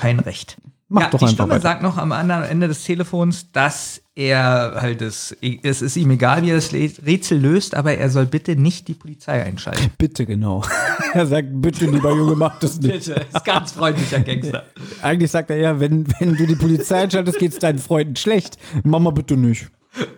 [0.00, 0.58] kein Recht.
[0.92, 1.62] Mach ja, doch die einfach Stimme weiter.
[1.62, 6.42] sagt noch am anderen Ende des Telefons, dass er halt es, es ist ihm egal,
[6.42, 9.90] wie er das Rätsel löst, aber er soll bitte nicht die Polizei einschalten.
[9.98, 10.62] Bitte, genau.
[11.14, 13.06] er sagt, bitte, lieber Junge, mach das nicht.
[13.06, 14.64] Bitte, ist ganz freundlicher Gangster.
[15.02, 18.58] Eigentlich sagt er ja, wenn, wenn du die Polizei einschaltest, geht's deinen Freunden schlecht.
[18.84, 19.70] Mama, bitte nicht.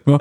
[0.06, 0.18] Ja.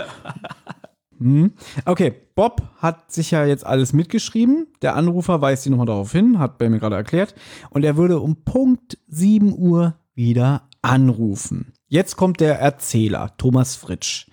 [1.18, 1.54] Hm.
[1.86, 4.68] Okay, Bob hat sich ja jetzt alles mitgeschrieben.
[4.84, 7.34] Der Anrufer weist ihn nochmal darauf hin, hat bei mir gerade erklärt.
[7.72, 11.74] Und er würde um Punkt 7 Uhr wieder anrufen.
[11.88, 14.28] Jetzt kommt der Erzähler, Thomas Fritsch.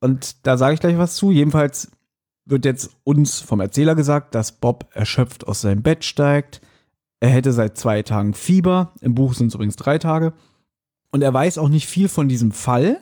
[0.00, 1.30] Und da sage ich gleich was zu.
[1.30, 1.90] Jedenfalls
[2.44, 6.60] wird jetzt uns vom Erzähler gesagt, dass Bob erschöpft aus seinem Bett steigt.
[7.20, 8.92] Er hätte seit zwei Tagen Fieber.
[9.00, 10.32] Im Buch sind es übrigens drei Tage.
[11.10, 13.00] Und er weiß auch nicht viel von diesem Fall,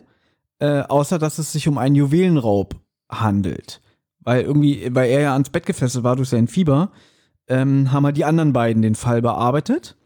[0.58, 2.76] äh, außer dass es sich um einen Juwelenraub
[3.10, 3.80] handelt.
[4.20, 6.90] Weil irgendwie, weil er ja ans Bett gefesselt war durch sein Fieber,
[7.48, 9.96] ähm, haben halt die anderen beiden den Fall bearbeitet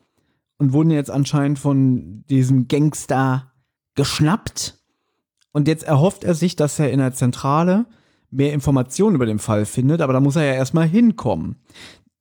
[0.59, 3.53] und wurden jetzt anscheinend von diesem Gangster
[3.95, 4.79] geschnappt.
[5.53, 7.87] Und jetzt erhofft er sich, dass er in der Zentrale
[8.31, 11.57] mehr Informationen über den Fall findet, aber da muss er ja erstmal hinkommen.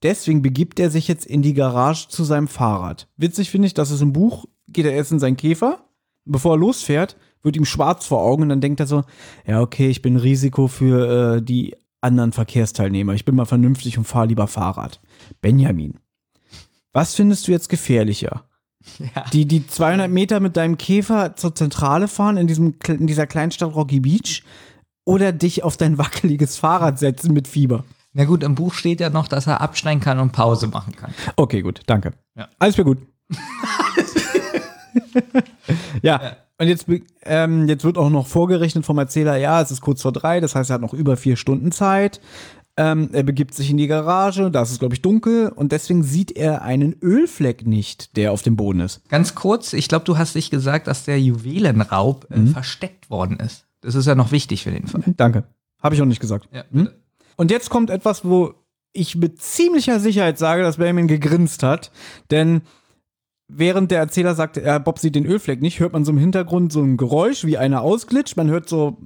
[0.03, 3.07] Deswegen begibt er sich jetzt in die Garage zu seinem Fahrrad.
[3.17, 5.86] Witzig finde ich, dass es im Buch geht er erst in seinen Käfer.
[6.25, 9.03] Bevor er losfährt, wird ihm schwarz vor Augen und dann denkt er so,
[9.45, 13.13] ja, okay, ich bin Risiko für äh, die anderen Verkehrsteilnehmer.
[13.13, 15.01] Ich bin mal vernünftig und fahre lieber Fahrrad.
[15.41, 15.99] Benjamin,
[16.94, 18.46] was findest du jetzt gefährlicher?
[19.00, 19.26] Ja.
[19.32, 23.76] Die, die 200 Meter mit deinem Käfer zur Zentrale fahren in, diesem, in dieser Kleinstadt
[23.76, 24.44] Rocky Beach
[25.06, 27.84] oder dich auf dein wackeliges Fahrrad setzen mit Fieber?
[28.14, 31.14] Na gut, im Buch steht ja noch, dass er absteigen kann und Pause machen kann.
[31.36, 32.14] Okay, gut, danke.
[32.36, 32.48] Ja.
[32.60, 33.00] Alles mir gut.
[36.02, 36.38] ja.
[36.60, 36.86] Und jetzt,
[37.24, 40.54] ähm, jetzt wird auch noch vorgerechnet vom Erzähler, ja, es ist kurz vor drei, das
[40.54, 42.22] heißt, er hat noch über vier Stunden Zeit.
[42.76, 46.01] Ähm, er begibt sich in die Garage, da ist es, glaube ich, dunkel und deswegen
[46.03, 49.07] sieht er einen Ölfleck nicht, der auf dem Boden ist.
[49.09, 53.65] Ganz kurz, ich glaube, du hast dich gesagt, dass der Juwelenraub äh, versteckt worden ist.
[53.82, 55.03] Das ist ja noch wichtig für den Fall.
[55.17, 55.43] Danke.
[55.84, 56.47] Habe ich auch nicht gesagt.
[56.51, 56.89] Ja, Hm?
[57.36, 58.53] Und jetzt kommt etwas, wo
[58.93, 61.91] ich mit ziemlicher Sicherheit sage, dass Benjamin gegrinst hat.
[62.32, 62.61] Denn
[63.47, 66.71] während der Erzähler sagt, ja, Bob sieht den Ölfleck nicht, hört man so im Hintergrund
[66.71, 68.38] so ein Geräusch, wie einer ausglitscht.
[68.38, 68.97] Man hört so,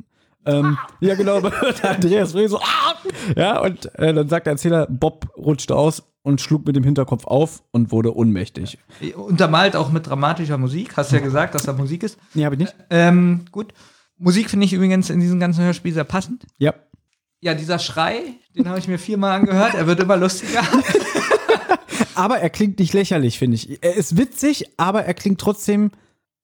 [0.48, 1.38] ähm, ja genau,
[1.84, 2.95] Andreas Frey so, ah!
[3.36, 7.26] ja, und äh, dann sagt der Erzähler, Bob rutschte aus und schlug mit dem Hinterkopf
[7.26, 8.78] auf und wurde ohnmächtig.
[9.16, 10.98] Untermalt auch mit dramatischer Musik.
[10.98, 12.18] Hast ja gesagt, dass da Musik ist.
[12.34, 12.76] Nee, habe ich nicht?
[12.89, 13.74] Ähm, gut.
[14.18, 16.45] Musik finde ich übrigens in diesem ganzen Hörspiel sehr passend.
[16.58, 16.74] Ja.
[17.39, 18.20] Ja, dieser Schrei,
[18.56, 19.76] den habe ich mir viermal angehört.
[19.76, 20.64] Er wird immer lustiger.
[22.16, 23.84] Aber er klingt nicht lächerlich, finde ich.
[23.84, 25.91] Er ist witzig, aber er klingt trotzdem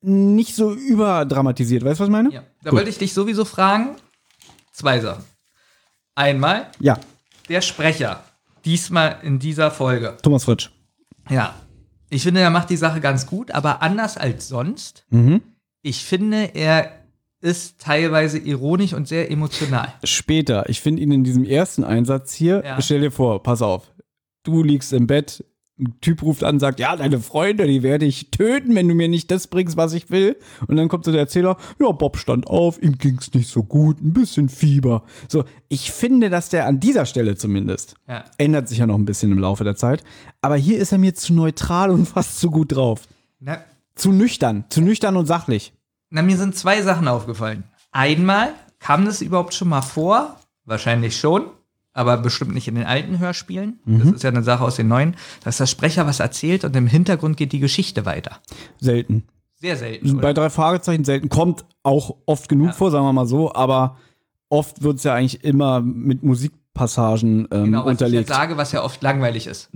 [0.04, 1.84] nicht so überdramatisiert.
[1.84, 2.32] Weißt du, was ich meine?
[2.32, 2.80] Ja, da Gut.
[2.80, 3.96] wollte ich dich sowieso fragen.
[4.72, 5.24] Zwei Sachen.
[6.16, 7.00] Einmal Ja,
[7.50, 8.24] der Sprecher.
[8.66, 10.18] Diesmal in dieser Folge.
[10.22, 10.70] Thomas Fritsch.
[11.30, 11.56] Ja.
[12.10, 15.06] Ich finde, er macht die Sache ganz gut, aber anders als sonst.
[15.10, 15.42] Mhm.
[15.82, 16.92] Ich finde, er
[17.42, 19.94] ist teilweise ironisch und sehr emotional.
[20.04, 22.82] Später, ich finde ihn in diesem ersten Einsatz hier, Ja.
[22.82, 23.92] stell dir vor, pass auf,
[24.44, 25.44] du liegst im Bett,
[25.80, 29.08] ein Typ ruft an, sagt, ja, deine Freunde, die werde ich töten, wenn du mir
[29.08, 30.38] nicht das bringst, was ich will.
[30.68, 34.00] Und dann kommt so der Erzähler, ja, Bob stand auf, ihm ging's nicht so gut,
[34.00, 35.04] ein bisschen Fieber.
[35.28, 38.24] So, ich finde, dass der an dieser Stelle zumindest, Ja.
[38.38, 40.04] ändert sich ja noch ein bisschen im Laufe der Zeit,
[40.42, 43.02] aber hier ist er mir zu neutral und fast zu gut drauf.
[43.40, 43.58] Na,
[43.96, 45.74] Zu nüchtern, zu nüchtern und sachlich.
[46.12, 47.64] Na, mir sind zwei Sachen aufgefallen.
[47.92, 50.38] Einmal, kam das überhaupt schon mal vor?
[50.66, 51.48] Wahrscheinlich schon,
[51.94, 53.80] aber bestimmt nicht in den alten Hörspielen.
[53.86, 56.88] Das ist ja eine Sache aus den neuen, dass der Sprecher was erzählt und im
[56.88, 58.38] Hintergrund geht die Geschichte weiter.
[58.80, 59.24] Selten.
[59.56, 60.18] Sehr selten.
[60.18, 60.34] Bei Oder?
[60.34, 61.30] drei Fragezeichen selten.
[61.30, 62.74] Kommt auch oft genug Ja.
[62.74, 63.98] vor, sagen wir mal so, aber
[64.50, 68.30] oft wird es ja eigentlich immer mit Musikpassagen ähm, Genau, was ich unterlegt.
[68.30, 69.70] jetzt sage, was ja oft langweilig ist.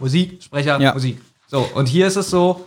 [0.00, 0.92] Musik, Sprecher, Ja.
[0.94, 1.20] Musik.
[1.46, 2.66] So, und hier ist es so,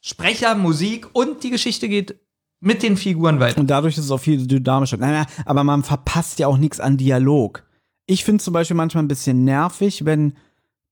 [0.00, 2.16] Sprecher, Musik und die Geschichte geht
[2.60, 3.58] mit den Figuren weiter.
[3.60, 4.96] Und dadurch ist es auch viel dynamischer.
[4.96, 7.62] Naja, aber man verpasst ja auch nichts an Dialog.
[8.06, 10.34] Ich finde zum Beispiel manchmal ein bisschen nervig, wenn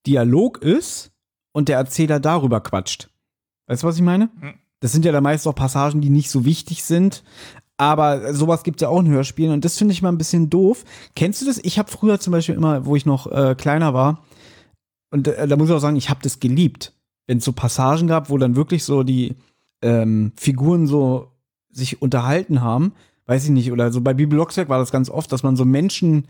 [0.06, 1.12] Dialog ist
[1.52, 3.10] und der Erzähler darüber quatscht.
[3.66, 4.30] Weißt du, was ich meine?
[4.40, 4.54] Mhm.
[4.80, 7.22] Das sind ja dann meist auch Passagen, die nicht so wichtig sind.
[7.76, 10.50] Aber sowas gibt es ja auch in Hörspielen und das finde ich mal ein bisschen
[10.50, 10.84] doof.
[11.14, 11.58] Kennst du das?
[11.58, 14.22] Ich habe früher zum Beispiel immer, wo ich noch äh, kleiner war,
[15.12, 16.94] und äh, da muss ich auch sagen, ich habe das geliebt.
[17.26, 19.36] Wenn es so Passagen gab, wo dann wirklich so die
[19.82, 21.28] ähm, Figuren so
[21.70, 22.92] sich unterhalten haben,
[23.26, 25.64] weiß ich nicht, oder so bei Bibi Blocksberg war das ganz oft, dass man so
[25.64, 26.26] Menschen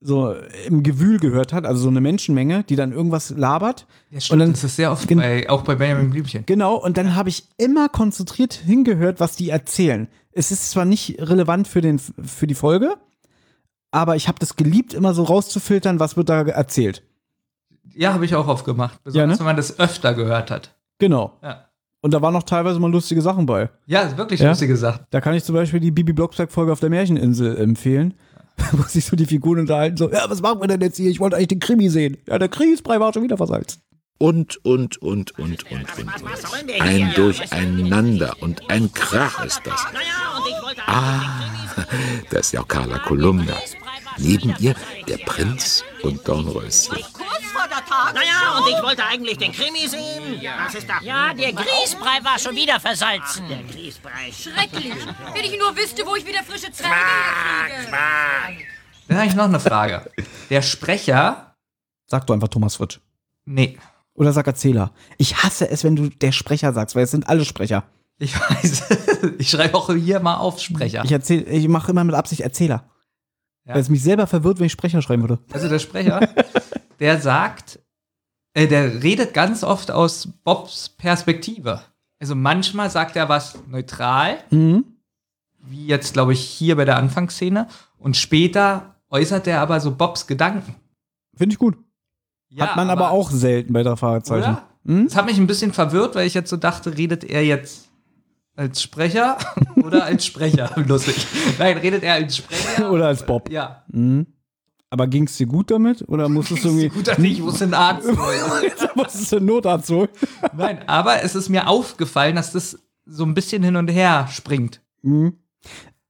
[0.00, 0.34] so
[0.66, 3.86] im Gewühl gehört hat, also so eine Menschenmenge, die dann irgendwas labert.
[4.10, 6.44] Ja, Und dann- das ist sehr oft bei, auch bei Benjamin Blümchen.
[6.46, 10.08] Genau, und dann habe ich immer konzentriert hingehört, was die erzählen.
[10.32, 12.94] Es ist zwar nicht relevant für, den, für die Folge,
[13.90, 17.02] aber ich habe das geliebt, immer so rauszufiltern, was wird da erzählt.
[17.94, 18.98] Ja, habe ich auch oft gemacht.
[19.02, 19.38] Besonders Ja, ne?
[19.38, 20.74] wenn man das öfter gehört hat.
[20.98, 21.38] Genau.
[21.42, 21.64] Ja,
[22.02, 23.70] Und da waren noch teilweise mal lustige Sachen bei.
[23.86, 24.50] ja wirklich Ja?
[24.50, 25.06] lustige Sachen.
[25.10, 28.12] Da kann ich zum Beispiel die Bibi Blocksberg-Folge auf der Märcheninsel empfehlen.
[28.72, 31.10] Wo sich so die Figuren unterhalten, so, ja, was machen wir denn jetzt hier?
[31.10, 32.16] Ich wollte eigentlich den Krimi sehen.
[32.26, 33.82] Ja, der Kriegsbrei war schon wieder versalzen.
[34.18, 35.98] Und, und, und, und, und, und.
[35.98, 36.80] und.
[36.80, 39.84] Ein Durcheinander und ein Krach ist das.
[40.86, 41.20] Ah,
[42.30, 43.56] das ist ja auch Carla Kolumna.
[44.16, 44.74] Neben ihr
[45.06, 46.96] der Prinz und Dornröschen.
[47.86, 48.14] Kurz vor der Tag.
[48.14, 50.40] Naja, und ich wollte eigentlich den Krimi sehen.
[50.64, 51.00] Das ist doch.
[51.02, 53.48] Ja, der Grießbrei war schon wieder versalzen.
[53.48, 54.32] Der Grießbrei.
[54.32, 54.92] Schrecklich.
[55.34, 58.66] Wenn ich nur wüsste, wo ich wieder frische Zwerge herkriege.
[59.08, 60.10] Dann habe ich noch eine Frage.
[60.50, 61.54] Der Sprecher,
[62.08, 62.98] Sag du einfach Thomas Fritsch.
[63.44, 63.78] nee,
[64.14, 64.92] Oder sag Erzähler.
[65.18, 67.84] Ich hasse es, wenn du der Sprecher sagst, weil es sind alle Sprecher.
[68.18, 68.84] ich weiß,
[69.38, 71.02] ich schreibe auch hier mal auf Sprecher.
[71.04, 72.88] Ich erzähl, ich mache immer mit Absicht Erzähler.
[73.66, 73.74] Ja.
[73.74, 75.38] Weil es mich selber verwirrt, wenn ich Sprecher schreiben würde.
[75.52, 76.20] Also der Sprecher,
[77.00, 77.80] der sagt,
[78.54, 81.82] äh, der redet ganz oft aus Bobs Perspektive.
[82.20, 84.84] Also manchmal sagt er was neutral, Mhm.
[85.58, 87.66] wie jetzt glaube ich hier bei der Anfangsszene,
[87.98, 90.74] und später äußert er aber so Bobs Gedanken.
[91.36, 91.76] Finde ich gut.
[92.48, 94.44] Ja, Hat man aber, auch selten bei der Fragezeichen.
[94.50, 94.62] Oder?
[94.86, 95.04] Hm?
[95.08, 97.88] Das hat mich ein bisschen verwirrt, weil ich jetzt so dachte, redet er jetzt
[98.56, 99.38] als Sprecher
[99.76, 100.70] oder als Sprecher?
[100.86, 101.26] Lustig.
[101.58, 103.50] Nein, redet er als Sprecher Oder als Bob.
[103.50, 103.84] Ja.
[103.88, 104.26] Mhm.
[104.88, 106.08] Aber ging es dir gut damit?
[106.08, 106.88] Oder musstest du irgendwie.
[106.88, 108.72] Gut, dass ich muss den Arzt holen.
[108.94, 110.08] Musstest du einen Notarzt holen.
[110.56, 114.80] Nein, aber es ist mir aufgefallen, dass das so ein bisschen hin und her springt.
[115.02, 115.34] Mhm.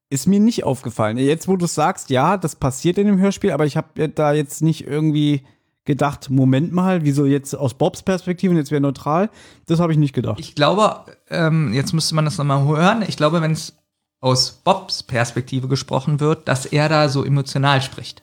[0.08, 1.16] Ist mir nicht aufgefallen.
[1.16, 4.62] Jetzt, wo du sagst, ja, das passiert in dem Hörspiel, aber ich habe da jetzt
[4.62, 5.42] nicht irgendwie
[5.86, 9.30] gedacht, Moment mal, wieso jetzt aus Bobs Perspektive und jetzt wäre neutral?
[9.66, 10.38] Das habe ich nicht gedacht.
[10.38, 13.04] Ich glaube, ähm, jetzt müsste man das nochmal hören.
[13.08, 13.74] Ich glaube, wenn es
[14.20, 18.22] aus Bobs Perspektive gesprochen wird, dass er da so emotional spricht.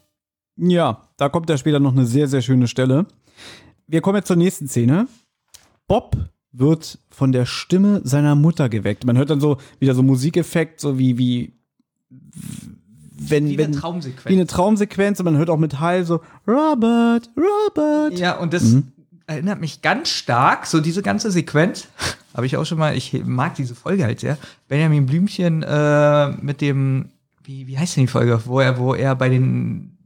[0.58, 3.06] Ja, da kommt ja später noch eine sehr, sehr schöne Stelle.
[3.88, 5.08] Wir kommen jetzt zur nächsten Szene.
[5.88, 6.16] Bob
[6.52, 9.06] wird von der Stimme seiner Mutter geweckt.
[9.06, 11.54] Man hört dann so wieder so Musikeffekt, so wie, wie,
[13.30, 14.26] wenn, Wie wenn, eine Traumsequenz.
[14.30, 18.18] wie eine Traumsequenz und man hört auch mit Hall so, Robert, Robert.
[18.20, 18.92] Ja, und das Mhm.
[19.28, 21.88] erinnert mich ganz stark, so diese ganze Sequenz,
[22.34, 24.38] habe ich auch schon mal, ich mag diese Folge halt sehr.
[24.68, 27.10] Benjamin Blümchen äh, mit dem,
[27.44, 29.98] wie, wie heißt denn die Folge, wo er, wo er bei den,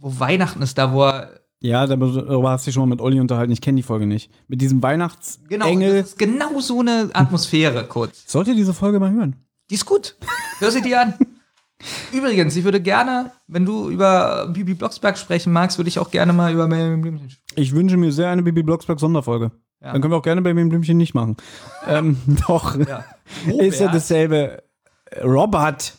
[0.00, 3.20] wo Weihnachten ist, da wo er, Ja, darüber hast du dich schon mal mit Olli
[3.20, 3.52] unterhalten.
[3.52, 4.30] Ich kenne die Folge nicht.
[4.48, 5.58] Mit diesem Weihnachtsengel.
[5.60, 8.24] genau, das ist genau so eine Atmosphäre kurz.
[8.26, 9.36] Sollt ihr diese Folge mal hören?
[9.70, 10.16] Die ist gut.
[10.58, 11.14] Hör sie dir an.
[12.12, 16.32] Übrigens, ich würde gerne, wenn du über Bibi Blocksberg sprechen magst, würde ich auch gerne
[16.32, 17.60] mal über Benjamin Blümchen sprechen.
[17.60, 19.50] Ich wünsche mir sehr eine Bibi Blocksberg Sonderfolge.
[19.80, 19.92] Ja.
[19.92, 21.36] Dann können wir auch gerne dem Blümchen nicht machen.
[21.88, 22.16] ähm,
[22.46, 22.78] doch.
[22.78, 23.04] Ja.
[23.58, 24.62] Ist ja dasselbe.
[25.22, 25.94] Robert.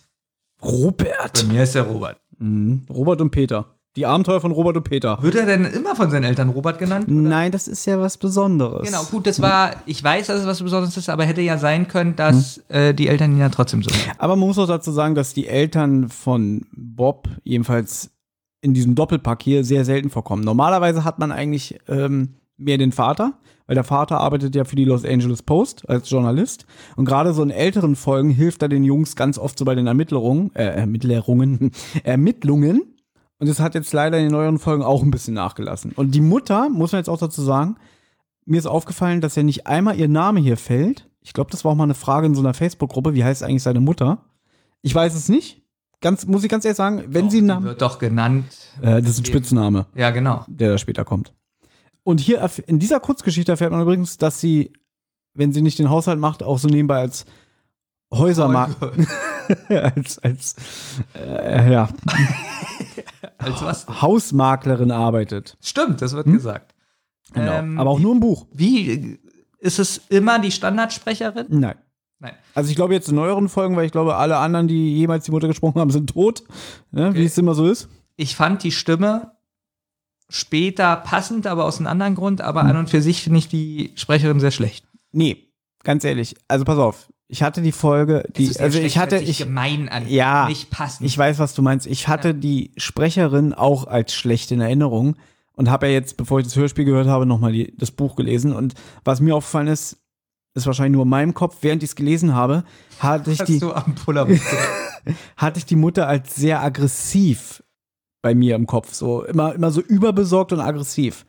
[0.61, 1.45] Robert.
[1.47, 2.19] Bei mir ist der Robert.
[2.37, 2.85] Mhm.
[2.89, 3.72] Robert und Peter.
[3.95, 5.21] Die Abenteuer von Robert und Peter.
[5.21, 7.05] Wird er denn immer von seinen Eltern Robert genannt?
[7.07, 8.87] Nein, das ist ja was Besonderes.
[8.87, 11.87] Genau, gut, das war, ich weiß, dass es was Besonderes ist, aber hätte ja sein
[11.87, 14.17] können, dass äh, die Eltern ihn ja trotzdem so nennen.
[14.17, 18.09] Aber man muss auch dazu sagen, dass die Eltern von Bob jedenfalls
[18.61, 20.43] in diesem Doppelpack hier sehr selten vorkommen.
[20.43, 23.33] Normalerweise hat man eigentlich ähm, mehr den Vater,
[23.67, 26.65] weil der Vater arbeitet ja für die Los Angeles Post als Journalist.
[26.95, 29.85] Und gerade so in älteren Folgen hilft er den Jungs ganz oft so bei den
[29.85, 31.71] Ermittlerungen, äh, Ermittlerungen,
[32.03, 32.81] Ermittlungen.
[33.43, 35.91] Und das hat jetzt leider in den neueren Folgen auch ein bisschen nachgelassen.
[35.97, 37.75] Und die Mutter, muss man jetzt auch dazu sagen,
[38.45, 41.09] mir ist aufgefallen, dass ja nicht einmal ihr Name hier fällt.
[41.19, 43.15] Ich glaube, das war auch mal eine Frage in so einer Facebook-Gruppe.
[43.15, 44.19] Wie heißt eigentlich seine Mutter?
[44.81, 45.61] Ich weiß es nicht.
[45.99, 47.65] Ganz, muss ich ganz ehrlich sagen, wenn Doch, sie einen Namen.
[47.65, 48.45] wird doch genannt.
[48.81, 50.45] Äh, das ist ein Spitzname, Ja, genau.
[50.47, 51.33] der da später kommt.
[52.03, 54.71] Und hier in dieser Kurzgeschichte erfährt man übrigens, dass sie,
[55.33, 57.25] wenn sie nicht den Haushalt macht, auch so nebenbei als
[58.17, 58.75] Häusermarkt,
[59.69, 60.55] als, als
[61.15, 61.89] äh, ja,
[63.37, 63.87] Als was?
[64.01, 65.57] Hausmaklerin arbeitet.
[65.61, 66.33] Stimmt, das wird Hm?
[66.33, 66.73] gesagt.
[67.33, 67.51] Genau.
[67.53, 68.45] Ähm, Aber auch nur im Buch.
[68.53, 69.19] Wie
[69.59, 71.47] ist es immer die Standardsprecherin?
[71.49, 71.75] Nein.
[72.19, 72.33] Nein.
[72.53, 75.31] Also ich glaube jetzt in neueren Folgen, weil ich glaube, alle anderen, die jemals die
[75.31, 76.43] Mutter gesprochen haben, sind tot.
[76.91, 77.09] Ne?
[77.09, 77.19] Okay.
[77.19, 77.89] Wie es immer so ist.
[78.15, 79.31] Ich fand die Stimme
[80.29, 82.41] später passend, aber aus einem anderen Grund.
[82.41, 82.69] Aber Hm.
[82.69, 84.85] an und für sich finde ich die Sprecherin sehr schlecht.
[85.11, 85.49] Nee,
[85.83, 86.35] ganz ehrlich.
[86.47, 87.09] Also pass auf.
[87.33, 90.07] Ich hatte die Folge, die, also ich hatte, ich, gemein an.
[90.07, 91.07] Ja, Nicht passend.
[91.07, 91.87] ich weiß, was du meinst.
[91.87, 95.15] Ich hatte die Sprecherin auch als schlecht in Erinnerung
[95.53, 98.53] und habe ja jetzt, bevor ich das Hörspiel gehört habe, nochmal das Buch gelesen.
[98.53, 99.97] Und was mir aufgefallen ist,
[100.53, 102.65] ist wahrscheinlich nur in meinem Kopf, während ich es gelesen habe,
[102.99, 104.27] hatte ich Hast die, am Puller
[105.35, 107.63] hatte ich die Mutter als sehr aggressiv
[108.21, 108.93] bei mir im Kopf.
[108.93, 111.25] So immer, immer so überbesorgt und aggressiv.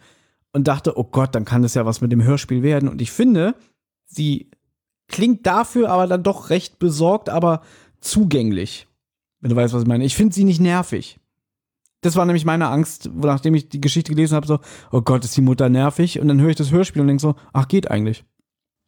[0.52, 2.90] Und dachte, oh Gott, dann kann das ja was mit dem Hörspiel werden.
[2.90, 3.54] Und ich finde,
[4.04, 4.50] sie
[5.08, 7.62] klingt dafür aber dann doch recht besorgt, aber
[8.00, 8.86] zugänglich.
[9.40, 10.04] Wenn du weißt, was ich meine.
[10.04, 11.20] Ich finde sie nicht nervig.
[12.00, 14.60] Das war nämlich meine Angst, nachdem ich die Geschichte gelesen habe, so,
[14.92, 16.20] oh Gott, ist die Mutter nervig.
[16.20, 18.24] Und dann höre ich das Hörspiel und denke so, ach, geht eigentlich.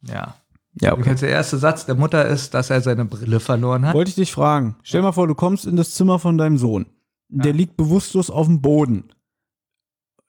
[0.07, 0.35] Ja.
[0.79, 3.95] Ja, Übrigens, Der erste Satz der Mutter ist, dass er seine Brille verloren hat.
[3.95, 4.75] Wollte ich dich fragen.
[4.83, 6.85] Stell mal vor, du kommst in das Zimmer von deinem Sohn.
[7.29, 9.05] Der liegt bewusstlos auf dem Boden.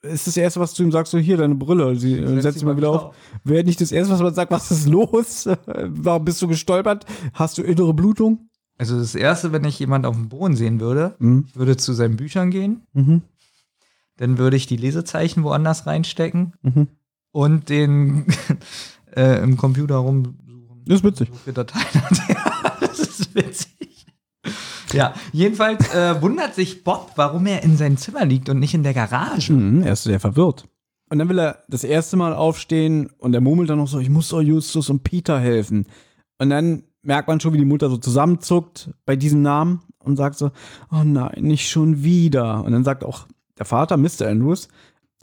[0.02, 2.64] Ist das Erste, was du ihm sagst, so hier, deine Brille, sie äh, setz sie
[2.64, 3.16] mal wieder auf.
[3.42, 5.48] Wäre nicht das Erste, was man sagt, was ist los?
[5.66, 7.04] Warum bist du gestolpert?
[7.32, 8.48] Hast du innere Blutung?
[8.78, 11.46] Also das Erste, wenn ich jemand auf dem Boden sehen würde, Mhm.
[11.48, 13.22] ich würde zu seinen Büchern gehen, Mhm.
[14.18, 16.86] dann würde ich die Lesezeichen woanders reinstecken Mhm.
[17.32, 18.26] und den
[19.16, 20.84] äh, im Computer rumsuchen.
[20.86, 21.28] Das ist witzig.
[21.32, 22.18] So viele Dateien hat.
[22.28, 23.74] Ja, das ist witzig.
[24.92, 28.82] Ja, jedenfalls äh, wundert sich Bob, warum er in seinem Zimmer liegt und nicht in
[28.82, 29.52] der Garage.
[29.52, 30.66] Mhm, er ist sehr verwirrt.
[31.10, 34.10] Und dann will er das erste Mal aufstehen und er murmelt dann noch so, ich
[34.10, 35.86] muss doch Justus und Peter helfen.
[36.38, 40.36] Und dann merkt man schon, wie die Mutter so zusammenzuckt bei diesem Namen und sagt
[40.36, 40.50] so,
[40.92, 42.64] oh nein, nicht schon wieder.
[42.64, 43.26] Und dann sagt auch
[43.58, 44.28] der Vater, Mr.
[44.28, 44.68] Andrews,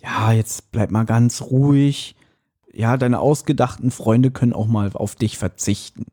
[0.02, 2.16] ja, jetzt bleib mal ganz ruhig.
[2.74, 6.06] Ja, deine ausgedachten Freunde können auch mal auf dich verzichten.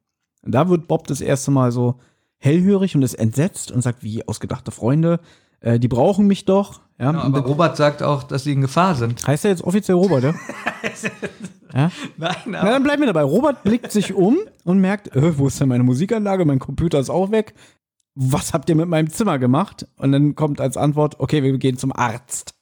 [0.43, 1.99] Und da wird Bob das erste Mal so
[2.43, 5.21] hellhörig und ist entsetzt und sagt, wie ausgedachte Freunde,
[5.61, 6.81] äh, die brauchen mich doch.
[6.99, 9.25] Ja, Ja, und aber Robert sagt auch, dass sie in Gefahr sind.
[9.27, 10.35] Heißt er jetzt offiziell Robert, ja?
[11.75, 11.91] ja?
[12.17, 13.23] Nein, Na, dann bleiben wir dabei.
[13.23, 16.45] Robert blickt sich um und merkt, äh, wo ist denn meine Musikanlage?
[16.45, 17.55] Mein Computer ist auch weg.
[18.15, 19.87] Was habt ihr mit meinem Zimmer gemacht?
[19.97, 22.55] Und dann kommt als Antwort, okay, wir gehen zum Arzt.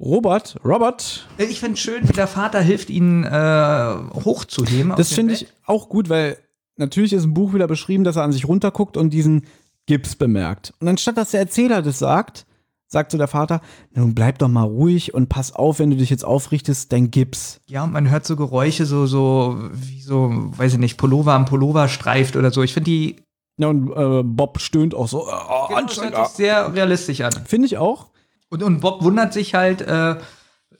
[0.00, 3.94] Robert, Robert, ich finde schön, wie der Vater hilft, ihn äh,
[4.24, 4.94] hochzuheben.
[4.96, 6.38] das finde ich auch gut, weil
[6.76, 9.46] natürlich ist im Buch wieder beschrieben, dass er an sich runterguckt und diesen
[9.86, 10.72] Gips bemerkt.
[10.80, 12.46] Und anstatt dass der Erzähler das sagt,
[12.86, 13.60] sagt so der Vater,
[13.94, 17.60] nun bleib doch mal ruhig und pass auf, wenn du dich jetzt aufrichtest, dein Gips.
[17.66, 21.46] Ja, und man hört so Geräusche, so, so, wie so, weiß ich nicht, Pullover am
[21.46, 22.62] Pullover streift oder so.
[22.62, 23.16] Ich finde die
[23.58, 25.30] Ja, und äh, Bob stöhnt auch so, äh,
[25.68, 27.32] genau, das hört sich sehr realistisch an.
[27.46, 28.08] Finde ich auch.
[28.50, 30.12] Und, und Bob wundert sich halt, äh,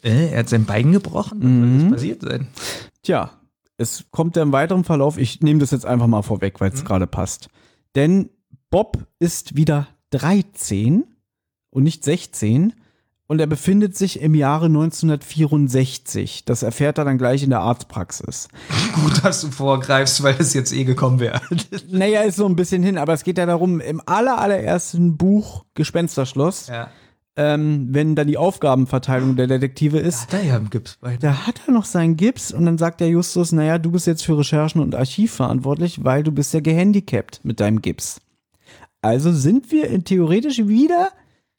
[0.03, 1.39] äh, er hat sein Bein gebrochen.
[1.41, 1.81] Was Mhm.
[1.81, 2.49] soll das passiert sein?
[3.03, 3.31] Tja,
[3.83, 6.85] es kommt ja im weiteren Verlauf, ich nehme das jetzt einfach mal vorweg, weil es
[6.85, 7.49] gerade passt.
[7.95, 8.31] Denn
[8.71, 11.05] Bob ist wieder 13
[11.71, 12.75] und nicht 16
[13.27, 16.45] und er befindet sich im Jahre 1964.
[16.45, 18.49] Das erfährt er dann gleich in der Arztpraxis.
[18.95, 21.41] Gut, dass du vorgreifst, weil es jetzt eh gekommen wäre.
[21.89, 25.65] Naja, ist so ein bisschen hin, aber es geht ja darum, im aller, allerersten Buch
[25.75, 26.91] Gespensterschloss, ja.
[27.37, 31.19] Ähm, wenn dann die Aufgabenverteilung der Detektive ist, Hat er ja im Gipsbein.
[31.21, 34.25] Da hat er noch seinen Gips und dann sagt der Justus, naja, du bist jetzt
[34.25, 38.21] für Recherchen und Archiv verantwortlich, weil du bist ja gehandicapt mit deinem Gips.
[39.01, 41.09] Also sind wir theoretisch wieder,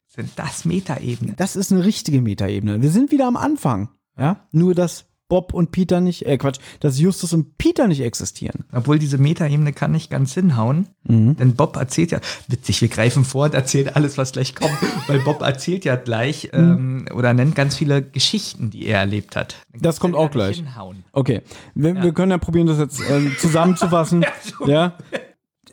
[0.06, 1.34] Sind das Metaebene?
[1.36, 2.80] das ist eine richtige Metaebene.
[2.80, 3.88] Wir sind wieder am Anfang.
[4.16, 8.66] Ja, nur dass Bob und Peter nicht, äh Quatsch, dass Justus und Peter nicht existieren.
[8.72, 10.86] Obwohl diese Metaebene kann nicht ganz hinhauen.
[11.02, 11.34] Mhm.
[11.34, 14.76] Denn Bob erzählt ja, witzig, wir greifen vor und erzählen alles, was gleich kommt.
[15.08, 19.56] weil Bob erzählt ja gleich ähm, oder nennt ganz viele Geschichten, die er erlebt hat.
[19.72, 20.58] Dann Das kommt ja auch gleich.
[20.58, 21.02] Hinhauen.
[21.10, 21.42] Okay,
[21.74, 24.24] wir, wir können ja probieren, das jetzt ähm, zusammenzufassen.
[24.66, 24.96] ja.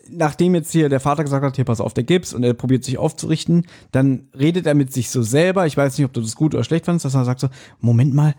[0.10, 2.84] Nachdem jetzt hier der Vater gesagt hat, hier pass auf, der Gips und er probiert
[2.84, 5.68] sich aufzurichten, dann redet er mit sich so selber.
[5.68, 7.50] Ich weiß nicht, ob du das gut oder schlecht fandest, dass er sagt so,
[7.80, 8.34] Moment mal,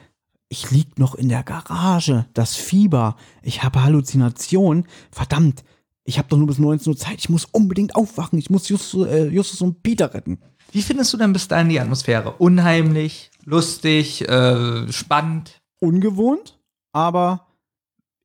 [0.52, 5.64] ich lieg noch in der Garage, das Fieber, ich habe Halluzinationen, verdammt,
[6.04, 9.06] ich habe doch nur bis 19 Uhr Zeit, ich muss unbedingt aufwachen, ich muss Justus,
[9.06, 10.42] äh, Justus und Peter retten.
[10.70, 12.32] Wie findest du denn bis dahin die Atmosphäre?
[12.32, 15.62] Unheimlich, lustig, äh, spannend?
[15.80, 16.60] Ungewohnt,
[16.92, 17.46] aber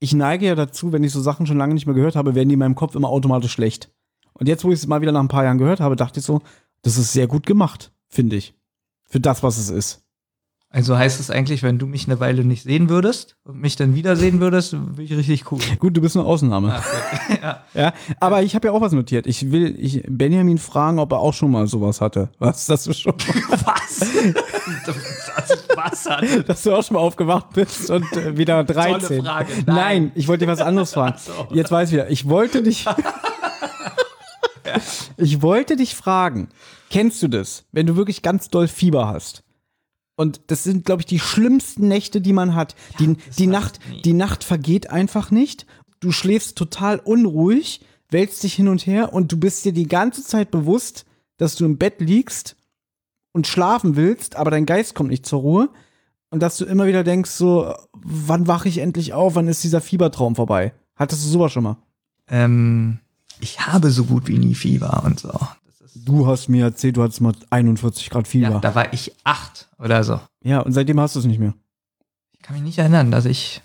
[0.01, 2.49] ich neige ja dazu, wenn ich so Sachen schon lange nicht mehr gehört habe, werden
[2.49, 3.89] die in meinem Kopf immer automatisch schlecht.
[4.33, 6.25] Und jetzt, wo ich es mal wieder nach ein paar Jahren gehört habe, dachte ich
[6.25, 6.41] so,
[6.81, 8.53] das ist sehr gut gemacht, finde ich.
[9.05, 10.03] Für das, was es ist.
[10.69, 13.95] Also heißt es eigentlich, wenn du mich eine Weile nicht sehen würdest und mich dann
[13.95, 15.59] wiedersehen würdest, bin ich richtig cool.
[15.79, 16.75] Gut, du bist eine Ausnahme.
[17.41, 17.63] ja.
[17.73, 19.27] Ja, aber ich habe ja auch was notiert.
[19.27, 22.29] Ich will ich Benjamin fragen, ob er auch schon mal sowas hatte.
[22.39, 23.99] Was, dass du schon mal, Was?
[24.85, 24.95] das
[25.73, 26.49] was hat.
[26.49, 29.23] dass du auch schon mal aufgewacht bist und äh, wieder 13.
[29.23, 29.53] Frage.
[29.65, 29.75] Nein.
[29.75, 30.11] Nein.
[30.15, 31.15] ich wollte dir was anderes fragen.
[31.15, 31.55] Ach so.
[31.55, 32.09] Jetzt weiß ich wieder.
[32.09, 32.85] Ich wollte dich
[35.15, 36.49] Ich wollte dich fragen,
[36.89, 39.43] kennst du das, wenn du wirklich ganz doll Fieber hast?
[40.17, 42.75] Und das sind, glaube ich, die schlimmsten Nächte, die man hat.
[42.99, 44.01] die, die, weiß Nacht, nie.
[44.01, 45.67] die Nacht vergeht einfach nicht.
[45.99, 50.23] Du schläfst total unruhig, wälzt dich hin und her und du bist dir die ganze
[50.23, 51.05] Zeit bewusst,
[51.37, 52.55] dass du im Bett liegst
[53.31, 55.69] und schlafen willst, aber dein Geist kommt nicht zur Ruhe.
[56.29, 59.35] Und dass du immer wieder denkst, so, wann wache ich endlich auf?
[59.35, 60.73] Wann ist dieser Fiebertraum vorbei?
[60.95, 61.77] Hattest du sowas schon mal?
[62.27, 62.99] Ähm,
[63.39, 65.39] ich habe so gut wie nie Fieber und so.
[66.05, 68.47] Du hast mir erzählt, du hattest mal 41 Grad Fieber.
[68.47, 70.19] ja, Ja, da war ich acht oder so.
[70.43, 71.53] und seitdem hast du es nicht mehr.
[72.33, 73.61] Ich kann mich nicht erinnern, dass ich.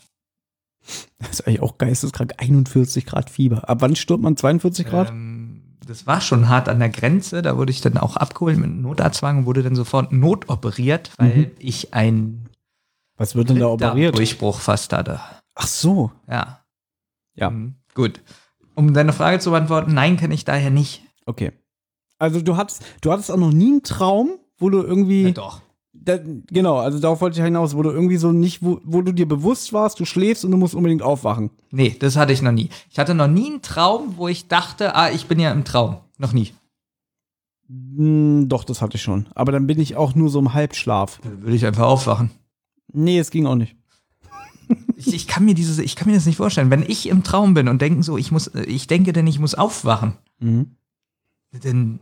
[1.18, 2.34] Das ist eigentlich auch geisteskrank.
[2.38, 3.68] 41 Grad Fieber.
[3.68, 5.10] Ab wann stirbt man 42 Grad?
[5.10, 7.42] Ähm, das war schon hart an der Grenze.
[7.42, 11.50] Da wurde ich dann auch abgeholt mit Notarztwang und wurde dann sofort notoperiert, weil Mhm.
[11.60, 12.48] ich einen
[13.16, 14.16] Was wird denn da operiert?
[14.16, 15.20] Durchbruch fast hatte.
[15.54, 16.10] Ach so.
[16.28, 16.64] Ja.
[17.34, 17.50] Ja.
[17.50, 17.76] Mhm.
[17.94, 18.20] Gut.
[18.74, 21.02] Um deine Frage zu beantworten, nein, kenne ich daher nicht.
[21.26, 21.52] Okay.
[22.22, 25.22] Also du hattest, du hattest auch noch nie einen Traum, wo du irgendwie.
[25.24, 25.60] Ja, doch.
[25.92, 29.12] Da, genau, also darauf wollte ich hinaus, wo du irgendwie so nicht, wo, wo du
[29.12, 31.50] dir bewusst warst, du schläfst und du musst unbedingt aufwachen.
[31.70, 32.70] Nee, das hatte ich noch nie.
[32.90, 35.96] Ich hatte noch nie einen Traum, wo ich dachte, ah, ich bin ja im Traum.
[36.18, 36.52] Noch nie.
[37.68, 39.26] Hm, doch, das hatte ich schon.
[39.34, 41.20] Aber dann bin ich auch nur so im Halbschlaf.
[41.22, 42.30] Dann würde ich einfach aufwachen.
[42.92, 43.76] Nee, es ging auch nicht.
[44.96, 46.70] Ich, ich kann mir dieses, ich kann mir das nicht vorstellen.
[46.70, 49.54] Wenn ich im Traum bin und denken so, ich muss, ich denke denn, ich muss
[49.56, 50.76] aufwachen, Mhm.
[51.62, 51.98] dann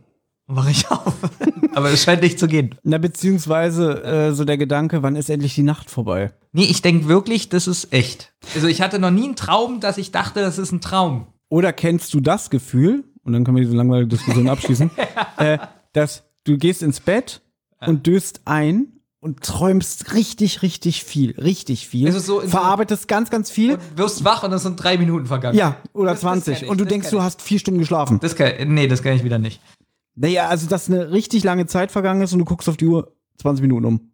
[0.55, 1.13] wache ich auf.
[1.75, 2.75] Aber es scheint nicht zu gehen.
[2.83, 6.31] Na, beziehungsweise äh, so der Gedanke, wann ist endlich die Nacht vorbei?
[6.51, 8.33] Nee, ich denke wirklich, das ist echt.
[8.55, 11.27] Also ich hatte noch nie einen Traum, dass ich dachte, das ist ein Traum.
[11.49, 14.91] Oder kennst du das Gefühl, und dann können wir diese langweilige Diskussion abschließen,
[15.37, 15.57] äh,
[15.93, 17.41] dass du gehst ins Bett
[17.85, 18.87] und döst ein
[19.19, 22.07] und träumst richtig, richtig viel, richtig viel.
[22.07, 23.73] Also so verarbeitest ganz, ganz viel.
[23.73, 25.57] Und wirst wach und es sind drei Minuten vergangen.
[25.57, 26.55] ja, oder Das- das 20.
[26.55, 28.19] kenn ich, und du das denkst, du hast vier Stunden geschlafen.
[28.21, 29.61] Das kann, nee, das kann ich wieder nicht.
[30.15, 33.15] Naja, also dass eine richtig lange Zeit vergangen ist und du guckst auf die Uhr
[33.37, 34.11] 20 Minuten um.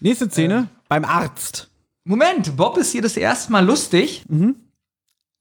[0.00, 1.70] Nächste Szene, beim Arzt.
[2.04, 4.24] Moment, Bob ist hier das erste Mal lustig.
[4.28, 4.56] Mhm.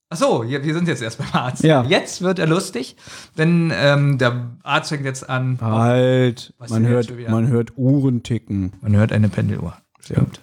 [0.10, 1.64] Ach so, wir sind jetzt erst beim Arzt.
[1.64, 1.84] Ja.
[1.84, 2.96] Jetzt wird er lustig,
[3.38, 5.58] denn ähm, der Arzt fängt jetzt an.
[5.62, 8.74] Halt, Was man hört, man hört Uhren ticken.
[8.82, 9.76] Man hört eine Pendeluhr.
[10.00, 10.42] Stimmt.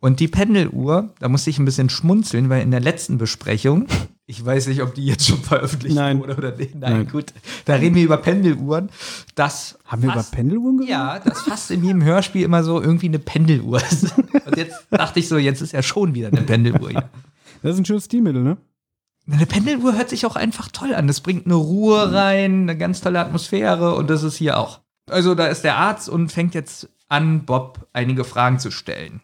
[0.00, 3.86] Und die Pendeluhr, da musste ich ein bisschen schmunzeln, weil in der letzten Besprechung,
[4.28, 6.18] ich weiß nicht, ob die jetzt schon veröffentlicht Nein.
[6.18, 6.74] wurde oder nicht.
[6.74, 7.08] Nein, Nein.
[7.08, 7.32] gut.
[7.64, 8.90] Da reden wir über Pendeluhren.
[9.36, 10.90] Das Haben wir über Pendeluhren geredet?
[10.90, 13.80] Ja, das fast in jedem Hörspiel immer so irgendwie eine Pendeluhr.
[14.46, 17.08] Und jetzt dachte ich so, jetzt ist ja schon wieder eine Pendeluhr hier.
[17.62, 18.56] Das ist ein schönes Stilmittel, ne?
[19.30, 21.06] Eine Pendeluhr hört sich auch einfach toll an.
[21.06, 24.80] Das bringt eine Ruhe rein, eine ganz tolle Atmosphäre und das ist hier auch.
[25.08, 29.20] Also da ist der Arzt und fängt jetzt an, Bob einige Fragen zu stellen.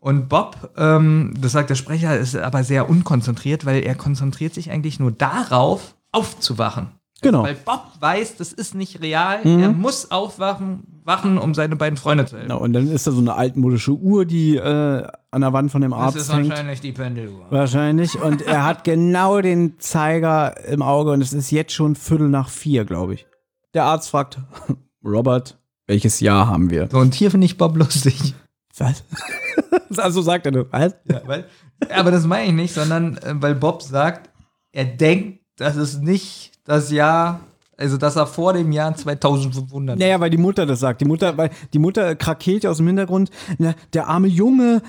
[0.00, 4.70] Und Bob, ähm, das sagt der Sprecher, ist aber sehr unkonzentriert, weil er konzentriert sich
[4.70, 6.88] eigentlich nur darauf, aufzuwachen.
[7.22, 7.42] Genau.
[7.44, 9.40] Weil Bob weiß, das ist nicht real.
[9.42, 12.48] Er muss aufwachen, wachen, um seine beiden Freunde zu helfen.
[12.48, 15.80] Genau, und dann ist da so eine altmodische Uhr, die äh, an der Wand von
[15.80, 16.50] dem Das Arzt ist hängt.
[16.50, 17.46] wahrscheinlich die Pendeluhr.
[17.50, 18.20] Wahrscheinlich.
[18.20, 22.50] Und er hat genau den Zeiger im Auge und es ist jetzt schon Viertel nach
[22.50, 23.26] vier, glaube ich.
[23.72, 24.38] Der Arzt fragt,
[25.04, 26.88] Robert, welches Jahr haben wir?
[26.90, 28.34] So, und hier finde ich Bob lustig.
[28.78, 29.04] Was?
[29.96, 30.94] also sagt er nur, was?
[31.10, 31.46] Ja, weil,
[31.90, 34.30] aber das meine ich nicht, sondern äh, weil Bob sagt,
[34.72, 37.40] er denkt, dass es nicht das Jahr,
[37.76, 39.98] also dass er vor dem Jahr 2500.
[39.98, 41.00] Naja, weil die Mutter das sagt.
[41.00, 44.82] Die Mutter, weil die Mutter krakeelt ja aus dem Hintergrund, na, der arme Junge,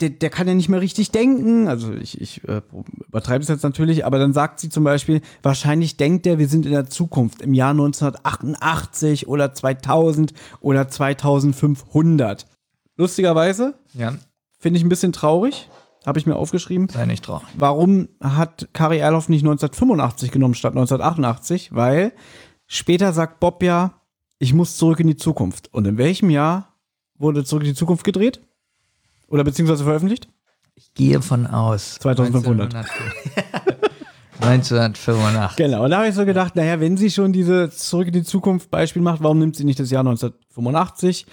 [0.00, 1.68] der, der kann ja nicht mehr richtig denken.
[1.68, 2.62] Also ich, ich äh,
[3.08, 6.66] übertreibe es jetzt natürlich, aber dann sagt sie zum Beispiel, wahrscheinlich denkt er, wir sind
[6.66, 12.46] in der Zukunft, im Jahr 1988 oder 2000 oder 2500.
[12.96, 14.14] Lustigerweise Ja,
[14.58, 15.68] finde ich ein bisschen traurig,
[16.06, 16.88] habe ich mir aufgeschrieben.
[16.88, 17.46] sei nicht traurig.
[17.56, 21.74] Warum hat Kari Erloff nicht 1985 genommen statt 1988?
[21.74, 22.12] Weil
[22.66, 24.00] später sagt Bob ja,
[24.38, 25.72] ich muss zurück in die Zukunft.
[25.72, 26.74] Und in welchem Jahr
[27.16, 28.40] wurde Zurück in die Zukunft gedreht?
[29.28, 30.28] Oder beziehungsweise veröffentlicht?
[30.74, 31.94] Ich gehe von aus.
[32.00, 32.74] 2500.
[34.40, 35.56] 1985.
[35.56, 38.22] Genau, und da habe ich so gedacht, naja, wenn sie schon diese Zurück in die
[38.24, 41.26] Zukunft Beispiel macht, warum nimmt sie nicht das Jahr 1985?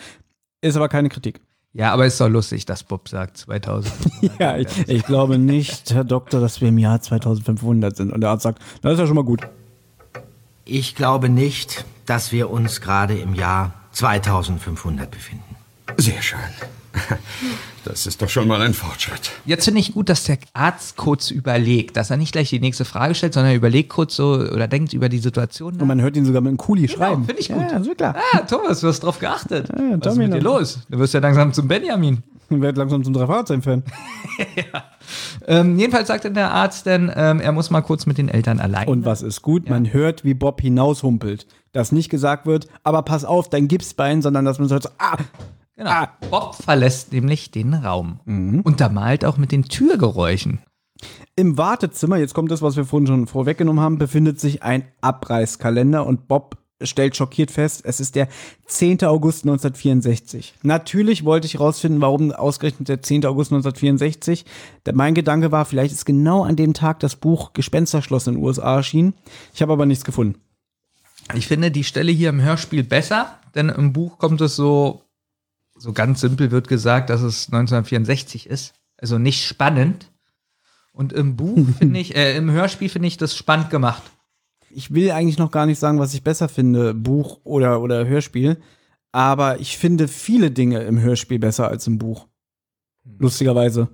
[0.62, 1.41] Ist aber keine Kritik.
[1.74, 3.93] Ja, aber ist doch lustig, dass Bob sagt 2000.
[4.39, 8.11] Ja, ich, ich glaube nicht, Herr Doktor, dass wir im Jahr 2500 sind.
[8.11, 9.41] Und der Arzt sagt, das ist ja schon mal gut.
[10.65, 15.55] Ich glaube nicht, dass wir uns gerade im Jahr 2500 befinden.
[15.97, 16.39] Sehr schön.
[17.84, 19.32] Das ist doch schon mal ein Fortschritt.
[19.43, 22.86] Jetzt finde ich gut, dass der Arzt kurz überlegt, dass er nicht gleich die nächste
[22.86, 25.74] Frage stellt, sondern er überlegt kurz so oder denkt über die Situation.
[25.74, 25.82] nach.
[25.82, 27.26] Und man hört ihn sogar mit einem Kuli schreiben.
[27.26, 27.58] finde ich gut.
[27.72, 28.16] Ja, ist klar.
[28.34, 29.68] Ah, Thomas, du hast drauf geachtet.
[29.70, 30.82] Ja, Was ist mit dir los?
[30.91, 32.22] Du wirst ja langsam zum Benjamin.
[32.49, 33.84] Und wird langsam zum Drei-Fahrzeichen-Fan.
[35.47, 38.60] Ähm, jedenfalls sagt dann der Arzt dann, ähm, er muss mal kurz mit den Eltern
[38.60, 38.88] allein.
[38.88, 39.70] Und was ist gut?
[39.70, 41.47] Man hört, wie Bob hinaushumpelt.
[41.74, 45.18] Dass nicht gesagt wird, aber pass auf, dein Gipsbein, sondern dass man so, ah,
[45.84, 45.91] genau.
[45.91, 46.09] ah.
[46.29, 48.19] Bob verlässt nämlich den Raum.
[48.25, 48.61] Mhm.
[48.61, 50.59] Untermalt auch mit den Türgeräuschen.
[51.36, 56.05] Im Wartezimmer, jetzt kommt das, was wir vorhin schon vorweggenommen haben, befindet sich ein Abreißkalender
[56.05, 58.27] und Bob stellt schockiert fest, es ist der
[58.65, 59.03] 10.
[59.03, 60.55] August 1964.
[60.63, 63.25] Natürlich wollte ich rausfinden, warum ausgerechnet der 10.
[63.27, 64.45] August 1964.
[64.88, 68.43] Der- Mein Gedanke war, vielleicht ist genau an dem Tag das Buch Gespensterschloss in den
[68.43, 69.13] USA erschienen.
[69.53, 70.39] Ich habe aber nichts gefunden.
[71.36, 75.03] Ich finde die Stelle hier im Hörspiel besser, denn im Buch kommt es so,
[75.82, 78.75] so ganz simpel wird gesagt, dass es 1964 ist.
[78.97, 80.11] Also nicht spannend.
[80.93, 84.03] Und im Buch finde ich, äh, im Hörspiel finde ich das spannend gemacht.
[84.69, 88.61] Ich will eigentlich noch gar nicht sagen, was ich besser finde, Buch oder, oder Hörspiel.
[89.11, 92.27] Aber ich finde viele Dinge im Hörspiel besser als im Buch.
[93.17, 93.89] Lustigerweise.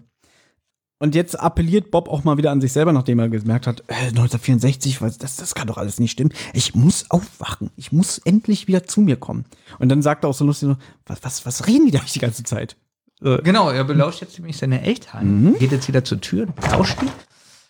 [0.99, 4.07] Und jetzt appelliert Bob auch mal wieder an sich selber, nachdem er gemerkt hat, äh,
[4.09, 6.33] 1964, was, das, das kann doch alles nicht stimmen.
[6.53, 7.69] Ich muss aufwachen.
[7.75, 9.45] Ich muss endlich wieder zu mir kommen.
[9.77, 10.69] Und dann sagt er auch so lustig,
[11.05, 12.77] was, was, was reden die da die ganze Zeit?
[13.21, 15.55] Äh, Genau, er belauscht jetzt nämlich seine Eltern.
[15.59, 17.07] Geht jetzt wieder zur Tür und lauscht die.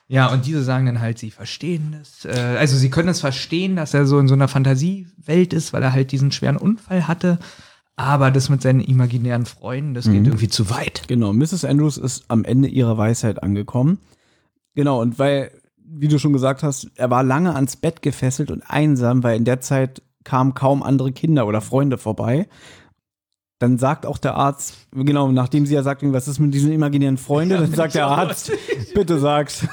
[0.09, 2.23] Ja, und diese sagen dann halt, sie verstehen das.
[2.23, 5.83] Äh, also sie können es verstehen, dass er so in so einer Fantasiewelt ist, weil
[5.83, 7.39] er halt diesen schweren Unfall hatte.
[7.99, 11.07] Aber das mit seinen imaginären Freunden, das geht irgendwie zu weit.
[11.07, 11.65] Genau, Mrs.
[11.65, 13.97] Andrews ist am Ende ihrer Weisheit angekommen.
[14.75, 15.51] Genau, und weil,
[15.83, 19.45] wie du schon gesagt hast, er war lange ans Bett gefesselt und einsam, weil in
[19.45, 22.47] der Zeit kamen kaum andere Kinder oder Freunde vorbei.
[23.57, 27.17] Dann sagt auch der Arzt, genau, nachdem sie ja sagt, was ist mit diesen imaginären
[27.17, 28.51] Freunden, dann sagt der Arzt,
[28.93, 29.65] bitte sag's.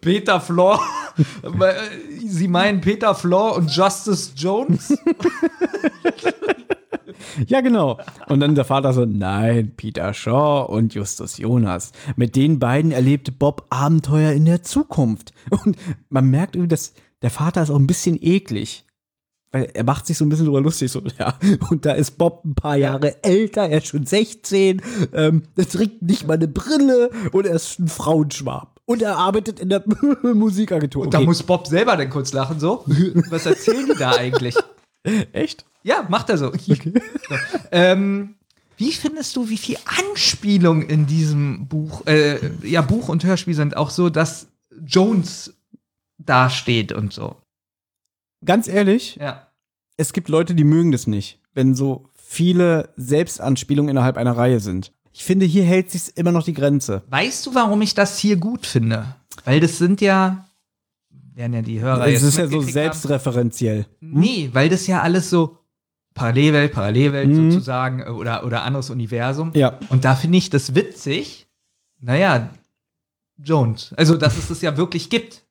[0.00, 0.80] Peter Flor.
[1.42, 4.96] Weil, äh, Sie meinen Peter Flor und Justice Jones?
[7.46, 7.98] Ja, genau.
[8.28, 11.92] Und dann der Vater so, nein, Peter Shaw und Justus Jonas.
[12.16, 15.32] Mit den beiden erlebte Bob Abenteuer in der Zukunft.
[15.64, 15.76] Und
[16.08, 16.92] man merkt irgendwie, dass
[17.22, 18.84] der Vater ist auch ein bisschen eklig.
[19.52, 21.36] Weil er macht sich so ein bisschen drüber lustig, so, ja.
[21.70, 24.80] Und da ist Bob ein paar Jahre älter, er ist schon 16,
[25.12, 28.80] ähm, er trägt nicht mal eine Brille und er ist ein Frauenschwab.
[28.84, 29.82] Und er arbeitet in der
[30.22, 31.10] Musikagentur.
[31.10, 31.26] Da Okay.
[31.26, 32.84] muss Bob selber dann kurz lachen, so.
[33.30, 34.54] Was erzählen die da eigentlich?
[35.32, 35.64] Echt?
[35.82, 36.52] Ja, macht er so.
[36.56, 36.90] so.
[37.72, 38.34] Ähm,
[38.76, 39.76] wie findest du, wie viel
[40.10, 44.48] Anspielung in diesem Buch, äh, ja, Buch und Hörspiel sind auch so, dass
[44.86, 45.54] Jones
[46.18, 47.36] dasteht und so?
[48.44, 49.48] Ganz ehrlich, Ja.
[49.96, 54.92] es gibt Leute, die mögen das nicht, wenn so viele Selbstanspielungen innerhalb einer Reihe sind.
[55.12, 57.02] Ich finde, hier hält sich immer noch die Grenze.
[57.10, 59.14] Weißt du, warum ich das hier gut finde?
[59.44, 60.46] Weil das sind ja,
[61.34, 62.72] werden ja die Hörer Es ist ja so mitgekriegt haben.
[62.72, 63.86] selbstreferenziell.
[64.00, 65.58] Nee, weil das ja alles so
[66.14, 67.50] Parallelwelt, Parallelwelt Mhm.
[67.52, 69.52] sozusagen äh, oder, oder anderes Universum.
[69.54, 69.78] Ja.
[69.90, 71.46] Und da finde ich das witzig.
[72.00, 72.50] Naja,
[73.42, 73.92] Jones.
[73.96, 75.42] Also, dass es das ja wirklich gibt.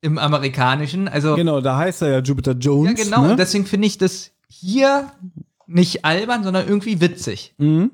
[0.00, 1.08] Im Amerikanischen.
[1.08, 2.96] Also, Genau, da heißt er ja Jupiter Jones.
[2.98, 3.22] ja, genau.
[3.22, 3.30] Ne?
[3.32, 5.10] Und deswegen finde ich das hier
[5.66, 7.54] nicht albern, sondern irgendwie witzig.
[7.58, 7.90] mhm.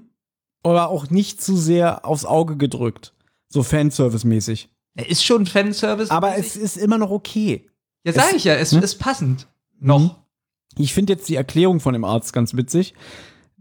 [0.62, 3.12] Oder auch nicht zu sehr aufs Auge gedrückt.
[3.48, 4.68] So Fanservice-mäßig.
[4.94, 6.10] Er ist schon Fanservice.
[6.10, 7.66] Aber es ist immer noch okay.
[8.04, 8.80] ja, sag es- ich ja, es ne?
[8.80, 9.46] ist passend.
[9.78, 10.16] Noch.
[10.78, 12.94] Ich finde jetzt die Erklärung von dem Arzt ganz witzig.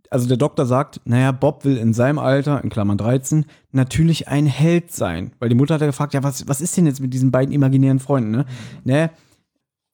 [0.10, 4.46] Also der Doktor sagt, naja, Bob will in seinem Alter, in Klammern 13, natürlich ein
[4.46, 5.32] Held sein.
[5.40, 7.54] Weil die Mutter hat ja gefragt, ja, was, was ist denn jetzt mit diesen beiden
[7.54, 8.46] imaginären Freunden, ne?
[8.84, 9.10] ne?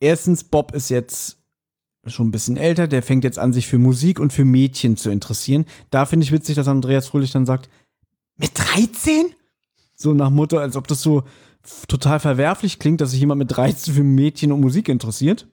[0.02, 1.38] Erstens, Bob ist jetzt
[2.06, 5.10] schon ein bisschen älter, der fängt jetzt an, sich für Musik und für Mädchen zu
[5.10, 5.66] interessieren.
[5.90, 7.70] Da finde ich witzig, dass Andreas Fröhlich dann sagt,
[8.38, 9.28] mit 13?
[9.96, 11.24] So nach Mutter, als ob das so
[11.88, 15.48] total verwerflich klingt, dass sich jemand mit 13 für Mädchen und Musik interessiert.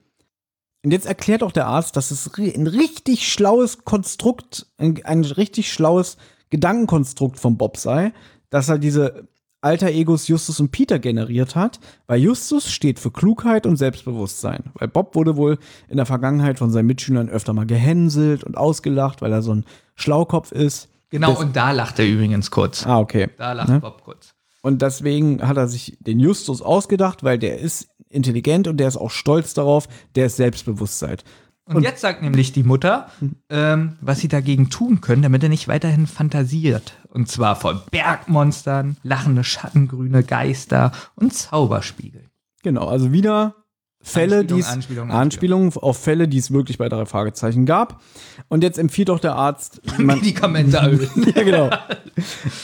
[0.87, 5.69] Und jetzt erklärt auch der Arzt, dass es ein richtig schlaues Konstrukt, ein, ein richtig
[5.73, 6.15] schlaues
[6.49, 8.13] Gedankenkonstrukt von Bob sei,
[8.49, 9.27] dass er diese
[9.59, 14.71] alter Egos Justus und Peter generiert hat, weil Justus steht für Klugheit und Selbstbewusstsein.
[14.75, 15.57] Weil Bob wurde wohl
[15.89, 19.65] in der Vergangenheit von seinen Mitschülern öfter mal gehänselt und ausgelacht, weil er so ein
[19.95, 20.87] Schlaukopf ist.
[21.09, 22.85] Genau, Das- und da lacht er übrigens kurz.
[22.87, 23.27] Ah, okay.
[23.37, 23.81] Da lacht Ne?
[23.81, 24.35] Bob kurz.
[24.61, 28.97] Und deswegen hat er sich den Justus ausgedacht, weil der ist intelligent und der ist
[28.97, 31.17] auch stolz darauf, der ist Selbstbewusstsein.
[31.65, 33.09] Und, jetzt sagt nämlich die Mutter,
[33.49, 36.93] ähm, was sie dagegen tun können, damit er nicht weiterhin fantasiert.
[37.09, 42.29] Und zwar von Bergmonstern, lachende Schattengrüne Geister und Zauberspiegel.
[42.63, 43.55] Genau, also wieder
[44.01, 48.01] Fälle, Anspielung, die es Anspielung, Anspielungen auf Fälle, die es wirklich bei drei Fragezeichen gab.
[48.47, 51.33] Und jetzt empfiehlt auch der Arzt, Medikamente erhöhen.
[51.35, 51.69] ja genau.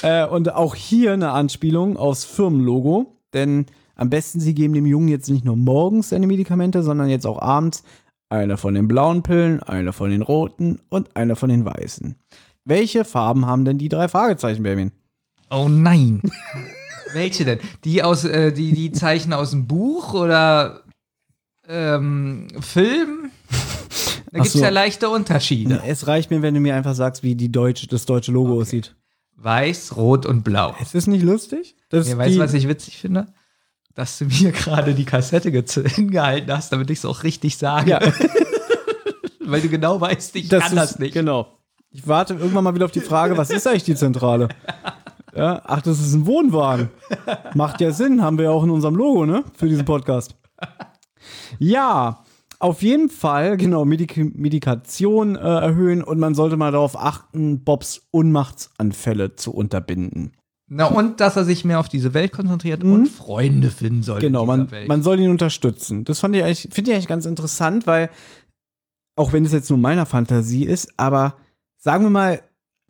[0.02, 3.66] äh, und auch hier eine Anspielung aufs Firmenlogo, denn
[3.96, 7.42] am besten Sie geben dem Jungen jetzt nicht nur morgens seine Medikamente, sondern jetzt auch
[7.42, 7.84] abends
[8.30, 12.16] eine von den blauen Pillen, eine von den roten und eine von den weißen.
[12.66, 14.92] Welche Farben haben denn die drei Fragezeichen, Benjamin?
[15.52, 16.22] Oh nein.
[17.14, 17.60] Welche denn?
[17.84, 20.82] Die aus, äh, die, die Zeichen aus dem Buch oder
[21.68, 23.30] ähm, Film?
[24.32, 24.60] Da gibt es so.
[24.64, 25.84] ja leichte Unterschiede.
[25.86, 28.96] Es reicht mir, wenn du mir einfach sagst, wie die deutsche, das deutsche Logo aussieht.
[29.36, 30.74] Weiß, Rot und Blau.
[30.82, 31.76] Es ist nicht lustig?
[31.90, 33.28] Das weißt du, was ich witzig finde?
[33.96, 35.50] Dass du mir gerade die Kassette
[35.88, 37.92] hingehalten hast, damit ich es auch richtig sage.
[37.92, 38.00] Ja.
[39.46, 41.14] Weil du genau weißt, ich Das kann ist, das nicht.
[41.14, 41.48] Genau.
[41.92, 44.48] Ich warte irgendwann mal wieder auf die Frage, was ist eigentlich die Zentrale?
[45.36, 46.90] Ja, ach, das ist ein Wohnwagen.
[47.54, 49.44] Macht ja Sinn, haben wir ja auch in unserem Logo, ne?
[49.56, 50.36] Für diesen Podcast.
[51.60, 52.24] Ja,
[52.64, 58.08] auf jeden Fall, genau, Medik Medikation äh, erhöhen und man sollte mal darauf achten, Bobs
[58.12, 60.32] Unmachtsanfälle zu unterbinden.
[60.76, 64.18] Na, und dass er sich mehr auf diese Welt konzentriert und Freunde finden soll.
[64.18, 64.22] Mhm.
[64.22, 64.88] Genau, man, Welt.
[64.88, 66.04] man soll ihn unterstützen.
[66.04, 68.10] Das fand ich eigentlich, finde ich eigentlich ganz interessant, weil,
[69.16, 71.38] auch wenn es jetzt nur meiner Fantasie ist, aber
[71.78, 72.42] sagen wir mal,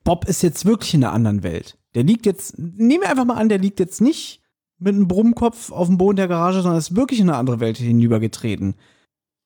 [0.03, 1.77] Bob ist jetzt wirklich in einer anderen Welt.
[1.95, 4.41] Der liegt jetzt, nehmen wir einfach mal an, der liegt jetzt nicht
[4.79, 7.77] mit einem Brummkopf auf dem Boden der Garage, sondern ist wirklich in eine andere Welt
[7.77, 8.75] hinübergetreten.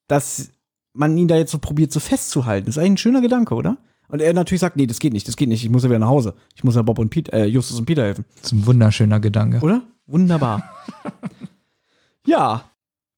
[0.08, 0.52] Dass
[0.94, 3.78] man ihn da jetzt so probiert, so festzuhalten, ist eigentlich ein schöner Gedanke, oder?
[4.10, 6.00] Und er natürlich sagt, nee, das geht nicht, das geht nicht, ich muss ja wieder
[6.00, 6.34] nach Hause.
[6.56, 8.26] Ich muss ja Bob und Pete, äh, Justus und Peter helfen.
[8.36, 9.60] das ist ein wunderschöner Gedanke.
[9.60, 9.82] Oder?
[10.06, 10.64] Wunderbar.
[12.26, 12.64] ja,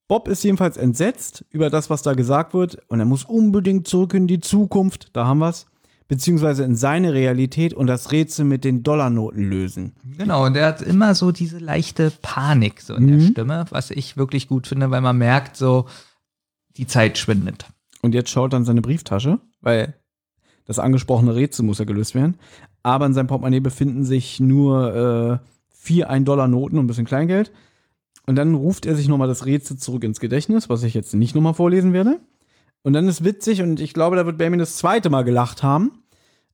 [0.07, 2.79] Bob ist jedenfalls entsetzt über das, was da gesagt wird.
[2.87, 5.09] Und er muss unbedingt zurück in die Zukunft.
[5.15, 5.65] Da haben wir's.
[6.07, 9.93] Beziehungsweise in seine Realität und das Rätsel mit den Dollarnoten lösen.
[10.17, 13.19] Genau, und er hat immer so diese leichte Panik so in Mhm.
[13.19, 15.85] der Stimme, was ich wirklich gut finde, weil man merkt so,
[16.77, 17.67] die Zeit schwindet.
[18.01, 19.98] Und jetzt schaut er in seine Brieftasche, weil
[20.69, 22.37] das angesprochene Rätsel muss ja gelöst werden.
[22.83, 27.51] Aber in seinem Portemonnaie befinden sich nur äh, vier 1-Dollar-Noten und ein bisschen Kleingeld.
[28.27, 31.33] Und dann ruft er sich nochmal das Rätsel zurück ins Gedächtnis, was ich jetzt nicht
[31.33, 32.19] nochmal vorlesen werde.
[32.83, 36.03] Und dann ist witzig, und ich glaube, da wird Benjamin das zweite Mal gelacht haben,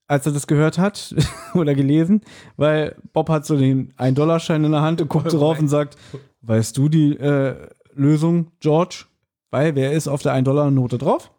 [0.08, 1.14] als er das gehört hat
[1.54, 2.22] oder gelesen,
[2.56, 5.98] weil Bob hat so den 1-Dollar-Schein in der Hand und guckt so rauf und sagt,
[6.42, 9.08] weißt du die äh, Lösung, George?
[9.52, 11.32] Weil wer ist auf der 1-Dollar-Note drauf?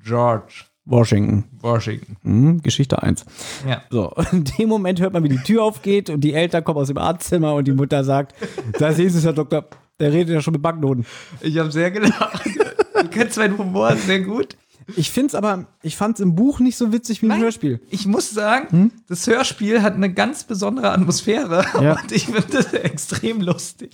[0.00, 1.44] George Washington.
[1.60, 2.16] Washington.
[2.22, 3.24] Mhm, Geschichte 1.
[3.68, 3.82] Ja.
[3.90, 6.88] So, in dem Moment hört man, wie die Tür aufgeht und die Eltern kommen aus
[6.88, 8.34] dem Arztzimmer und die Mutter sagt,
[8.78, 9.66] da sehen Sie es, Herr Doktor,
[10.00, 11.06] der redet ja schon mit Banknoten.
[11.40, 12.44] Ich habe sehr gelacht.
[12.46, 14.56] du kennst meinen Humor sehr gut.
[14.96, 17.42] Ich finde es aber, ich fand es im Buch nicht so witzig wie im Nein.
[17.42, 17.80] Hörspiel.
[17.90, 22.00] Ich muss sagen, das Hörspiel hat eine ganz besondere Atmosphäre Ja.
[22.02, 23.92] und ich finde das extrem lustig.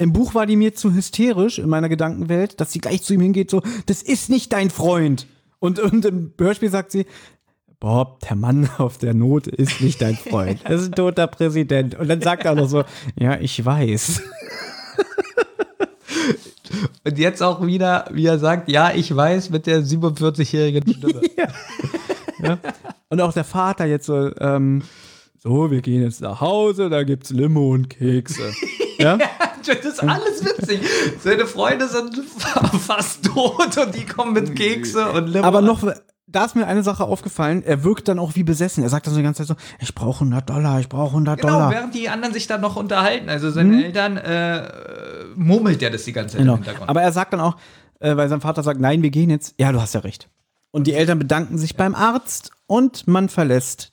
[0.00, 3.20] Im Buch war die mir zu hysterisch in meiner Gedankenwelt, dass sie gleich zu ihm
[3.20, 5.28] hingeht, so, das ist nicht dein Freund.
[5.66, 7.06] Und, und im Hörspiel sagt sie,
[7.80, 10.60] Bob, der Mann auf der Not ist nicht dein Freund.
[10.64, 11.96] Das ist ein toter Präsident.
[11.96, 12.84] Und dann sagt er auch noch so,
[13.18, 14.22] ja, ich weiß.
[17.04, 21.20] Und jetzt auch wieder, wie er sagt, ja, ich weiß, mit der 47-jährigen Stimme.
[23.08, 24.82] Und auch der Vater jetzt so, ähm,
[25.38, 28.52] so, wir gehen jetzt nach Hause, da gibt's Limo und Kekse.
[28.98, 29.18] ja?
[29.66, 30.80] Das ist alles witzig.
[31.22, 35.44] Seine Freunde sind fa- fast tot und die kommen mit Kekse und Limo.
[35.44, 35.82] Aber noch,
[36.28, 38.82] da ist mir eine Sache aufgefallen, er wirkt dann auch wie besessen.
[38.82, 41.40] Er sagt dann so die ganze Zeit so, ich brauche 100 Dollar, ich brauche 100
[41.40, 41.70] Genau, Dollar.
[41.70, 43.28] während die anderen sich dann noch unterhalten.
[43.28, 44.68] Also seine Eltern äh,
[45.34, 46.54] murmelt ja das die ganze Zeit Genau.
[46.54, 46.88] im Hintergrund.
[46.90, 47.56] Aber er sagt dann auch,
[48.00, 49.54] äh, weil sein Vater sagt, nein, wir gehen jetzt.
[49.58, 50.28] Ja, du hast ja recht.
[50.72, 53.92] Und die Eltern bedanken sich beim Arzt und man verlässt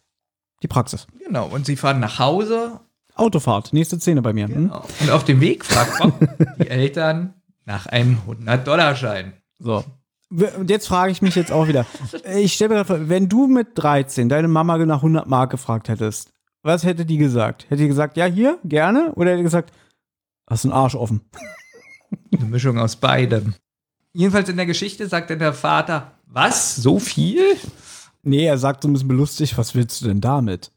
[0.63, 1.07] die Praxis.
[1.25, 2.79] genau, und sie fahren nach Hause.
[3.15, 4.47] Autofahrt, nächste Szene bei mir.
[4.47, 4.53] Hm?
[4.53, 4.85] Genau.
[4.99, 6.13] Und auf dem Weg fragt Bob
[6.59, 7.33] die Eltern
[7.65, 9.33] nach einem 100-Dollar-Schein.
[9.59, 9.83] So.
[10.29, 11.85] Und jetzt frage ich mich jetzt auch wieder.
[12.35, 15.89] Ich stelle mir gerade vor, wenn du mit 13 deine Mama nach 100 Mark gefragt
[15.89, 16.31] hättest,
[16.63, 17.65] was hätte die gesagt?
[17.65, 19.11] Hätte die gesagt, ja, hier, gerne?
[19.15, 19.71] Oder hätte die gesagt,
[20.47, 21.21] hast du einen Arsch offen?
[22.31, 23.53] Eine Mischung aus beidem.
[24.13, 26.75] Jedenfalls in der Geschichte sagt dann der Vater, was?
[26.75, 27.41] So viel?
[28.23, 30.71] Nee, er sagt so ein bisschen belustigt, was willst du denn damit?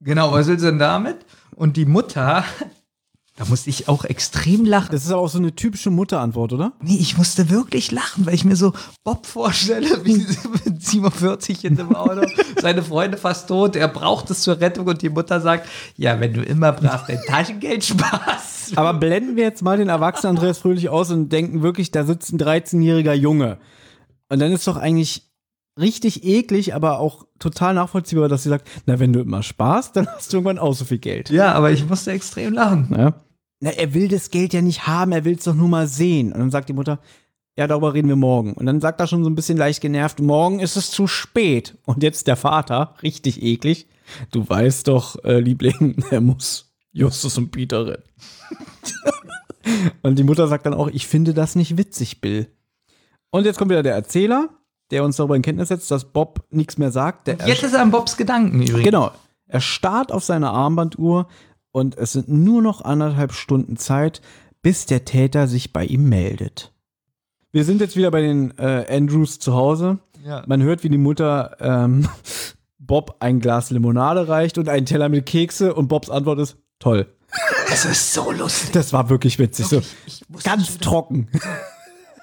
[0.00, 1.24] Genau, was willst du denn damit?
[1.56, 2.44] Und die Mutter,
[3.36, 4.90] da musste ich auch extrem lachen.
[4.92, 6.72] Das ist aber auch so eine typische Mutterantwort, oder?
[6.82, 8.72] Nee, ich musste wirklich lachen, weil ich mir so
[9.02, 12.26] Bob vorstelle, wie sie mit 47 in dem Auto,
[12.60, 16.34] seine Freunde fast tot, er braucht es zur Rettung und die Mutter sagt, ja, wenn
[16.34, 18.76] du immer brav dein Taschengeld sparst.
[18.76, 22.32] Aber blenden wir jetzt mal den erwachsenen Andreas Fröhlich aus und denken wirklich, da sitzt
[22.32, 23.58] ein 13-jähriger Junge.
[24.28, 25.29] Und dann ist doch eigentlich
[25.80, 30.06] richtig eklig, aber auch total nachvollziehbar, dass sie sagt, na, wenn du immer sparst, dann
[30.06, 31.30] hast du irgendwann auch so viel Geld.
[31.30, 32.94] Ja, aber ich musste extrem lachen.
[32.96, 33.14] Ja.
[33.60, 36.32] Na, er will das Geld ja nicht haben, er will es doch nur mal sehen.
[36.32, 37.00] Und dann sagt die Mutter,
[37.56, 38.54] ja, darüber reden wir morgen.
[38.54, 41.76] Und dann sagt er schon so ein bisschen leicht genervt, morgen ist es zu spät.
[41.84, 43.86] Und jetzt der Vater, richtig eklig,
[44.30, 48.10] du weißt doch, äh, Liebling, er muss Justus und Peter retten.
[50.02, 52.46] und die Mutter sagt dann auch, ich finde das nicht witzig, Bill.
[53.30, 54.48] Und jetzt kommt wieder der Erzähler,
[54.90, 57.28] der uns darüber in Kenntnis setzt, dass Bob nichts mehr sagt.
[57.28, 58.84] Jetzt ist er an Bobs Gedanken übrigens.
[58.84, 59.10] Genau.
[59.46, 61.26] Er starrt auf seine Armbanduhr
[61.72, 64.20] und es sind nur noch anderthalb Stunden Zeit,
[64.62, 66.72] bis der Täter sich bei ihm meldet.
[67.52, 69.98] Wir sind jetzt wieder bei den äh, Andrews zu Hause.
[70.24, 70.44] Ja.
[70.46, 72.08] Man hört, wie die Mutter ähm,
[72.78, 77.06] Bob ein Glas Limonade reicht und einen Teller mit Kekse und Bobs Antwort ist toll.
[77.72, 78.72] Es ist so lustig.
[78.72, 79.66] Das war wirklich witzig.
[79.66, 81.28] So Ich wusste ganz trocken.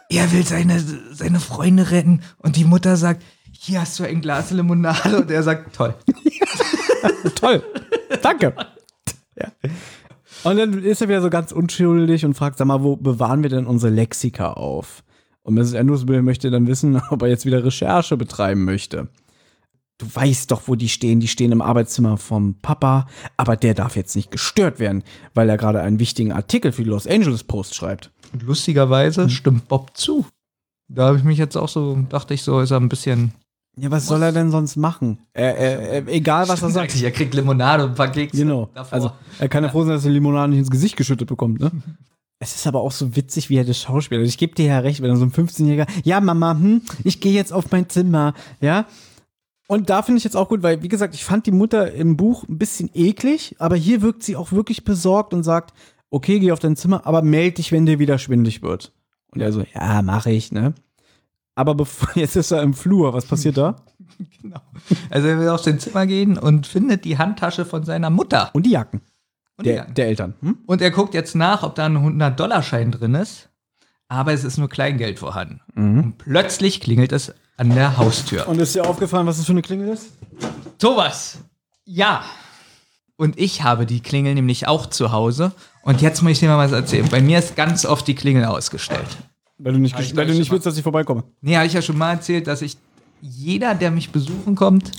[0.10, 4.52] Er will seine, seine Freunde retten und die Mutter sagt, hier hast du ein Glas
[4.52, 5.96] Limonade und er sagt, toll.
[7.36, 7.64] Toll.
[8.22, 8.54] Danke.
[9.36, 9.52] Ja.
[10.44, 13.50] Und dann ist er wieder so ganz unschuldig und fragt, sag mal, wo bewahren wir
[13.50, 15.04] denn unsere Lexika auf?
[15.42, 15.76] Und Mrs.
[15.76, 19.10] Andrews möchte dann wissen, ob er jetzt wieder Recherche betreiben möchte.
[19.98, 21.20] Du weißt doch, wo die stehen.
[21.20, 25.04] Die stehen im Arbeitszimmer vom Papa, aber der darf jetzt nicht gestört werden,
[25.34, 28.12] weil er gerade einen wichtigen Artikel für die Los Angeles Post schreibt.
[28.34, 30.26] Und lustigerweise stimmt Bob zu.
[30.90, 33.34] Da habe ich mich jetzt auch so, dachte ich so, ist er ein bisschen.
[33.80, 35.20] Ja, was soll er denn sonst machen?
[35.34, 36.90] Er, er, er, egal, was er sagt.
[36.90, 38.38] Eigentlich, er kriegt Limonade und ein paar Kekse.
[38.38, 38.70] Genau.
[38.74, 38.94] Davor.
[38.94, 41.72] Also er kann ja froh sein, dass er Limonade nicht ins Gesicht geschüttet bekommt, ne?
[42.40, 44.22] Es ist aber auch so witzig, wie er das Schauspieler.
[44.22, 47.34] Ich gebe dir ja recht, wenn er so ein 15-Jähriger, ja, Mama, hm, ich gehe
[47.34, 48.86] jetzt auf mein Zimmer, ja.
[49.68, 52.16] Und da finde ich jetzt auch gut, weil, wie gesagt, ich fand die Mutter im
[52.16, 55.74] Buch ein bisschen eklig, aber hier wirkt sie auch wirklich besorgt und sagt,
[56.10, 58.92] okay, geh auf dein Zimmer, aber meld dich, wenn dir wieder schwindig wird.
[59.32, 60.74] Und er so, ja, mache ich, ne?
[61.56, 63.78] Aber bevor, jetzt ist er im Flur, was passiert da?
[64.42, 64.62] genau.
[65.10, 68.52] Also er will auf sein Zimmer gehen und findet die Handtasche von seiner Mutter.
[68.54, 69.02] Und die Jacken
[69.58, 69.94] Und, die der, Jacken.
[69.96, 70.34] der Eltern.
[70.42, 70.58] Hm?
[70.66, 73.50] und er guckt jetzt nach, ob da ein 100-Dollar-Schein drin ist.
[74.10, 75.60] Aber es ist nur Kleingeld vorhanden.
[75.76, 78.48] Und plötzlich klingelt es an der Haustür.
[78.48, 80.12] Und ist dir aufgefallen, was das für eine Klingel ist?
[80.80, 81.40] Thomas,
[81.84, 82.24] ja.
[83.18, 85.52] Und ich habe die Klingel nämlich auch zu Hause.
[85.88, 87.08] Und jetzt muss ich dir mal was erzählen.
[87.10, 89.08] Bei mir ist ganz oft die Klingel ausgestellt.
[89.58, 91.24] Weil du nicht, ich weil du nicht willst, dass ich vorbeikomme.
[91.40, 92.76] Nee, habe ich ja schon mal erzählt, dass ich
[93.22, 94.92] jeder, der mich besuchen kommt,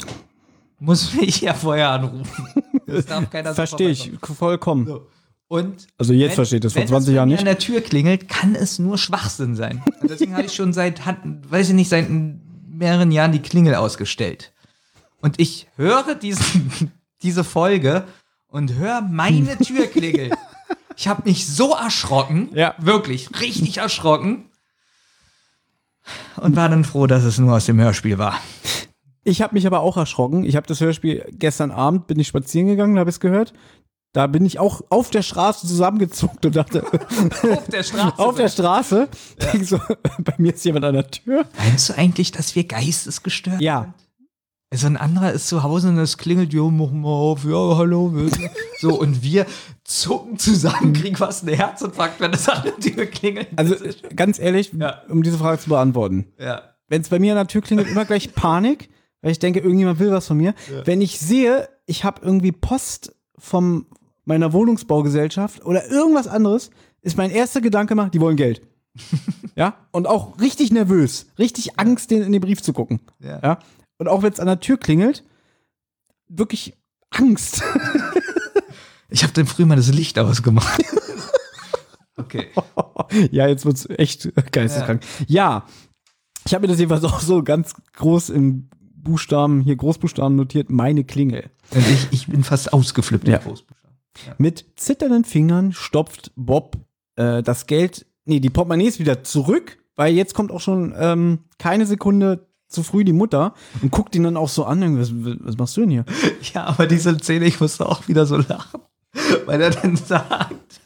[0.80, 2.48] muss mich ja vorher anrufen.
[2.86, 4.86] Das darf keiner Verstehe ich vollkommen.
[4.86, 5.06] So.
[5.48, 7.40] Und Also jetzt versteht es, vor wenn 20 bei Jahren nicht.
[7.40, 9.82] an der Tür klingelt, kann es nur Schwachsinn sein.
[10.00, 11.02] Und deswegen habe ich schon seit,
[11.50, 12.06] weiß ich nicht, seit
[12.66, 14.52] mehreren Jahren die Klingel ausgestellt.
[15.20, 16.92] Und ich höre diesen,
[17.22, 18.04] diese Folge
[18.46, 20.30] und höre meine Türklingel.
[21.00, 22.74] Ich habe mich so erschrocken, Ja.
[22.78, 24.46] wirklich richtig erschrocken.
[26.36, 28.34] Und war dann froh, dass es nur aus dem Hörspiel war.
[29.22, 30.44] Ich habe mich aber auch erschrocken.
[30.44, 33.52] Ich habe das Hörspiel gestern Abend, bin ich spazieren gegangen, habe es gehört.
[34.12, 36.82] Da bin ich auch auf der Straße zusammengezuckt und dachte,
[37.52, 38.14] Auf der Straße.
[38.18, 39.08] auf der Straße,
[39.52, 39.78] denk so,
[40.18, 41.44] bei mir ist jemand an der Tür.
[41.58, 43.92] Meinst du eigentlich, dass wir geistesgestört Ja,
[44.70, 48.28] Also ein anderer ist zu Hause und es klingelt, jo, mach mal auf, ja, hallo.
[48.80, 49.46] So, und wir
[49.88, 53.48] zucken zusammen, fast einen Herzinfarkt, wenn es an der Tür klingelt.
[53.56, 53.74] also
[54.14, 55.02] ganz ehrlich, Ja.
[55.08, 56.26] um diese Frage zu beantworten.
[56.38, 56.62] ja.
[56.90, 58.88] Wenn es bei mir an der Tür klingelt, immer gleich Panik,
[59.20, 60.54] weil ich denke, irgendjemand will was von mir.
[60.86, 63.84] Wenn ich sehe, ich habe irgendwie Post von
[64.24, 66.70] meiner Wohnungsbaugesellschaft oder irgendwas anderes,
[67.02, 68.62] ist mein erster Gedanke mal, die wollen Geld.
[69.54, 73.00] ja, und auch richtig nervös, richtig Angst, den in den Brief zu gucken.
[73.20, 73.38] Ja.
[73.42, 73.58] Ja,
[73.98, 75.24] und auch wenn es an der Tür klingelt,
[76.28, 76.72] wirklich
[77.10, 77.62] Angst.
[79.10, 80.82] Ich habe dann früher mal das Licht ausgemacht.
[82.16, 82.48] okay.
[83.30, 85.02] ja, jetzt wird's echt geisteskrank.
[85.26, 85.64] Ja,
[86.46, 91.04] ich habe mir das jedenfalls auch so ganz groß in Buchstaben, hier Großbuchstaben notiert, meine
[91.04, 91.50] Klingel.
[91.72, 93.36] Ich, ich bin fast ausgeflippt Ja.
[93.38, 93.96] im Großbuchstaben.
[94.38, 96.76] Mit zitternden Fingern stopft Bob
[97.16, 101.86] äh, das Geld, nee, die Portemonnaies wieder zurück, weil jetzt kommt auch schon ähm, keine
[101.86, 105.76] Sekunde zu früh die Mutter und guckt ihn dann auch so an, was, was machst
[105.76, 106.04] du denn hier?
[106.52, 108.80] Ja, aber diese Szene, ich musste auch wieder so lachen,
[109.46, 110.80] weil er dann sagt,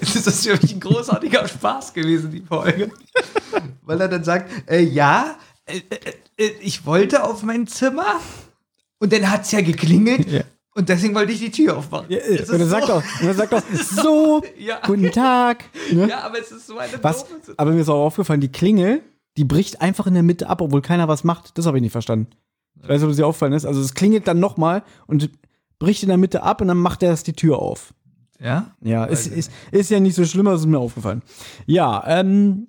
[0.00, 2.90] es ist für mich ein großartiger Spaß gewesen, die Folge.
[3.82, 5.36] weil er dann sagt, äh, ja,
[5.66, 8.20] äh, äh, äh, ich wollte auf mein Zimmer
[8.98, 10.42] und dann hat es ja geklingelt Ja.
[10.74, 12.06] und deswegen wollte ich die Tür aufmachen.
[12.08, 13.62] Ja, und er sagt so- auch, und er sagt auch,
[14.02, 14.80] so, Ja.
[14.84, 15.64] guten Tag.
[15.92, 16.08] Ne?
[16.08, 17.28] Ja, aber es ist so eine Was?
[17.28, 17.54] doofe.
[17.56, 19.02] Aber mir ist auch aufgefallen, die Klingel,
[19.36, 21.56] die bricht einfach in der Mitte ab, obwohl keiner was macht.
[21.56, 22.26] Das habe ich nicht verstanden.
[22.82, 23.64] Ich weiß nicht, ob es dir auffallen ist.
[23.66, 25.30] Also es klingelt dann nochmal und
[25.80, 27.92] bricht in der Mitte ab und dann macht er erst die Tür auf.
[28.38, 28.70] Ja?
[28.80, 31.22] Ja, ist, ist, ist ja nicht so schlimm, aber es ist mir aufgefallen.
[31.66, 32.68] Ja, ähm,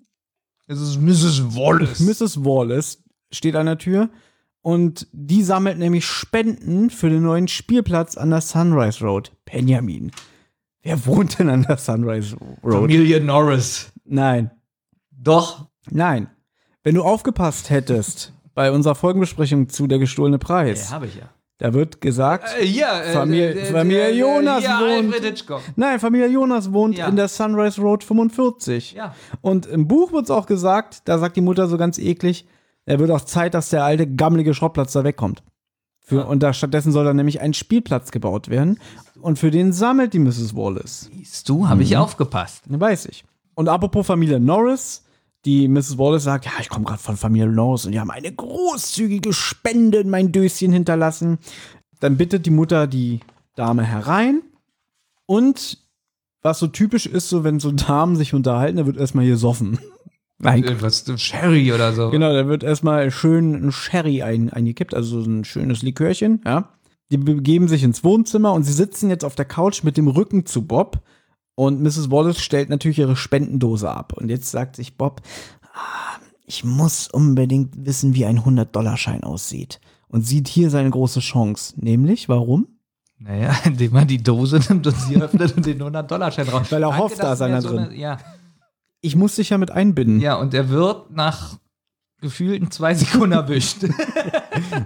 [0.65, 1.55] Es ist Mrs.
[1.55, 1.99] Wallace.
[1.99, 2.43] Mrs.
[2.43, 4.09] Wallace steht an der Tür
[4.61, 9.31] und die sammelt nämlich Spenden für den neuen Spielplatz an der Sunrise Road.
[9.45, 10.11] Benjamin.
[10.81, 12.73] Wer wohnt denn an der Sunrise Road?
[12.73, 13.91] Familie Norris.
[14.03, 14.51] Nein.
[15.11, 15.67] Doch.
[15.89, 16.27] Nein.
[16.83, 21.29] Wenn du aufgepasst hättest bei unserer Folgenbesprechung zu der gestohlene Preis, habe ich ja.
[21.61, 25.63] Da wird gesagt, Äh, hier, äh, Familie- äh, Familie äh, Jonas hier, wohnt.
[25.75, 27.07] Nein, Familie Jonas wohnt Ja.
[27.07, 28.93] in der Sunrise Road 45.
[28.93, 29.13] Ja.
[29.41, 32.47] Und im Buch wird es auch gesagt, da sagt die Mutter so ganz eklig,
[32.87, 35.43] er wird auch Zeit, dass der alte gammelige Schrottplatz da wegkommt.
[35.99, 38.79] Für, Und da stattdessen soll dann nämlich ein Spielplatz gebaut werden.
[39.21, 40.55] Und für den sammelt die Mrs.
[40.55, 41.11] Wallace.
[41.15, 42.63] Siehst du, habe ich aufgepasst.
[42.67, 43.23] Weiß ich.
[43.53, 45.03] Und apropos Familie Norris,
[45.45, 45.97] die Mrs.
[45.97, 49.99] Wallace sagt, ja, ich komme gerade von Familie Norris und die haben eine großzügige Spende
[49.99, 51.39] in mein Döschen hinterlassen.
[51.99, 53.21] Dann bittet die Mutter die
[53.55, 54.41] Dame herein
[55.25, 55.79] und
[56.41, 59.79] was so typisch ist, so wenn so Damen sich unterhalten, da wird erstmal gesoffen.
[60.39, 62.09] Nein, Äh, Was, Sherry oder so.
[62.09, 66.69] Genau, da wird erstmal schön ein Sherry ein, eingekippt, also so ein schönes Likörchen, ja.
[67.11, 70.45] Die begeben sich ins Wohnzimmer und sie sitzen jetzt auf der Couch mit dem Rücken
[70.45, 71.01] zu Bob.
[71.61, 72.09] Und Mrs.
[72.09, 74.13] Wallace stellt natürlich ihre Spendendose ab.
[74.13, 75.21] Und jetzt sagt sich Bob,
[75.75, 79.79] ah, ich muss unbedingt wissen, wie ein 100-Dollar-Schein aussieht.
[80.07, 81.73] Und sieht hier seine große Chance.
[81.77, 82.67] Nämlich, warum?
[83.19, 86.71] Naja, indem man die Dose nimmt und sie öffnet und den 100-Dollar-Schein raus.
[86.71, 87.77] Weil er Danke, hofft, da ist einer so drin.
[87.79, 88.17] eine- Ja.
[89.01, 90.19] Ich muss dich ja mit einbinden.
[90.19, 91.57] ja, und er wird nach
[92.21, 93.77] gefühlten zwei Sekunden erwischt.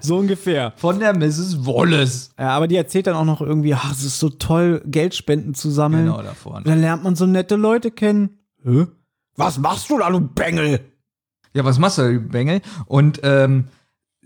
[0.02, 0.74] So ungefähr.
[0.78, 1.66] Von der Mrs.
[1.66, 2.32] Wallace.
[2.40, 5.70] Ja, aber die erzählt dann auch noch irgendwie, ach, es ist so toll, Geldspenden zu
[5.70, 6.06] sammeln.
[6.06, 6.60] Genau, da vorne.
[6.60, 8.40] Und dann lernt man so nette Leute kennen.
[8.64, 8.88] Hä?
[9.36, 10.80] Was machst du da, du Bengel?
[11.53, 12.62] Ja, was machst du, du Bengel?
[12.86, 13.66] Und ähm,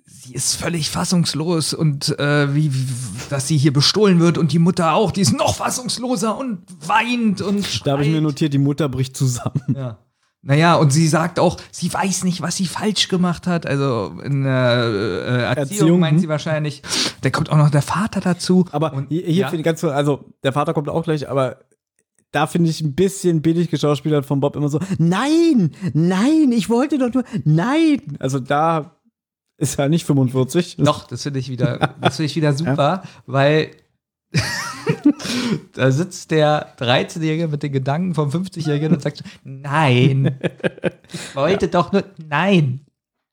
[0.06, 2.86] sie ist völlig fassungslos und äh, wie, wie,
[3.30, 7.42] dass sie hier bestohlen wird und die Mutter auch, die ist noch fassungsloser und weint
[7.42, 8.24] und Da habe ich mir schreit.
[8.24, 9.62] notiert, die Mutter bricht zusammen.
[9.76, 9.98] Ja.
[10.42, 13.66] Naja, und sie sagt auch, sie weiß nicht, was sie falsch gemacht hat.
[13.66, 16.20] Also in der äh, Erziehung, Erziehung, meint hm.
[16.20, 16.82] sie wahrscheinlich.
[17.22, 18.66] Da kommt auch noch der Vater dazu.
[18.72, 21.60] Aber und, hier, ja, finde ich ganz, also der Vater kommt auch gleich, aber
[22.32, 26.98] da finde ich ein bisschen billig geschauspielert von Bob immer so, nein, nein, ich wollte
[26.98, 28.02] doch nur, nein.
[28.20, 28.96] Also da
[29.58, 30.78] ist er nicht 45.
[30.78, 33.72] Doch, das finde ich wieder, das finde ich wieder super, weil
[35.74, 40.40] da sitzt der 13-Jährige mit den Gedanken vom 50-Jährigen und sagt, nein,
[41.14, 42.82] ich wollte doch nur, nein.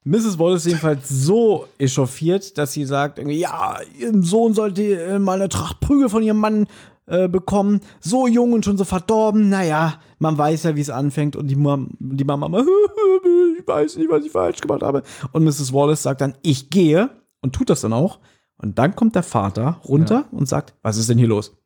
[0.04, 0.38] Mrs.
[0.38, 5.48] Wallace ist jedenfalls so echauffiert, dass sie sagt, ja, ihr Sohn sollte äh, mal eine
[5.48, 6.66] Tracht Prügel von ihrem Mann
[7.06, 7.80] äh, bekommen.
[8.00, 9.48] So jung und schon so verdorben.
[9.48, 11.34] Naja, man weiß ja, wie es anfängt.
[11.34, 12.60] Und die, Mam die Mama immer,
[13.58, 15.02] ich weiß nicht, was ich falsch gemacht habe.
[15.32, 15.72] Und Mrs.
[15.72, 17.10] Wallace sagt dann, ich gehe
[17.40, 18.20] und tut das dann auch.
[18.58, 21.56] Und dann kommt der Vater runter und sagt, was ist denn hier los?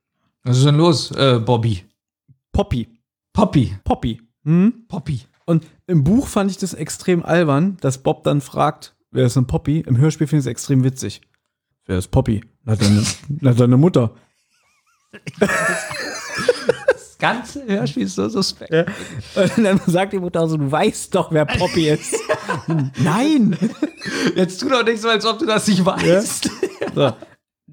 [0.42, 1.84] Was ist denn los, äh, Bobby?
[2.52, 2.88] Poppy.
[3.32, 3.76] Poppy.
[3.84, 4.20] Poppy.
[4.44, 4.86] Hm?
[4.88, 5.20] Poppy.
[5.46, 9.46] Und im Buch fand ich das extrem albern, dass Bob dann fragt, wer ist denn
[9.46, 9.80] Poppy?
[9.80, 11.20] Im Hörspiel finde ich es extrem witzig.
[11.86, 12.44] Wer ist Poppy?
[12.64, 14.14] Na, deine, na, deine Mutter.
[17.20, 18.72] Ganze Hörspiel ist so suspekt.
[18.72, 22.16] Und dann sagt die Mutter so, du weißt doch, wer Poppy ist.
[22.98, 23.56] Nein!
[24.34, 26.50] Jetzt tu doch nicht so, als ob du das nicht weißt.
[26.94, 27.12] So.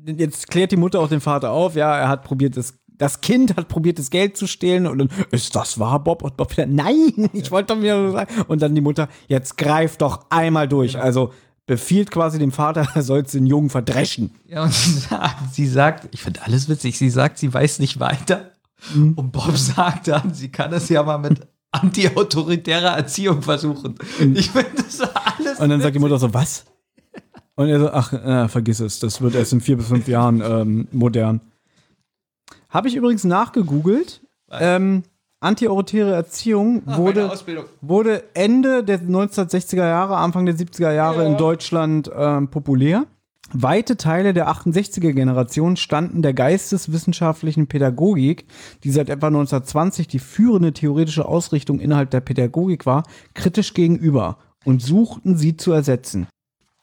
[0.06, 3.56] Jetzt klärt die Mutter auch den Vater auf, ja, er hat probiert, das, das Kind
[3.58, 6.24] hat probiert, das Geld zu stehlen und dann, ist das wahr, Bob?
[6.24, 8.34] Und Bob wieder, nein, ich wollte doch wieder so sagen.
[8.48, 10.98] Und dann die Mutter, jetzt greif doch einmal durch.
[10.98, 11.34] Also
[11.66, 14.32] befiehlt quasi dem Vater, er soll den Jungen verdreschen.
[14.48, 18.00] Ja, und sie sagt, sie sagt, ich finde alles witzig, sie sagt, sie weiß nicht
[18.00, 18.52] weiter.
[18.94, 23.96] Und Bob sagt dann, sie kann es ja mal mit anti-autoritärer Erziehung versuchen.
[24.34, 25.60] Ich finde das alles.
[25.60, 26.66] Und dann sagt die Mutter so, was?
[27.56, 30.42] Und er so, ach, äh, vergiss es, das wird erst in vier bis fünf Jahren
[30.42, 31.42] ähm, modern.
[32.70, 34.22] Habe ich übrigens nachgegoogelt.
[34.52, 35.04] Ähm,
[35.40, 37.32] Anti-autoritäre Erziehung Ach, wurde,
[37.82, 43.06] wurde Ende der 1960er Jahre, Anfang der 70er Jahre in Deutschland ähm, populär.
[43.54, 48.46] Weite Teile der 68er Generation standen der geisteswissenschaftlichen Pädagogik,
[48.84, 53.04] die seit etwa 1920 die führende theoretische Ausrichtung innerhalb der Pädagogik war,
[53.34, 56.28] kritisch gegenüber und suchten sie zu ersetzen.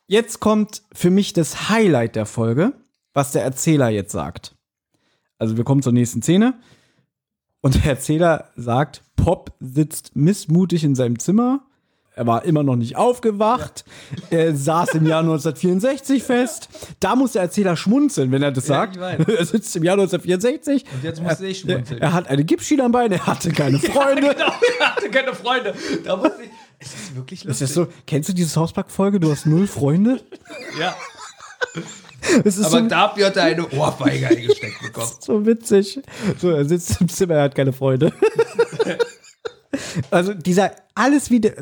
[0.07, 2.73] Jetzt kommt für mich das Highlight der Folge,
[3.13, 4.55] was der Erzähler jetzt sagt.
[5.39, 6.55] Also wir kommen zur nächsten Szene.
[7.61, 11.67] Und der Erzähler sagt, Pop sitzt missmutig in seinem Zimmer.
[12.17, 13.85] Er war immer noch nicht aufgewacht.
[14.31, 16.69] Er saß im Jahr 1964 fest.
[17.01, 18.97] Da muss der Erzähler schmunzeln, wenn er das Ja, sagt.
[18.97, 19.29] ich.
[19.29, 20.85] Er sitzt im Jahr 1964.
[20.95, 22.01] Und jetzt musste ich Er, schmunzeln.
[22.01, 24.21] er hat eine Gipsschiene am Bein, er hatte keine Freunde.
[24.35, 25.75] Genau, er hatte keine Freunde.
[26.05, 26.51] Da musste ich.
[26.79, 27.67] Es ist wirklich Ist lustig.
[27.69, 27.87] das so?
[28.07, 29.19] Kennst du diese South Park-Folge?
[29.19, 30.21] Du hast null Freunde?
[30.79, 30.95] Ja.
[32.45, 35.11] Ist Aber so, dafür hat er eine Ohrfeige eingesteckt bekommen.
[35.21, 36.01] so witzig.
[36.41, 38.13] So, er sitzt im Zimmer, er hat keine Freunde.
[40.11, 41.55] also dieser, alles wie der,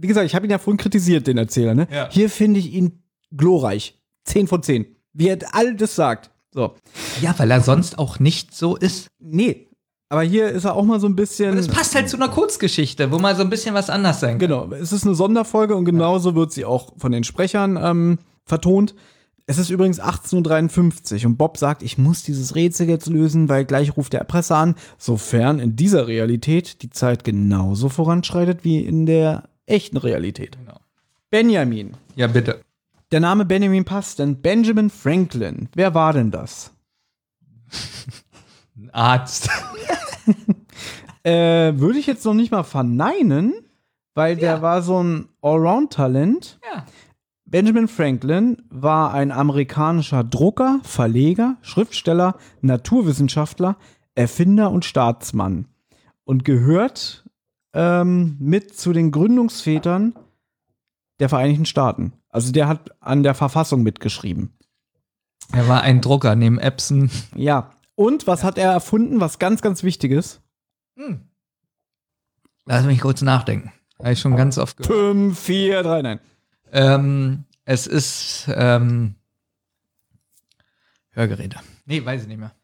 [0.00, 1.74] wie gesagt, ich habe ihn ja vorhin kritisiert, den Erzähler.
[1.74, 1.88] Ne?
[1.90, 2.08] Ja.
[2.10, 3.02] Hier finde ich ihn
[3.36, 4.00] glorreich.
[4.24, 4.86] 10 von 10.
[5.12, 6.30] Wie er all das sagt.
[6.52, 6.74] So.
[7.20, 9.08] Ja, weil er sonst auch nicht so ist.
[9.18, 9.66] Nee.
[10.08, 11.50] Aber hier ist er auch mal so ein bisschen.
[11.50, 14.38] Und es passt halt zu einer Kurzgeschichte, wo mal so ein bisschen was anders sein
[14.38, 14.38] kann.
[14.38, 18.94] Genau, es ist eine Sonderfolge und genauso wird sie auch von den Sprechern ähm, vertont.
[19.46, 23.64] Es ist übrigens 18.53 Uhr und Bob sagt, ich muss dieses Rätsel jetzt lösen, weil
[23.64, 29.06] gleich ruft der Erpresser an, sofern in dieser Realität die Zeit genauso voranschreitet wie in
[29.06, 30.56] der echten Realität.
[30.58, 30.78] Genau.
[31.30, 31.96] Benjamin.
[32.16, 32.60] Ja, bitte.
[33.10, 36.72] Der Name Benjamin passt, denn Benjamin Franklin, wer war denn das?
[38.76, 39.50] Ein Arzt.
[41.24, 43.52] Äh, würde ich jetzt noch nicht mal verneinen,
[44.14, 46.58] weil der war so ein Allround-Talent.
[46.72, 46.86] Ja.
[47.44, 53.76] Benjamin Franklin war ein amerikanischer Drucker, Verleger, Schriftsteller, Naturwissenschaftler,
[54.14, 55.66] Erfinder und Staatsmann
[56.24, 57.27] und gehört
[57.72, 60.14] ähm, mit zu den Gründungsvätern
[61.20, 62.12] der Vereinigten Staaten.
[62.30, 64.56] Also der hat an der Verfassung mitgeschrieben.
[65.52, 67.10] Er war ein Drucker neben Epson.
[67.34, 67.70] Ja.
[67.94, 70.40] Und was hat er erfunden, was ganz, ganz wichtig ist?
[72.66, 73.72] Lass mich kurz nachdenken.
[73.98, 74.94] Habe ich schon ganz oft gehört.
[74.94, 76.20] 5, 4, 3, nein.
[76.70, 79.16] Ähm, es ist ähm,
[81.10, 81.58] Hörgeräte.
[81.86, 82.54] Nee, weiß ich nicht mehr.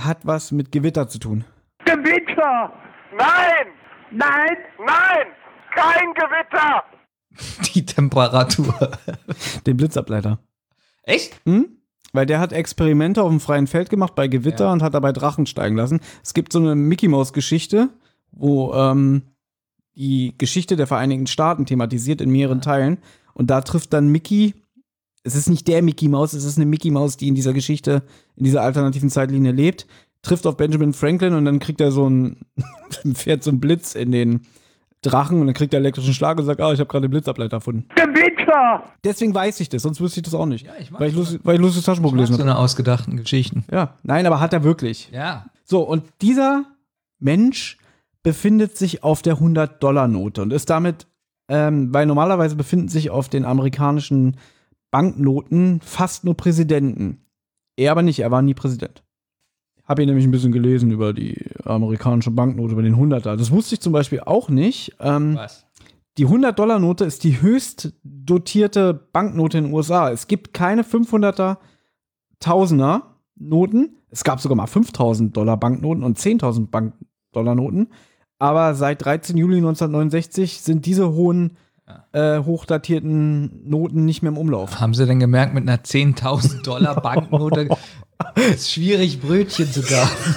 [0.00, 1.44] Hat was mit Gewitter zu tun.
[1.84, 2.72] Gewitter!
[3.16, 3.66] Nein!
[4.10, 4.56] Nein!
[4.78, 5.26] Nein!
[5.74, 6.84] Kein Gewitter!
[7.74, 8.74] Die Temperatur.
[9.66, 10.38] Den Blitzableiter.
[11.02, 11.40] Echt?
[11.44, 11.68] Hm?
[12.12, 14.72] Weil der hat Experimente auf dem freien Feld gemacht bei Gewitter Ja.
[14.72, 16.00] und hat dabei Drachen steigen lassen.
[16.22, 17.90] Es gibt so eine Mickey Maus Geschichte,
[18.32, 19.22] wo ähm,
[19.94, 22.98] die Geschichte der Vereinigten Staaten thematisiert in mehreren Teilen.
[23.34, 24.54] Und da trifft dann Mickey.
[25.22, 28.02] Es ist nicht der Mickey Maus, es ist eine Mickey Maus, die in dieser Geschichte,
[28.36, 29.86] in dieser alternativen Zeitlinie lebt,
[30.22, 32.38] trifft auf Benjamin Franklin und dann kriegt er so ein,
[33.14, 34.40] fährt so ein Blitz in den
[35.02, 37.58] Drachen und dann kriegt er elektrischen Schlag und sagt, ah, ich habe gerade den Blitzableiter
[37.58, 37.86] erfunden.
[37.94, 38.82] Gewitter!
[39.04, 40.66] Deswegen weiß ich das, sonst wüsste ich das auch nicht.
[40.66, 41.32] Ja, ich mag weil, ich das.
[41.32, 42.42] Lust, weil ich Lustiges Taschenbuch So gelesen habe.
[42.42, 43.64] eine ausgedachten Geschichten.
[43.70, 45.10] Ja, nein, aber hat er wirklich.
[45.12, 45.46] Ja.
[45.64, 46.64] So, und dieser
[47.20, 47.78] Mensch
[48.24, 51.06] befindet sich auf der 100-Dollar-Note und ist damit,
[51.48, 54.36] ähm, weil normalerweise befinden sich auf den amerikanischen
[54.90, 57.24] Banknoten fast nur Präsidenten.
[57.76, 59.04] Er aber nicht, er war nie Präsident.
[59.88, 63.36] Habe ich nämlich ein bisschen gelesen über die amerikanische Banknote, über den 100er.
[63.36, 64.94] Das wusste ich zum Beispiel auch nicht.
[65.00, 65.66] Ähm, Was?
[66.18, 70.10] die 100-Dollar-Note ist die höchst dotierte Banknote in den USA.
[70.10, 71.56] Es gibt keine 500er,
[72.40, 73.96] Tausender Noten.
[74.10, 77.88] Es gab sogar mal 5000 Dollar Banknoten und 10.000 Bank-Dollar-Noten.
[78.38, 79.36] Aber seit 13.
[79.36, 81.56] Juli 1969 sind diese hohen,
[82.12, 84.80] äh, hochdatierten Noten nicht mehr im Umlauf.
[84.80, 87.68] Haben sie denn gemerkt, mit einer 10.000 Dollar Banknote
[88.40, 90.34] ist schwierig, Brötchen zu kaufen?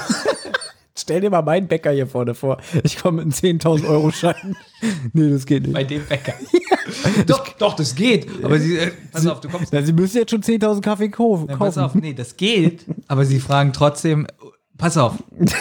[0.97, 2.57] Stell dir mal meinen Bäcker hier vorne vor.
[2.83, 4.55] Ich komme mit einem 10.000 Euro Schein.
[5.13, 5.73] nee, das geht nicht.
[5.73, 6.33] Bei dem Bäcker.
[7.27, 8.27] doch, doch, das geht.
[8.43, 9.73] Aber sie, äh, pass auf, du kommst.
[9.73, 11.45] Na, Sie müssen jetzt schon 10.000 Kaffee kaufen.
[11.47, 12.85] Nein, pass auf, nee, das geht.
[13.07, 14.27] Aber sie fragen trotzdem,
[14.77, 15.15] pass auf.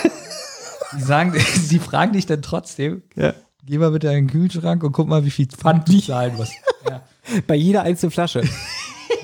[0.99, 3.33] Sie sagen, sie fragen dich dann trotzdem, Ja.
[3.65, 6.53] geh mal bitte in den Kühlschrank und guck mal, wie viel Pfand du zahlen musst.
[6.89, 7.03] Ja.
[7.47, 8.43] Bei jeder einzelnen Flasche.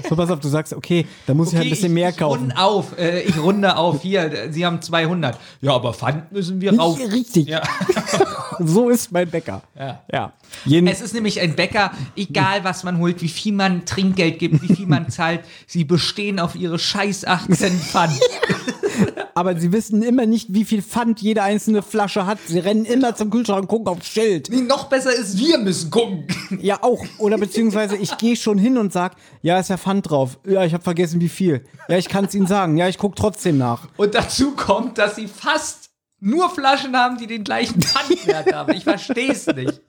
[0.09, 2.41] So, pass auf, du sagst, okay, da muss ich halt ein bisschen mehr ich kaufen.
[2.41, 4.03] Runde auf, äh, ich runde auf.
[4.03, 5.39] Hier, Sie haben 200.
[5.61, 6.99] Ja, aber Pfand müssen wir rauf.
[6.99, 7.49] Richtig.
[7.49, 7.63] Ja.
[8.67, 9.63] So ist mein Bäcker.
[9.79, 10.03] Ja.
[10.13, 10.33] Ja.
[10.65, 14.63] Jeden, Es ist nämlich ein Bäcker, egal was man holt, wie viel man Trinkgeld gibt,
[14.63, 18.19] wie viel man zahlt, sie bestehen auf ihre scheiß 18 Pfand.
[19.35, 22.39] aber sie wissen immer nicht, wie viel Pfand jede einzelne Flasche hat.
[22.47, 24.49] Sie rennen immer zum Kühlschrank und gucken aufs Schild.
[24.51, 26.27] Nee, noch besser ist, wir müssen gucken.
[26.61, 27.05] Ja, auch.
[27.19, 30.39] Oder beziehungsweise ich gehe schon hin und sag, ja, ist ja Pfand drauf.
[30.47, 31.65] Ja, ich habe vergessen, wie viel.
[31.89, 32.77] Ja, ich kann es Ihnen sagen.
[32.79, 33.89] Ja, ich gucke trotzdem nach.
[33.97, 35.86] Und dazu kommt, dass sie fast
[36.27, 38.75] nur Flaschen haben, die den gleichen Pfandwert haben.
[38.75, 39.81] Ich verstehe es nicht.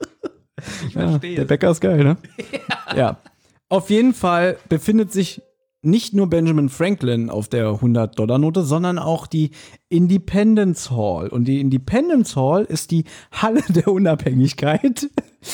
[0.86, 1.44] Ich verstehe Der.
[1.44, 2.16] Bäcker ist geil, ne?
[2.96, 3.18] Ja.
[3.68, 5.42] Auf jeden Fall befindet sich
[5.82, 9.50] nicht nur Benjamin Franklin auf der 100-Dollar-Note, sondern auch die
[9.88, 11.28] Independence Hall.
[11.28, 15.08] Und die Independence Hall ist die Halle der Unabhängigkeit.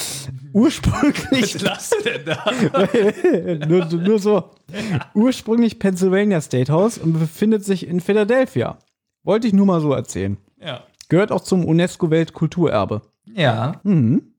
[0.52, 3.66] Ursprünglich Was denn da?
[3.68, 4.50] nur, nur so.
[5.14, 8.78] Ursprünglich Pennsylvania State House und befindet sich in Philadelphia.
[9.24, 10.38] Wollte ich nur mal so erzählen.
[10.64, 10.84] Ja.
[11.08, 13.02] Gehört auch zum UNESCO-Weltkulturerbe.
[13.34, 13.80] Ja.
[13.84, 14.34] Mhm.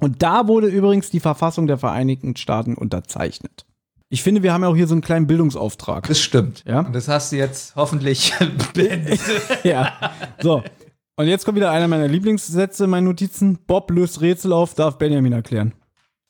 [0.00, 3.66] Und da wurde übrigens die Verfassung der Vereinigten Staaten unterzeichnet.
[4.08, 6.06] Ich finde, wir haben ja auch hier so einen kleinen Bildungsauftrag.
[6.06, 6.64] Das stimmt.
[6.66, 6.80] Ja.
[6.80, 8.32] Und das hast du jetzt hoffentlich
[8.74, 9.20] beendet.
[9.64, 9.92] ja.
[10.40, 10.62] So.
[11.16, 13.58] Und jetzt kommt wieder einer meiner Lieblingssätze in meinen Notizen.
[13.66, 15.72] Bob löst Rätsel auf, darf Benjamin erklären.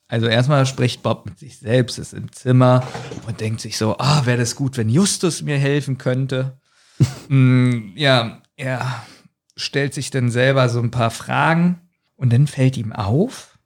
[0.09, 2.85] Also erstmal spricht Bob mit sich selbst, ist im Zimmer
[3.27, 6.59] und denkt sich so, ah, wäre das gut, wenn Justus mir helfen könnte.
[7.29, 9.03] mm, ja, er
[9.57, 11.81] stellt sich dann selber so ein paar Fragen
[12.17, 13.59] und dann fällt ihm auf,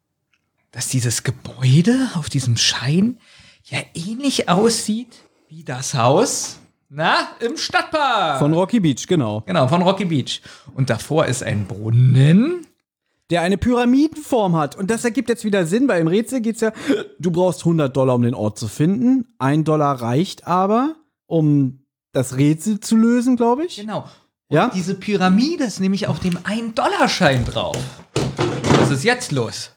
[0.71, 3.19] dass dieses Gebäude auf diesem Schein
[3.65, 8.41] ja ähnlich aussieht wie das Haus, na, im Stadtpark.
[8.41, 9.43] Von Rocky Beach, genau.
[9.47, 10.43] genau, von Rocky Beach.
[10.75, 12.67] Und davor ist ein Brunnen.
[13.31, 14.77] Der eine Pyramidenform hat.
[14.77, 16.73] Und das ergibt jetzt wieder Sinn, weil im Rätsel geht's ja,
[17.21, 19.27] du brauchst 100 Dollar, um den Ort zu finden.
[19.39, 20.97] Ein Dollar reicht aber,
[21.27, 23.77] um das Rätsel zu lösen, glaube ich.
[23.77, 24.09] Genau.
[24.51, 24.71] Und Ja?
[24.75, 27.79] diese Pyramide ist nämlich auf dem 1-Dollar-Schein drauf.
[28.79, 29.71] Was ist jetzt los?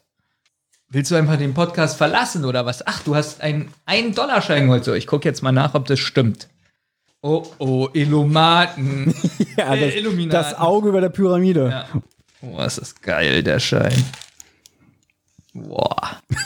[0.90, 2.86] Willst du einfach den Podcast verlassen oder was?
[2.86, 4.84] Ach, du hast einen 1-Dollar-Schein geholt.
[4.84, 6.50] So, ich gucke jetzt mal nach, ob das stimmt.
[7.22, 9.14] Oh, oh, Illumaten.
[9.56, 11.70] Ja, Äh, das, das Auge über der Pyramide.
[11.70, 12.02] Ja.
[12.42, 14.04] Oh, ist das geil, der Schein.
[15.54, 16.18] Boah.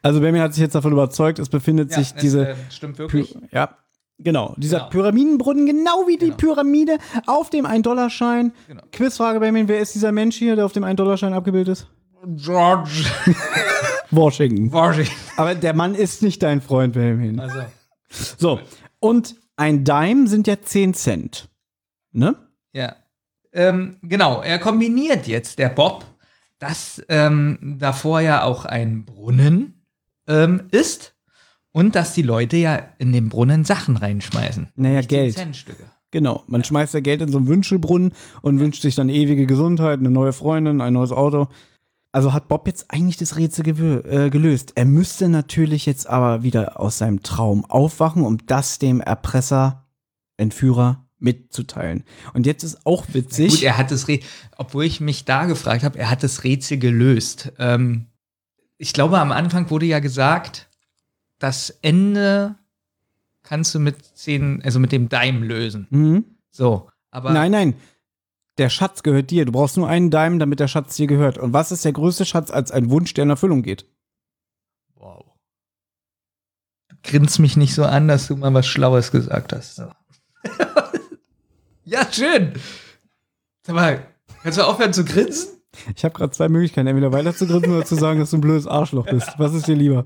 [0.00, 2.98] Also Benjamin hat sich jetzt davon überzeugt, es befindet Ja, sich es, diese äh, stimmt
[2.98, 3.34] wirklich.
[3.34, 3.76] Py ja,
[4.22, 4.54] genau.
[4.56, 4.90] Dieser Genau.
[4.90, 8.52] Pyramidenbrunnen, genau wie die Pyramide auf dem 1-Dollar-Schein.
[8.68, 8.82] Genau.
[8.92, 11.86] Quizfrage, Benjamin, wer ist dieser Mensch hier, der auf dem 1-Dollar-Schein abgebildet ist?
[12.36, 13.04] George
[14.10, 14.72] Washington.
[14.72, 15.12] Washington.
[15.36, 17.40] Aber der Mann ist nicht dein Freund, Benjamin.
[17.40, 17.60] Also,
[18.10, 18.60] So,
[19.00, 21.48] und ein Dime sind ja 10 Cent.
[22.12, 22.36] Ne?
[22.72, 22.96] ja.
[23.54, 26.06] Ähm, genau, er kombiniert jetzt, der Bob,
[26.58, 29.84] dass ähm, davor ja auch ein Brunnen
[30.26, 31.11] ähm, ist
[31.72, 34.68] und dass die Leute ja in den Brunnen Sachen reinschmeißen.
[34.76, 35.34] Naja, Geld.
[35.34, 35.84] 10-Cent-Stücke.
[36.10, 36.44] Genau.
[36.46, 38.12] Man schmeißt ja Geld in so einen Wünschelbrunnen
[38.42, 41.48] und wünscht sich dann ewige Gesundheit, eine neue Freundin, ein neues Auto.
[42.12, 43.66] Also hat Bob jetzt eigentlich das Rätsel
[44.06, 44.72] äh, gelöst.
[44.74, 49.86] Er müsste natürlich jetzt aber wieder aus seinem Traum aufwachen, um das dem Erpresser,
[50.36, 52.04] Entführer mitzuteilen.
[52.34, 53.52] Und jetzt ist auch witzig.
[53.52, 54.28] Gut, er hat das Rätsel,
[54.58, 57.52] obwohl ich mich da gefragt habe, er hat das Rätsel gelöst.
[57.58, 58.08] Ähm,
[58.76, 60.68] ich glaube, am Anfang wurde ja gesagt,
[61.42, 62.56] das Ende
[63.42, 65.86] kannst du mit zehn, also mit dem Dime lösen.
[65.90, 66.24] mhm.
[66.50, 67.74] So, aber Nein, nein.
[68.58, 69.46] Der Schatz gehört dir.
[69.46, 71.38] Du brauchst nur einen Dime, damit der Schatz dir gehört.
[71.38, 73.86] Und was ist der größte Schatz als ein Wunsch, der in Erfüllung geht?
[74.94, 75.24] wow.
[76.88, 79.76] Du grinst mich nicht so an, dass du mal was Schlaues gesagt hast.
[79.76, 79.90] So.
[81.84, 82.52] ja, schön.
[83.66, 84.06] Sag mal,
[84.42, 85.61] kannst du aufhören zu grinsen?
[85.96, 88.40] Ich habe gerade zwei Möglichkeiten, entweder weiter zu grinsen oder zu sagen, dass du ein
[88.42, 89.30] blödes Arschloch bist.
[89.38, 90.04] Was ist dir lieber?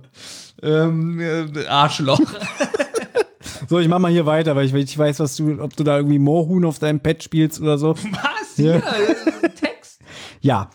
[0.62, 2.20] Ähm, äh, Arschloch.
[3.68, 5.96] So, ich mach mal hier weiter, weil ich, ich weiß, was du, ob du da
[5.96, 7.96] irgendwie Moorhuhn auf deinem Pad spielst oder so.
[7.96, 8.56] Was?
[8.58, 8.76] Ja.
[8.76, 10.00] Ja, Text.
[10.40, 10.70] Ja.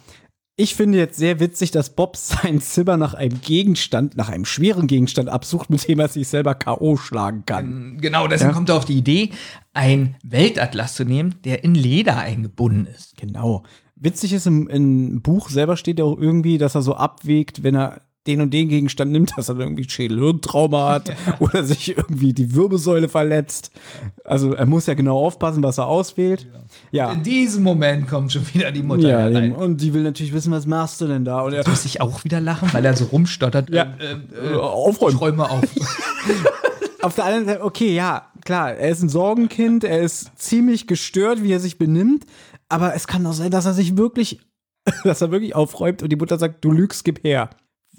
[0.58, 4.88] Ich finde jetzt sehr witzig, dass Bob sein Zimmer nach einem Gegenstand, nach einem schweren
[4.88, 6.98] Gegenstand absucht, mit dem er sich selber K.O.
[6.98, 7.98] schlagen kann.
[8.02, 8.56] Genau, deswegen Ja.
[8.56, 9.30] kommt er auf die Idee,
[9.74, 13.16] einen Weltatlas zu nehmen, der in Leder eingebunden ist.
[13.18, 13.64] Genau.
[14.02, 17.76] Witzig ist, im, im Buch selber steht ja auch irgendwie, dass er so abwägt, wenn
[17.76, 22.56] er den und den Gegenstand nimmt, dass er irgendwie Schädelhirntrauma hat oder sich irgendwie die
[22.56, 23.72] Wirbelsäule verletzt.
[24.26, 26.48] Also er muss ja genau aufpassen, was er auswählt.
[26.92, 27.12] Ja.
[27.12, 30.52] In diesem Moment kommt schon wieder die Mutter Ja, dem, und die will natürlich wissen,
[30.52, 31.42] was machst du denn da?
[31.42, 33.70] Und er, Muss ich auch wieder lachen, weil er so rumstottert.
[33.70, 33.94] Ja.
[34.00, 35.16] Ähm, Äh, aufräumen.
[35.16, 35.64] Ich räume auf.
[37.02, 41.44] auf der anderen Seite, okay, ja, klar, er ist ein Sorgenkind, er ist ziemlich gestört,
[41.44, 42.26] wie er sich benimmt,
[42.72, 44.40] aber es kann doch sein, dass er sich wirklich,
[45.04, 47.50] dass er wirklich aufräumt und die Mutter sagt, du lügst, gib her.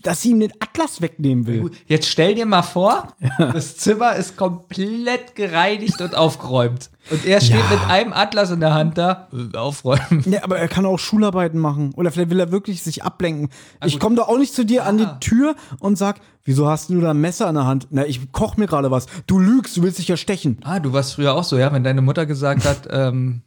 [0.03, 1.71] Dass sie ihm den Atlas wegnehmen will.
[1.87, 6.91] Jetzt stell dir mal vor, das Zimmer ist komplett gereinigt und aufgeräumt.
[7.11, 7.71] Und er steht Ja.
[7.71, 10.25] mit einem Atlas in der Hand da, aufräumen.
[10.27, 11.93] Ja, aber er kann auch Schularbeiten machen.
[11.95, 13.51] Oder vielleicht will er wirklich sich ablenken.
[13.85, 14.01] ich gut.
[14.01, 15.19] komme doch auch nicht zu dir an die Ah.
[15.21, 17.87] Tür und sag, wieso hast du da ein Messer in der Hand?
[17.91, 19.07] Na, ich koch mir gerade was.
[19.29, 20.59] Du lügst, du willst dich ja stechen.
[20.65, 23.43] Ah, du warst früher auch so, ja, wenn deine Mutter gesagt hat, ähm,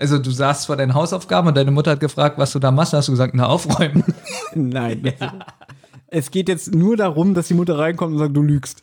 [0.00, 2.94] also du saßt vor deinen Hausaufgaben und deine Mutter hat gefragt, was du da machst,
[2.94, 4.02] hast du gesagt, na, aufräumen.
[4.54, 5.12] Nein.
[6.12, 8.82] Es geht jetzt nur darum, dass die Mutter reinkommt und sagt, du lügst.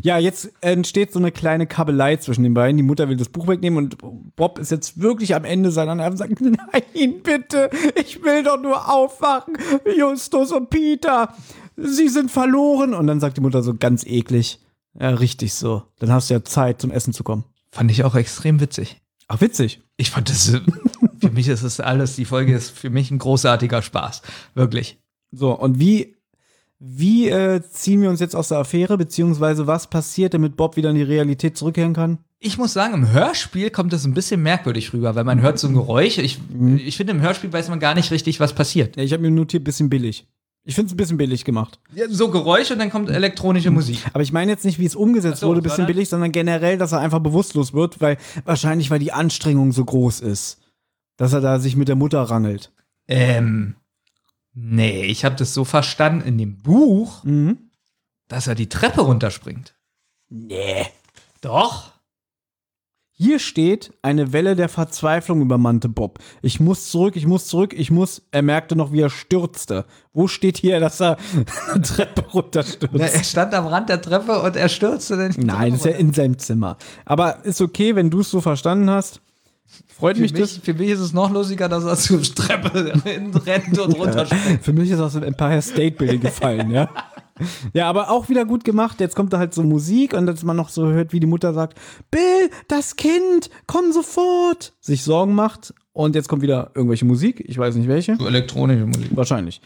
[0.00, 2.78] Ja, jetzt entsteht so eine kleine Kabelei zwischen den beiden.
[2.78, 3.98] Die Mutter will das Buch wegnehmen und
[4.36, 8.58] Bob ist jetzt wirklich am Ende seiner Nerven und sagt, nein, bitte, ich will doch
[8.58, 9.58] nur aufwachen.
[9.98, 11.34] Justus und Peter,
[11.76, 12.94] sie sind verloren.
[12.94, 14.58] Und dann sagt die Mutter so ganz eklig,
[14.98, 15.82] ja, richtig so.
[15.98, 17.44] Dann hast du ja Zeit, zum Essen zu kommen.
[17.70, 19.01] Fand ich auch extrem witzig.
[19.34, 19.80] Ach, witzig.
[19.96, 20.60] Ich fand das, äh,
[21.18, 24.20] für mich ist das alles, die Folge ist für mich ein großartiger Spaß.
[24.54, 24.98] Wirklich.
[25.30, 26.16] So, und wie,
[26.78, 30.90] wie äh, ziehen wir uns jetzt aus der Affäre, beziehungsweise was passiert, damit Bob wieder
[30.90, 32.18] in die Realität zurückkehren kann?
[32.40, 35.66] Ich muss sagen, im Hörspiel kommt das ein bisschen merkwürdig rüber, weil man hört so
[35.66, 36.18] ein Geräusch.
[36.18, 36.38] Ich,
[36.76, 38.98] ich finde, im Hörspiel weiß man gar nicht richtig, was passiert.
[38.98, 40.26] Ja, ich habe mir notiert, bisschen billig.
[40.64, 41.80] Ich finde es ein bisschen billig gemacht.
[41.94, 43.98] Ja, so Geräusch und dann kommt elektronische Musik.
[44.12, 45.94] Aber ich meine jetzt nicht, wie es umgesetzt so, wurde, bisschen sondern?
[45.94, 50.20] billig, sondern generell, dass er einfach bewusstlos wird, weil wahrscheinlich, weil die Anstrengung so groß
[50.20, 50.60] ist.
[51.16, 52.70] Dass er da sich mit der Mutter rangelt.
[53.08, 53.74] Ähm,
[54.54, 57.58] nee, ich habe das so verstanden in dem Buch, Mhm.
[58.28, 59.74] dass er die Treppe runterspringt.
[60.28, 60.86] Nee.
[61.40, 61.91] Doch.
[63.22, 66.18] Hier steht, eine Welle der Verzweiflung übermannte Bob.
[66.40, 68.20] Ich muss zurück, ich muss zurück, ich muss.
[68.32, 69.84] Er merkte noch, wie er stürzte.
[70.12, 71.18] Wo steht hier, dass er
[71.72, 72.92] eine Treppe runterstürzt?
[72.92, 75.34] Na, er stand am Rand der Treppe und er stürzte dann.
[75.36, 76.76] Nein, das ist ja in seinem Zimmer.
[77.04, 79.20] Aber ist okay, wenn du es so verstanden hast.
[79.96, 80.56] Freut Für mich, mich, das.
[80.56, 82.92] für mich ist es noch lustiger, dass er zur Treppe
[83.46, 84.64] rennt und runterspringt.
[84.64, 86.90] Für mich ist aus dem Empire State Building gefallen, ja.
[87.74, 89.00] Ja, aber auch wieder gut gemacht.
[89.00, 91.54] Jetzt kommt da halt so Musik und dass man noch so hört, wie die Mutter
[91.54, 91.78] sagt,
[92.10, 94.74] Bill, das Kind, komm sofort.
[94.80, 95.74] Sich Sorgen macht.
[95.92, 97.42] Und jetzt kommt wieder irgendwelche Musik.
[97.46, 98.16] Ich weiß nicht welche.
[98.16, 99.10] So elektronische Musik.
[99.14, 99.60] Wahrscheinlich.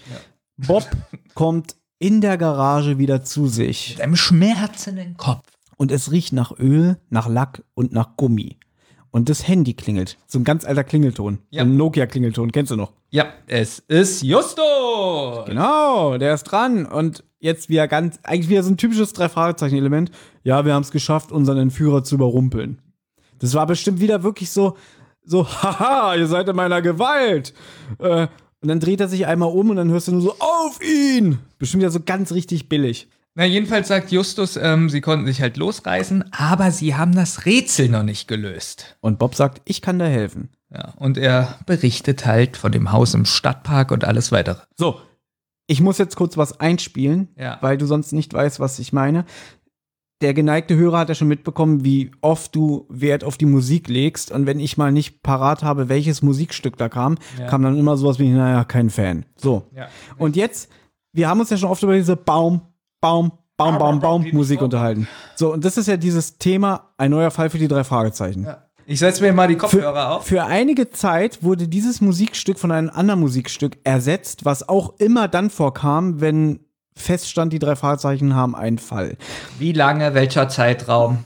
[0.57, 0.89] Bob
[1.35, 3.95] kommt in der Garage wieder zu sich.
[3.97, 5.47] Mit einem schmerzenden Kopf.
[5.77, 8.57] Und es riecht nach Öl, nach Lack und nach Gummi.
[9.11, 10.19] Und das Handy klingelt.
[10.27, 11.39] So ein ganz alter Klingelton.
[11.51, 11.63] Ja.
[11.63, 12.53] Ein Nokia-Klingelton.
[12.53, 12.93] Kennst du noch?
[13.11, 15.45] Ja, es ist Justo.
[15.47, 16.85] Genau, der ist dran.
[16.85, 20.11] Und jetzt wieder ganz, eigentlich wieder so ein typisches Drei-Fragezeichen-Element.
[20.45, 22.83] Ja, wir haben es geschafft, unseren Entführer zu überrumpeln.
[23.39, 24.77] Das war bestimmt wieder wirklich so,
[25.25, 27.55] so, haha, ihr seid in meiner Gewalt.
[27.99, 28.29] Äh,
[28.61, 31.39] und dann dreht er sich einmal um und dann hörst du nur so, auf ihn!
[31.59, 33.09] Bestimmt wieder so ganz richtig billig.
[33.35, 37.91] Na, jedenfalls sagt Justus, ähm, sie konnten sich halt losreißen, aber sie haben das Rätsel
[37.91, 38.97] noch nicht gelöst.
[39.01, 40.49] Und Bob sagt, ich kann da helfen.
[40.73, 44.63] Ja, und er berichtet halt von dem Haus im Stadtpark und alles weitere.
[44.75, 45.01] So,
[45.67, 47.59] ich muss jetzt kurz was einspielen, Ja.
[47.61, 49.25] weil du sonst nicht weißt, was ich meine.
[50.23, 54.31] Der geneigte Hörer hat ja schon mitbekommen, wie oft du Wert auf die Musik legst.
[54.33, 57.47] Und wenn ich mal nicht parat habe, welches Musikstück da kam, Ja.
[57.49, 59.27] kam dann immer sowas wie, naja, kein Fan.
[59.37, 59.65] So.
[59.75, 59.89] Ja.
[60.17, 60.71] Und jetzt,
[61.13, 62.63] wir haben uns ja schon oft über diese Baum,
[63.03, 65.07] Baum, Baum, Baum, Baum Musik unterhalten.
[65.35, 68.47] So, und das ist ja dieses Thema, ein neuer Fall für die drei Fragezeichen.
[68.89, 70.27] Ich setze mir mal die Kopfhörer auf.
[70.27, 75.51] Für einige Zeit wurde dieses Musikstück von einem anderen Musikstück ersetzt, was auch immer dann
[75.51, 76.61] vorkam, wenn
[76.95, 79.17] feststand, die drei Fragezeichen haben einen Fall.
[79.59, 81.25] Wie lange, welcher Zeitraum?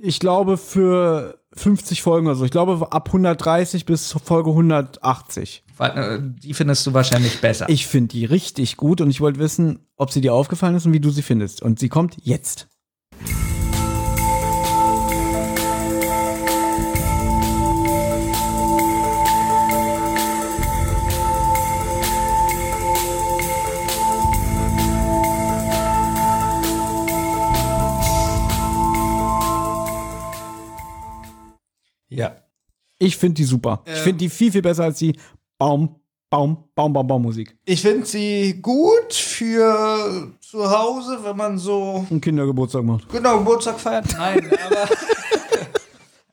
[0.00, 2.44] Ich glaube für 50 Folgen oder so.
[2.44, 5.64] Ich glaube ab 130 bis Folge 180.
[5.76, 7.68] Warte, Die findest du wahrscheinlich besser.
[7.68, 10.92] Ich finde die richtig gut und ich wollte wissen, ob sie dir aufgefallen ist und
[10.92, 11.62] wie du sie findest.
[11.62, 12.68] Und sie kommt jetzt.
[32.98, 33.82] Ich finde die super.
[33.86, 35.14] Ich finde die viel, viel besser als die
[35.58, 35.96] Baum,
[36.30, 37.56] Baum, Baum, Baum, Baum Musik.
[37.64, 43.08] Ich finde sie gut für zu Hause, wenn man so Und Kindergeburtstag macht.
[43.10, 44.06] genau Geburtstag feiert.
[44.16, 44.88] Nein, aber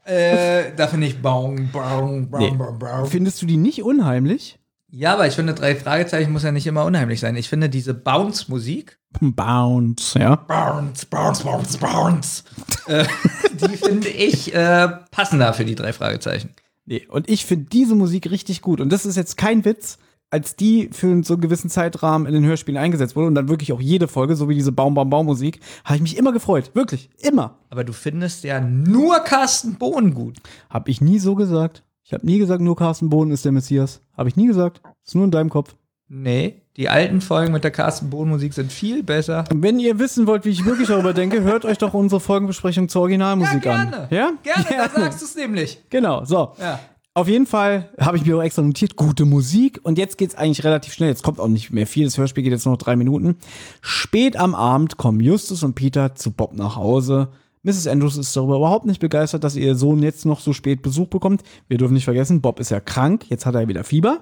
[0.11, 2.51] äh, da finde ich Baum, Baum, Baum, Nee.
[2.51, 3.05] Baum, Baum.
[3.07, 4.57] Findest du die nicht unheimlich?
[4.95, 7.35] Ja, aber ich finde, drei Fragezeichen muss ja nicht immer unheimlich sein.
[7.35, 10.35] Ich finde diese Bounce-Musik, Bounce, ja.
[10.35, 12.43] Bounce, Bounce, Bounce, Bounce,
[12.85, 13.03] äh,
[13.53, 16.51] die finde ich äh, passender für die drei Fragezeichen.
[16.85, 18.79] Nee, und ich finde diese Musik richtig gut.
[18.79, 19.97] Und das ist jetzt kein Witz,
[20.29, 23.73] als die für so einen gewissen Zeitrahmen in den Hörspielen eingesetzt wurde und dann wirklich
[23.73, 26.69] auch jede Folge, so wie diese Baum, Baum, Baum Musik, habe ich mich immer gefreut.
[26.75, 27.09] Wirklich.
[27.17, 27.57] Immer.
[27.71, 30.37] Aber du findest ja nur Carsten Bohn gut.
[30.69, 31.81] Habe ich nie so gesagt.
[32.03, 34.01] Ich habe nie gesagt, nur Carsten Bohn ist der Messias.
[34.17, 34.81] Habe ich nie gesagt.
[35.05, 35.75] Ist nur in deinem Kopf.
[36.09, 39.45] Nee, die alten Folgen mit der Carsten Bohn Musik sind viel besser.
[39.51, 42.89] Und wenn ihr wissen wollt, wie ich wirklich darüber denke, hört euch doch unsere Folgenbesprechung
[42.89, 43.97] zur Originalmusik gerne.
[43.97, 44.07] an.
[44.11, 44.31] Ja?
[44.43, 45.81] Gerne, da sagst du es nämlich.
[45.89, 46.53] Genau, so.
[46.59, 46.79] Ja.
[47.15, 49.79] Auf jeden Fall habe ich mir auch extra notiert, gute Musik.
[49.83, 51.09] Und jetzt geht's eigentlich relativ schnell.
[51.09, 52.05] Jetzt kommt auch nicht mehr viel.
[52.05, 53.37] Das Hörspiel geht jetzt noch drei Minuten.
[53.81, 57.29] Spät am Abend kommen Justus und Peter zu Bob nach Hause.
[57.63, 57.87] Mrs.
[57.87, 61.43] Andrews ist darüber überhaupt nicht begeistert, dass ihr Sohn jetzt noch so spät Besuch bekommt.
[61.69, 63.25] Wir dürfen nicht vergessen, Bob ist ja krank.
[63.29, 64.19] Jetzt hat er wieder Fieber.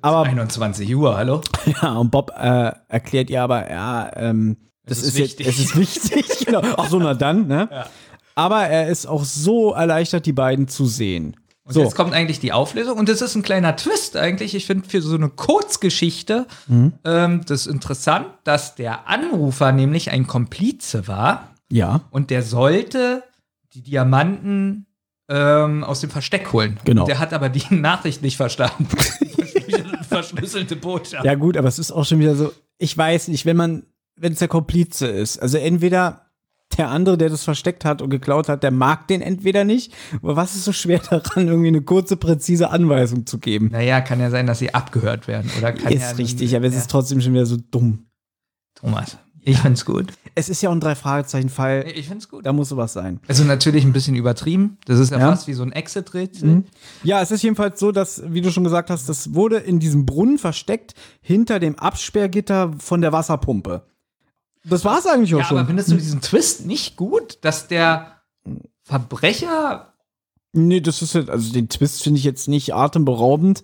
[0.00, 1.42] Aber 21 Uhr, hallo?
[1.82, 4.56] ja, und Bob äh, erklärt ihr aber, ja, ähm,
[4.86, 5.46] das Es ist, ist jetzt, wichtig.
[5.46, 6.38] es ist wichtig.
[6.46, 6.62] genau.
[6.76, 7.68] Ach so, na dann, ne?
[8.34, 11.36] Aber er ist auch so erleichtert, die beiden zu sehen.
[11.64, 11.82] Und so.
[11.82, 12.96] jetzt kommt eigentlich die Auflösung.
[12.96, 14.54] Und das ist ein kleiner Twist eigentlich.
[14.54, 16.46] Ich finde für so eine Kurzgeschichte
[17.04, 23.22] ähm, das ist interessant, dass der Anrufer nämlich ein Komplize war ja, und der sollte
[23.74, 24.86] die Diamanten
[25.28, 26.78] ähm, aus dem Versteck holen.
[26.84, 27.04] Genau.
[27.04, 28.86] Der hat aber die Nachricht nicht verstanden.
[28.86, 31.24] Verschlüsselte- Verschlüsselte Botschaft.
[31.24, 33.82] ja gut, aber es ist auch schon wieder so, ich weiß nicht, wenn man,
[34.16, 36.24] wenn es der Komplize ist, also entweder
[36.76, 39.92] der andere, der das versteckt hat und geklaut hat, der mag den entweder nicht,
[40.22, 43.68] aber was ist so schwer daran, irgendwie eine kurze, präzise Anweisung zu geben?
[43.72, 45.50] Naja, kann ja sein, dass sie abgehört werden.
[45.58, 46.80] Oder kann ist ja, richtig, aber es ja.
[46.80, 48.06] ist trotzdem schon wieder so dumm.
[48.74, 50.06] Thomas, ich find's gut.
[50.34, 52.44] Es ist ja auch ein Drei-Fragezeichen-Fall, Ich find's gut.
[52.46, 53.20] da muss sowas sein.
[53.28, 54.78] Also natürlich ein bisschen übertrieben.
[54.86, 55.30] Das ist ja, Ja.
[55.30, 56.48] fast wie so ein Exit-Rätsel.
[56.48, 56.64] Mhm.
[57.02, 60.04] Ja, es ist jedenfalls so, dass, wie du schon gesagt hast, das wurde in diesem
[60.06, 63.82] Brunnen versteckt, hinter dem Absperrgitter von der Wasserpumpe.
[64.64, 65.58] Das war's eigentlich auch Ja, schon.
[65.58, 68.20] aber findest du diesen Twist nicht gut, dass der
[68.82, 69.92] Verbrecher
[70.54, 73.62] Nee, das ist halt, also den Twist finde ich jetzt nicht atemberaubend.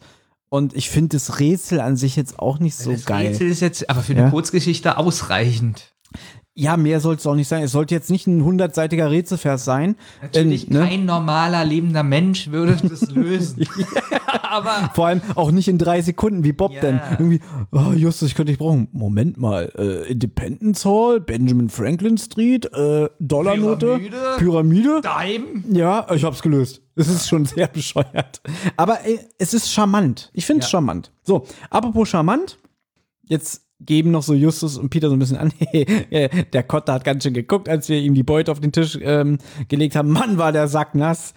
[0.54, 3.26] Und ich finde das Rätsel an sich jetzt auch nicht so das geil.
[3.26, 4.30] Rätsel ist jetzt aber für eine Ja?
[4.30, 5.93] Kurzgeschichte ausreichend.
[6.56, 7.64] Ja, mehr soll es auch nicht sein.
[7.64, 9.96] Es sollte jetzt nicht ein hundertseitiger Rätselvers sein.
[10.22, 10.86] Natürlich, Ähm, ne?
[10.88, 13.66] kein normaler lebender Mensch würde das lösen.
[14.42, 16.80] aber Vor allem auch nicht in drei Sekunden wie Bob Ja.
[16.80, 17.00] denn.
[17.18, 17.40] Irgendwie,
[17.72, 18.86] oh, Justus, ich könnte dich brauchen.
[18.92, 24.16] Moment mal, äh, Independence Hall, Benjamin Franklin Street, äh, Dollarnote, Pyramide.
[24.38, 25.00] Pyramide.
[25.02, 25.76] Dime.
[25.76, 26.82] Ja, ich hab's gelöst.
[26.94, 28.40] Es ist schon sehr bescheuert.
[28.76, 30.30] Aber ey, es ist charmant.
[30.32, 30.70] Ich finde es Ja.
[30.78, 31.10] charmant.
[31.24, 32.58] So, apropos charmant.
[33.26, 35.52] Jetzt geben noch so Justus und Peter so ein bisschen an.
[36.52, 39.38] der Kotter hat ganz schön geguckt, als wir ihm die Beute auf den Tisch ähm,
[39.68, 40.10] gelegt haben.
[40.10, 41.34] Mann, war der Sack nass.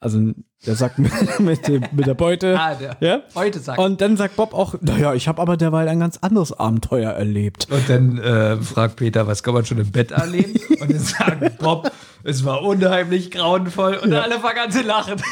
[0.00, 0.32] Also
[0.66, 2.58] der Sack mit, mit, dem, mit der Beute.
[2.58, 3.22] Ah, der ja?
[3.34, 3.78] heute sagt.
[3.78, 7.68] Und dann sagt Bob auch, naja, ich habe aber derweil ein ganz anderes Abenteuer erlebt.
[7.70, 10.58] Und dann äh, fragt Peter, was kann man schon im Bett erleben?
[10.80, 11.90] Und dann sagt Bob,
[12.24, 13.96] es war unheimlich grauenvoll.
[13.96, 15.22] Und alle fangen an zu lachen.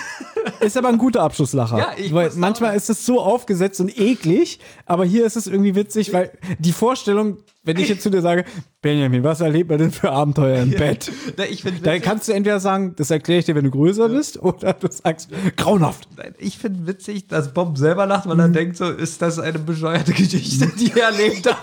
[0.61, 1.79] Ist aber ein guter Abschlusslacher.
[1.79, 2.77] Ja, ich weil auch manchmal sagen.
[2.77, 7.39] ist es so aufgesetzt und eklig, aber hier ist es irgendwie witzig, weil die Vorstellung,
[7.65, 8.45] wenn ich jetzt zu dir sage,
[8.81, 11.11] Benjamin, was erlebt man denn für Abenteuer im Bett?
[11.37, 14.41] Na, finde Dann kannst du entweder sagen, das erkläre ich dir, wenn du größer bist,
[14.41, 16.09] oder du sagst, grauenhaft.
[16.39, 20.13] ich find witzig, dass Bob selber lacht, weil er denkt so, ist das eine bescheuerte
[20.13, 21.59] Geschichte, die er erlebt hat.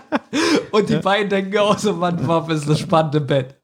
[0.70, 3.59] Und die beiden denken auch so, Mann, Bob ist das spannende Bett.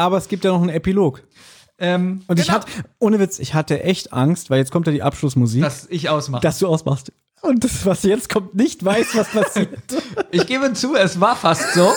[0.00, 1.22] Aber es gibt ja noch einen Epilog.
[1.78, 4.92] Ähm, Und ich genau, hatte, ohne Witz, ich hatte echt Angst, weil jetzt kommt ja
[4.92, 6.40] die Abschlussmusik, dass ich ausmache.
[6.42, 7.12] dass du ausmachst.
[7.42, 9.68] Und das, was jetzt kommt, nicht weiß, was passiert.
[10.30, 11.90] Ich gebe zu, es war fast so.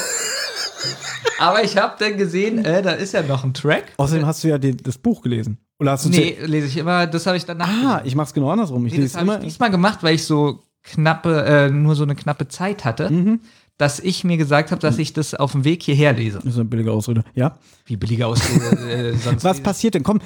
[1.39, 3.93] Aber ich habe dann gesehen, äh, da ist ja noch ein Track.
[3.97, 5.57] Außerdem hast du ja den, das Buch gelesen.
[5.79, 7.67] Oder hast du Nee, lese ich immer, das habe ich danach.
[7.69, 8.85] Ah, ich mach's genau andersrum.
[8.85, 9.37] Ich Nee, das lese habe immer.
[9.39, 13.39] ich diesmal gemacht, weil ich so knappe, äh, nur so eine knappe Zeit hatte, Mhm.
[13.77, 16.37] Dass ich mir gesagt habe, dass ich das auf dem Weg hierher lese.
[16.37, 17.23] Das ist eine billige Ausrede.
[17.33, 17.57] Ja.
[17.85, 19.43] Wie billiger Ausrede äh, sonst.
[19.43, 20.03] Was passiert denn?
[20.03, 20.19] Komm,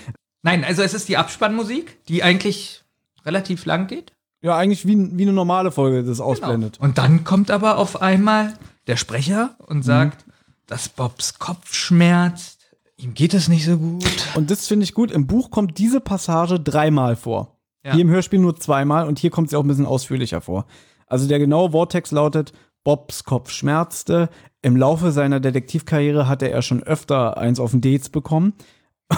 [0.43, 2.83] Nein, also es ist die Abspannmusik, die eigentlich
[3.25, 4.13] relativ lang geht.
[4.41, 6.79] ja, eigentlich wie, wie eine normale Folge das ausblendet.
[6.79, 8.53] Und dann kommt aber auf einmal
[8.85, 10.25] der Sprecher und sagt,
[10.67, 12.59] dass Bobs Kopf schmerzt,
[12.97, 14.27] ihm geht es nicht so gut.
[14.35, 15.11] Und das finde ich gut.
[15.11, 17.57] Im Buch kommt diese Passage dreimal vor.
[17.83, 17.93] Ja.
[17.93, 20.65] Hier im Hörspiel nur zweimal und hier kommt sie auch ein bisschen ausführlicher vor.
[21.07, 22.53] Also der genaue Worttext lautet:
[22.87, 24.29] Bobs Kopf schmerzte.
[24.61, 28.53] Im Laufe seiner Detektivkarriere hatte er schon öfter eins auf den Dates bekommen.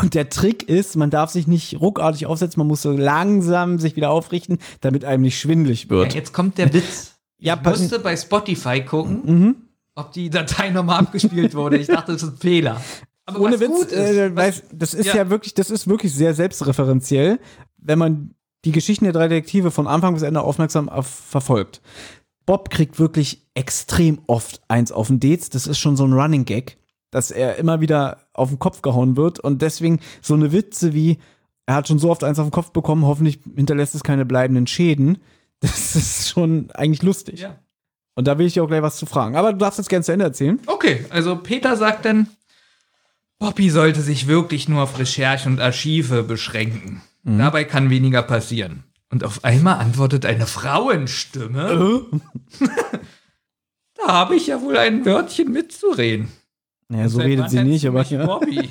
[0.02, 3.96] Und der Trick ist, man darf sich nicht ruckartig aufsetzen, man muss so langsam sich
[3.96, 6.16] wieder aufrichten, damit einem nicht schwindelig Ja, wird.
[6.16, 7.14] jetzt kommt der Witz.
[7.42, 9.56] Ja, ich musste bei Spotify gucken, Mhm.
[9.96, 11.78] ob die Datei nochmal abgespielt wurde.
[11.78, 12.82] Ich dachte, das ist ein Fehler.
[13.28, 15.16] Aber Ohne Witz, gut ist, äh, was- das ist ja.
[15.18, 15.30] ja.
[15.30, 17.40] wirklich, das ist wirklich sehr selbstreferenziell,
[17.78, 18.34] wenn man
[18.66, 21.82] die Geschichten der drei Detektive von Anfang bis Ende aufmerksam auf, verfolgt.
[22.50, 25.52] Bob kriegt wirklich extrem oft eins auf den Dates.
[25.52, 26.78] Das ist schon so ein Running Gag,
[27.12, 31.20] dass er immer wieder auf den Kopf gehauen wird und deswegen so eine Witze wie
[31.68, 34.66] er hat schon so oft eins auf den Kopf bekommen, hoffentlich hinterlässt es keine bleibenden
[34.66, 35.20] Schäden.
[35.60, 37.42] Das ist schon eigentlich lustig.
[37.42, 37.60] Ja.
[38.16, 39.36] Und da will ich dir auch gleich was zu fragen.
[39.36, 40.60] Aber du darfst jetzt gerne zu Ende erzählen.
[40.66, 42.30] Okay, also Peter sagt dann,
[43.38, 47.02] Bobby sollte sich wirklich nur auf Recherche und Archive beschränken.
[47.24, 47.38] Mhm.
[47.38, 48.86] Dabei kann weniger passieren.
[49.12, 52.06] Und auf einmal antwortet eine Frauenstimme.
[52.62, 52.66] Äh?
[53.96, 56.32] da habe ich ja wohl ein Wörtchen mitzureden.
[56.90, 58.04] Naja, so redet sie nicht, aber.
[58.04, 58.70] Bobby.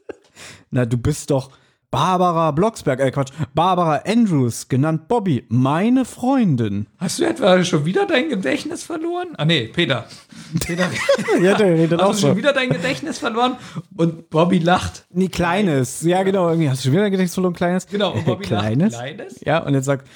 [0.70, 1.50] Na, du bist doch
[1.90, 6.86] Barbara Blocksberg, äh Quatsch, Barbara Andrews, genannt Bobby, meine Freundin.
[6.98, 9.28] Hast du etwa schon wieder dein Gedächtnis verloren?
[9.36, 10.06] Ah nee, Peter.
[10.64, 10.88] Peter,
[11.42, 13.56] Ja, der redet auch hast du schon wieder dein Gedächtnis verloren?
[13.96, 15.06] Und Bobby lacht.
[15.10, 16.02] Nee, Kleines.
[16.02, 17.88] Ja, genau, irgendwie hast du schon wieder gedacht, so ein kleines.
[17.88, 18.92] Genau, und Bobby Kleines.
[18.92, 19.02] lacht.
[19.02, 19.40] Kleines?
[19.44, 20.06] Ja, und jetzt sagt,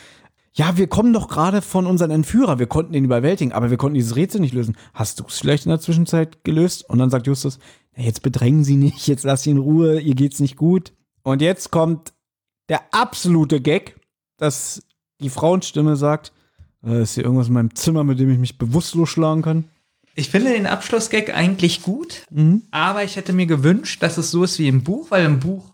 [0.52, 3.94] ja, wir kommen doch gerade von unseren Entführer, wir konnten ihn überwältigen, aber wir konnten
[3.96, 4.76] dieses Rätsel nicht lösen.
[4.92, 6.88] Hast du es vielleicht in der Zwischenzeit gelöst?
[6.88, 7.58] Und dann sagt Justus,
[7.96, 10.92] jetzt bedrängen Sie nicht, jetzt lass sie in Ruhe, ihr geht's nicht gut.
[11.24, 12.12] Und jetzt kommt
[12.68, 13.96] der absolute Gag,
[14.36, 14.82] dass
[15.20, 16.32] die Frauenstimme sagt,
[16.84, 19.64] äh, ist hier irgendwas in meinem Zimmer, mit dem ich mich bewusstlos schlagen kann?
[20.14, 22.62] Ich finde den Abschlussgag eigentlich gut, Mhm.
[22.70, 25.73] aber ich hätte mir gewünscht, dass es so ist wie im Buch, weil im Buch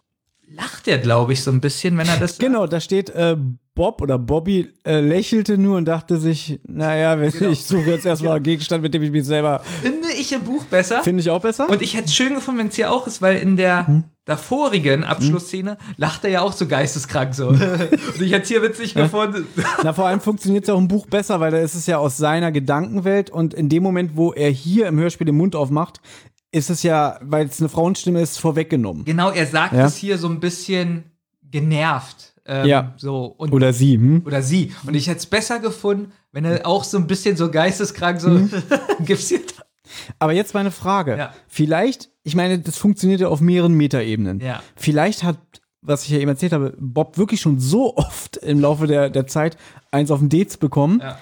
[0.52, 2.38] lacht er, glaube ich, so ein bisschen, wenn er das.
[2.38, 3.36] Genau, da steht, äh,
[3.74, 7.50] Bob oder Bobby äh, lächelte nur und dachte sich, naja, wenn Genau.
[7.50, 9.62] ich suche jetzt erstmal einen Gegenstand, mit dem ich mich selber.
[9.82, 11.02] Finde ich im Buch besser.
[11.02, 11.68] Finde ich auch besser.
[11.68, 14.04] Und ich hätte es schön gefunden, wenn es hier auch ist, weil in der Hm?
[14.26, 17.48] davorigen Abschlussszene lacht er ja auch so geisteskrank so.
[17.48, 17.60] Und
[18.20, 19.46] ich hätte es hier witzig gefunden.
[19.82, 22.16] Na, vor allem funktioniert es auch im Buch besser, weil da ist es ja aus
[22.16, 26.00] seiner Gedankenwelt und in dem Moment, wo er hier im Hörspiel den Mund aufmacht,
[26.52, 29.04] ist es ja, weil es eine Frauenstimme ist, vorweggenommen.
[29.04, 29.86] Genau, er sagt Ja.
[29.86, 31.04] es hier so ein bisschen
[31.50, 32.34] genervt.
[32.46, 32.94] Ähm, Ja.
[32.96, 34.22] So, und Oder sie, hm?
[34.26, 34.72] oder sie.
[34.86, 38.28] Und ich hätte es besser gefunden, wenn er auch so ein bisschen so geisteskrank so
[38.30, 38.50] Mhm.
[39.04, 39.54] gipsiert
[40.18, 41.16] Aber jetzt meine Frage.
[41.16, 41.34] Ja.
[41.48, 44.40] Vielleicht, ich meine, das funktioniert ja auf mehreren Metaebenen.
[44.40, 44.62] Ja.
[44.76, 45.38] Vielleicht hat
[45.82, 49.26] was ich ja eben erzählt habe, Bob wirklich schon so oft im Laufe der, der
[49.26, 49.56] Zeit
[49.90, 51.18] eins auf den Dates bekommen, Ja.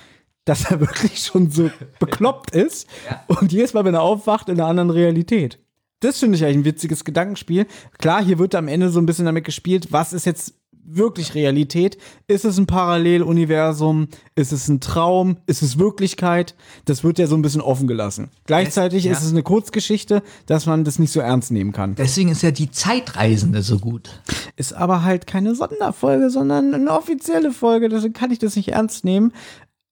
[0.48, 3.22] Dass er wirklich schon so bekloppt ist Ja.
[3.26, 5.58] und jedes Mal, wenn er aufwacht, in einer anderen Realität.
[6.00, 7.66] Das finde ich eigentlich ein witziges Gedankenspiel.
[7.98, 10.54] Klar, hier wird am Ende so ein bisschen damit gespielt, was ist jetzt
[10.90, 11.98] wirklich Realität?
[12.26, 14.08] Ist es ein Paralleluniversum?
[14.34, 15.36] Ist es ein Traum?
[15.46, 16.54] Ist es Wirklichkeit?
[16.86, 18.30] Das wird ja so ein bisschen offen gelassen.
[18.44, 19.12] Gleichzeitig ja.
[19.12, 21.94] ist es eine Kurzgeschichte, dass man das nicht so ernst nehmen kann.
[21.94, 24.22] Deswegen ist ja die Zeitreisende so gut.
[24.56, 29.04] Ist aber halt keine Sonderfolge, sondern eine offizielle Folge, deswegen kann ich das nicht ernst
[29.04, 29.32] nehmen.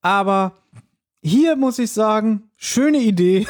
[0.06, 0.52] Aber
[1.20, 3.44] hier muss ich sagen, schöne Idee.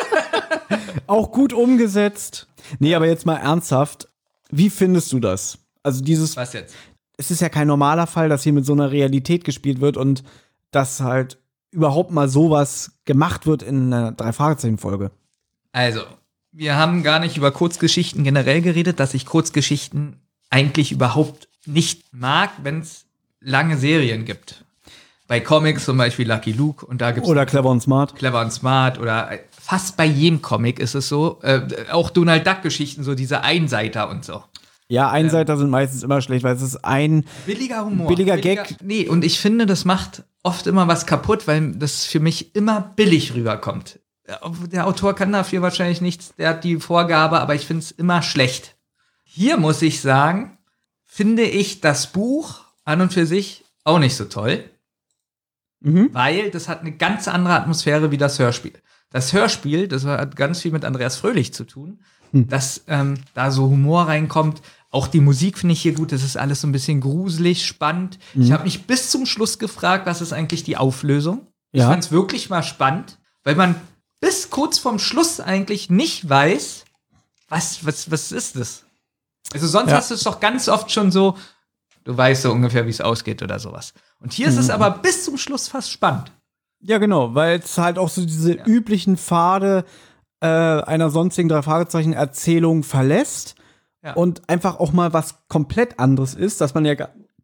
[1.06, 2.46] Auch gut umgesetzt.
[2.78, 4.08] Nee, aber jetzt mal ernsthaft.
[4.50, 5.58] Wie findest du das?
[5.82, 6.74] Also dieses, Was jetzt?
[7.18, 10.24] es ist ja kein normaler Fall, dass hier mit so einer Realität gespielt wird und
[10.70, 11.36] dass halt
[11.72, 15.10] überhaupt mal sowas gemacht wird in einer Drei-Fragezeichen-Folge.
[15.72, 16.04] Also,
[16.52, 20.16] wir haben gar nicht über Kurzgeschichten generell geredet, dass ich Kurzgeschichten
[20.48, 23.04] eigentlich überhaupt nicht mag, wenn es
[23.40, 24.64] lange Serien gibt.
[25.30, 28.16] Bei Comics zum Beispiel Lucky Luke und da gibt es Oder clever und smart.
[28.16, 31.38] Clever und Smart oder fast bei jedem Comic ist es so.
[31.42, 31.60] Äh,
[31.92, 34.42] auch Donald Duck-Geschichten, so diese Einseiter und so.
[34.88, 38.08] Ja, Einseiter sind meistens immer schlecht, weil es ist ein Billiger Humor.
[38.08, 38.78] Billiger Gag.
[38.82, 42.80] Nee, und ich finde, das macht oft immer was kaputt, weil das für mich immer
[42.96, 44.00] billig rüberkommt.
[44.26, 48.22] Der Autor kann dafür wahrscheinlich nichts, der hat die Vorgabe, aber ich finde es immer
[48.22, 48.74] schlecht.
[49.22, 50.58] Hier muss ich sagen,
[51.04, 54.64] finde ich das Buch an und für sich auch nicht so toll,
[55.80, 56.10] Mhm.
[56.12, 58.74] weil das hat eine ganz andere Atmosphäre wie das Hörspiel.
[59.10, 62.00] Das Hörspiel, das hat ganz viel mit Andreas Fröhlich zu tun,
[62.32, 64.62] dass ähm, da so Humor reinkommt.
[64.90, 66.12] Auch die Musik finde ich hier gut.
[66.12, 68.18] Das ist alles so ein bisschen gruselig, spannend.
[68.34, 71.46] Ich habe mich bis zum Schluss gefragt, was ist eigentlich die Auflösung?
[71.72, 71.88] Ich Ja.
[71.88, 73.74] fand es wirklich mal spannend, weil man
[74.20, 76.84] bis kurz vorm Schluss eigentlich nicht weiß,
[77.48, 78.84] was, was, was ist das?
[79.52, 79.96] Also sonst Ja.
[79.96, 81.36] hast du es doch ganz oft schon so,
[82.10, 83.94] du weißt so ungefähr, wie es ausgeht oder sowas.
[84.20, 84.60] Und hier ist Mhm.
[84.60, 86.32] es aber bis zum Schluss fast spannend.
[86.80, 89.84] Ja, genau, weil es halt auch so diese üblichen Pfade
[90.42, 93.54] äh, einer sonstigen drei Fragezeichen Erzählung verlässt
[94.02, 94.14] Ja.
[94.14, 96.94] und einfach auch mal was komplett anderes ist, dass man ja,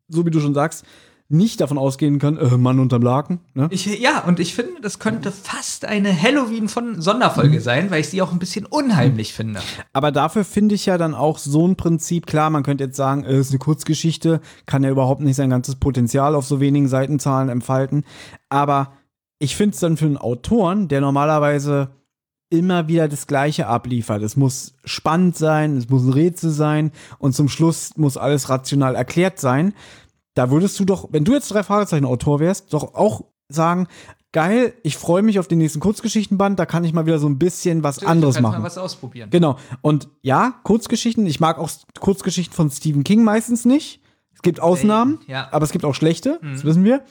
[0.08, 0.84] so wie du schon sagst,
[1.28, 3.40] nicht davon ausgehen kann, äh, Mann unterm Laken.
[3.54, 3.66] Ne?
[3.70, 8.08] Ich, ja, und ich finde, das könnte fast eine Halloween von Sonderfolge sein, weil ich
[8.08, 9.60] sie auch ein bisschen unheimlich finde.
[9.92, 13.24] Aber dafür finde ich ja dann auch so ein Prinzip, klar, man könnte jetzt sagen,
[13.24, 17.48] es ist eine Kurzgeschichte, kann ja überhaupt nicht sein ganzes Potenzial auf so wenigen Seitenzahlen
[17.48, 18.04] entfalten.
[18.48, 18.92] Aber
[19.38, 21.90] ich finde es dann für einen Autoren, der normalerweise
[22.48, 24.22] immer wieder das Gleiche abliefert.
[24.22, 28.94] Es muss spannend sein, es muss ein Rätsel sein und zum Schluss muss alles rational
[28.94, 29.74] erklärt sein.
[30.36, 33.88] Da würdest du doch, wenn du jetzt drei Fragezeichen-Autor wärst, doch auch sagen,
[34.32, 37.38] geil, ich freue mich auf den nächsten Kurzgeschichtenband, da kann ich mal wieder so ein
[37.38, 38.62] bisschen was anderes Du kannst machen.
[38.62, 39.30] mal was ausprobieren.
[39.30, 39.56] Genau.
[39.80, 44.02] Und ja, Kurzgeschichten, ich mag auch Kurzgeschichten von Stephen King meistens nicht.
[44.34, 45.48] Es gibt Ausnahmen, ja.
[45.52, 47.02] aber es gibt auch schlechte, das wissen wir.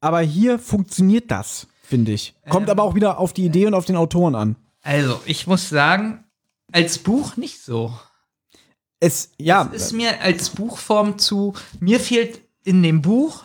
[0.00, 2.34] Aber hier funktioniert das, finde ich.
[2.48, 4.56] Kommt aber auch wieder auf die Idee und auf den Autoren an.
[4.82, 6.24] Also, ich muss sagen,
[6.72, 7.92] als Buch nicht so.
[9.00, 11.54] Es, ja, Es ist mir als Buchform zu.
[11.80, 13.44] Mir fehlt in dem Buch,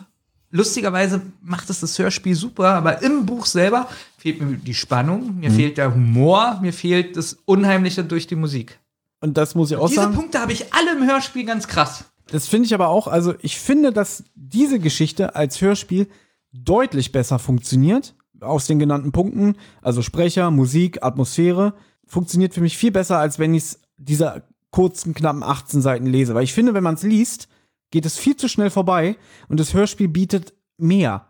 [0.49, 5.51] lustigerweise macht es das Hörspiel super, aber im Buch selber fehlt mir die Spannung, mir
[5.51, 8.79] fehlt der Humor, mir fehlt das Unheimliche durch die Musik.
[9.21, 10.15] und das muss ich auch Diese sagen.
[10.15, 12.05] Punkte habe ich alle im Hörspiel ganz krass.
[12.31, 16.07] Das finde ich aber auch, also ich finde, dass diese Geschichte als Hörspiel
[16.51, 18.15] deutlich besser funktioniert.
[18.39, 21.73] Aus den genannten Punkten, also Sprecher, Musik, Atmosphäre,
[22.05, 24.43] funktioniert für mich viel besser, als wenn ich es dieser
[24.73, 26.35] kurzen, knappen 18 Seiten lese.
[26.35, 27.47] Weil ich finde, wenn man es liest,
[27.91, 29.15] geht es viel zu schnell vorbei
[29.47, 31.27] und das Hörspiel bietet mehr.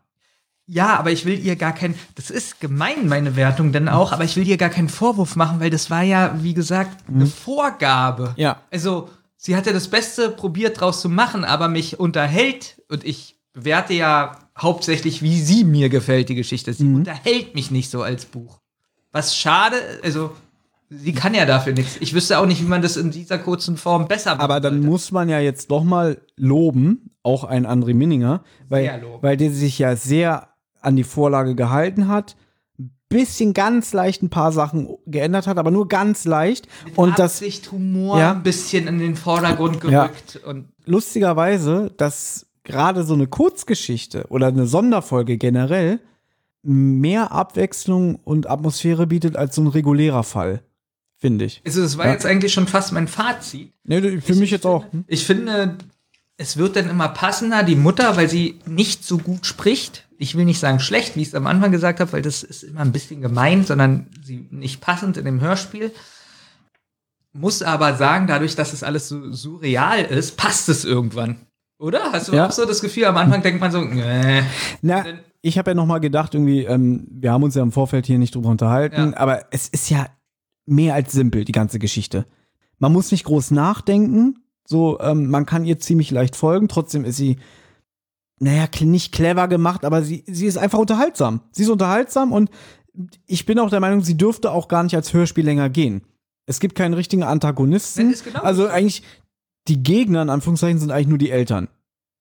[0.66, 4.24] Ja, aber ich will ihr gar kein, das ist gemein, meine Wertung denn auch, aber
[4.24, 8.34] ich will ihr gar keinen Vorwurf machen, weil das war ja, wie gesagt, eine Vorgabe.
[8.38, 8.62] Ja.
[8.72, 13.38] Also, sie hat ja das Beste probiert draus zu machen, aber mich unterhält und ich
[13.52, 16.74] bewerte ja hauptsächlich, wie sie mir gefällt, die Geschichte.
[16.74, 18.60] Sie unterhält mich nicht so als Buch.
[19.12, 20.32] Was schade, also,
[20.90, 21.98] sie kann ja dafür nichts.
[22.00, 24.88] Ich wüsste auch nicht, wie man das in dieser kurzen Form besser Aber dann sollte.
[24.88, 29.80] muss man ja jetzt doch mal loben, auch ein André Minninger, weil, weil der sich
[29.80, 30.50] ja sehr
[30.82, 32.36] an die Vorlage gehalten hat,
[33.10, 36.68] bisschen ganz leicht ein paar Sachen geändert hat, aber nur ganz leicht.
[36.96, 38.32] Und das Absicht, Humor Ja.
[38.32, 40.08] ein bisschen in den Vordergrund Ja.
[40.08, 46.00] gerückt und lustigerweise, dass gerade so eine Kurzgeschichte oder eine Sonderfolge generell
[46.64, 50.64] mehr Abwechslung und Atmosphäre bietet als so ein regulärer Fall,
[51.24, 51.62] finde ich.
[51.66, 52.12] Also, das war Ja.
[52.12, 53.72] jetzt eigentlich schon fast mein Fazit.
[53.86, 54.84] Nee, für mich jetzt auch.
[54.92, 55.06] Hm?
[55.08, 55.78] Ich finde,
[56.36, 60.06] es wird dann immer passender, die Mutter, weil sie nicht so gut spricht.
[60.18, 62.64] Ich will nicht sagen schlecht, wie ich es am Anfang gesagt habe, weil das ist
[62.64, 65.92] immer ein bisschen gemein, sondern sie nicht passend in dem Hörspiel.
[67.36, 71.38] muss aber sagen, dadurch, dass es alles so surreal ist, passt es irgendwann.
[71.80, 72.12] Oder?
[72.12, 72.46] Hast du Ja.
[72.48, 74.44] auch so das Gefühl, am Anfang denkt man so, äh,
[74.84, 75.04] Na,
[75.42, 78.20] ich habe ja noch mal gedacht, irgendwie, ähm, wir haben uns ja im Vorfeld hier
[78.20, 79.18] nicht drüber unterhalten, Ja.
[79.18, 80.06] aber es ist ja
[80.66, 82.26] mehr als simpel, die ganze Geschichte.
[82.80, 87.18] Man muss nicht groß nachdenken, so, ähm, man kann ihr ziemlich leicht folgen, trotzdem ist
[87.18, 87.38] sie,
[88.40, 91.42] naja, nicht clever gemacht, aber sie, sie ist einfach unterhaltsam.
[91.52, 92.50] Sie ist unterhaltsam und
[93.26, 96.04] ich bin auch der Meinung, sie dürfte auch gar nicht als Hörspiel länger gehen.
[96.46, 98.14] Es gibt keinen richtigen Antagonisten.
[98.24, 98.70] Genau also so.
[98.70, 99.04] eigentlich,
[99.68, 101.70] die Gegner, in Anführungszeichen, sind eigentlich nur die Eltern,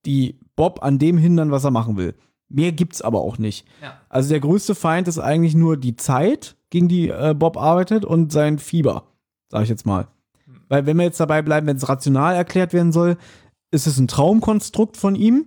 [0.06, 2.14] die Bob an dem hindern, was er machen will.
[2.48, 3.66] Mehr gibt's aber auch nicht.
[3.80, 4.00] Ja.
[4.08, 8.32] Also der größte Feind ist eigentlich nur die Zeit, gegen die äh, Bob arbeitet und
[8.32, 9.04] sein Fieber,
[9.50, 10.08] sag ich jetzt mal.
[10.68, 13.18] Weil wenn wir jetzt dabei bleiben, wenn es rational erklärt werden soll,
[13.70, 15.46] ist es ein Traumkonstrukt von ihm,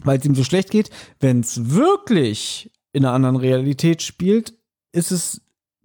[0.00, 0.88] weil es ihm so schlecht geht.
[1.20, 4.54] Wenn es wirklich in einer anderen Realität spielt,
[4.92, 5.42] ist es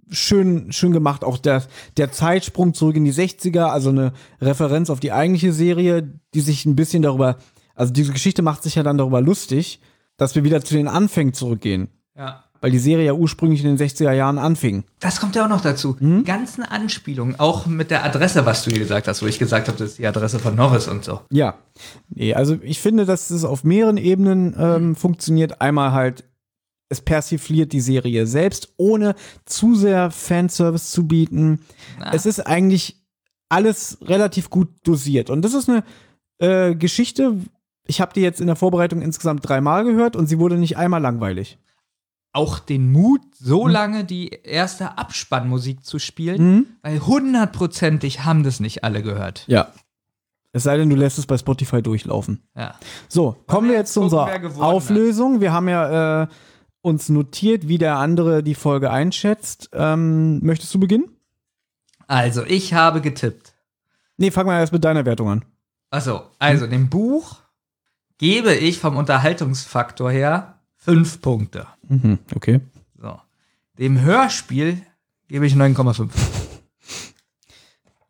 [0.10, 1.26] schön, schön gemacht.
[1.26, 1.64] Auch der,
[1.98, 6.66] der Zeitsprung zurück in die 60er, also eine Referenz auf die eigentliche Serie, die sich
[6.66, 7.38] ein bisschen darüber,
[7.76, 9.82] also diese Geschichte macht sich ja dann darüber lustig,
[10.16, 11.90] dass wir wieder zu den Anfängen zurückgehen.
[12.16, 12.43] ja.
[12.64, 14.86] Weil die Serie ja ursprünglich in den 60er Jahren anfing.
[15.02, 16.00] Das kommt ja auch noch dazu.
[16.00, 16.24] Hm?
[16.24, 19.78] Ganzen Anspielungen, auch mit der Adresse, was du hier gesagt hast, wo ich gesagt habe,
[19.78, 21.20] das ist die Adresse von Norris und so.
[21.30, 21.56] Ja.
[22.08, 25.60] Nee, also ich finde, dass es auf mehreren Ebenen ähm, funktioniert.
[25.60, 26.24] Einmal halt,
[26.88, 31.60] es persifliert die Serie selbst, ohne zu sehr Fanservice zu bieten.
[32.14, 33.04] Es ist eigentlich
[33.50, 35.30] alles relativ gut dosiert.
[35.30, 35.84] Und das ist eine
[36.38, 37.36] äh, Geschichte,
[37.86, 41.02] ich habe die jetzt in der Vorbereitung insgesamt dreimal gehört und sie wurde nicht einmal
[41.02, 41.60] langweilig.
[42.34, 43.30] Auch den Mut, Hm?
[43.40, 49.46] so lange die erste Abspannmusik zu spielen, weil hundertprozentig haben das nicht alle gehört.
[49.48, 49.72] Ja.
[50.52, 52.44] Es sei denn, du lässt es bei Spotify durchlaufen.
[52.56, 52.76] Ja.
[53.08, 54.30] So, kommen wir jetzt zu unserer?
[54.60, 55.42] Auflösung.
[55.42, 56.28] Wir haben ja äh,
[56.82, 59.70] uns notiert, wie der andere die Folge einschätzt.
[59.74, 61.10] Ähm, möchtest du beginnen?
[62.08, 63.54] Also, ich habe getippt.
[64.18, 65.46] Nee, fangen wir erst mit deiner Wertung an.
[65.90, 67.38] Achso, also dem Buch
[68.20, 71.66] gebe ich vom Unterhaltungsfaktor her fünf Punkte.
[71.88, 72.62] Mhm, okay.
[73.00, 73.20] So.
[73.78, 74.82] Dem Hörspiel
[75.28, 76.10] gebe ich 9,5.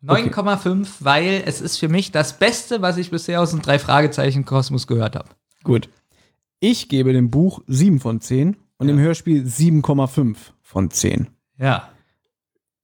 [0.04, 5.16] 9,5, weil es ist für mich das Beste, was ich bisher aus dem Drei-Fragezeichen-Kosmos gehört
[5.16, 5.30] habe.
[5.62, 5.88] Gut.
[6.60, 11.28] Ich gebe dem Buch 7 von 10 und dem Hörspiel 7,5 von 10.
[11.58, 11.88] Ja.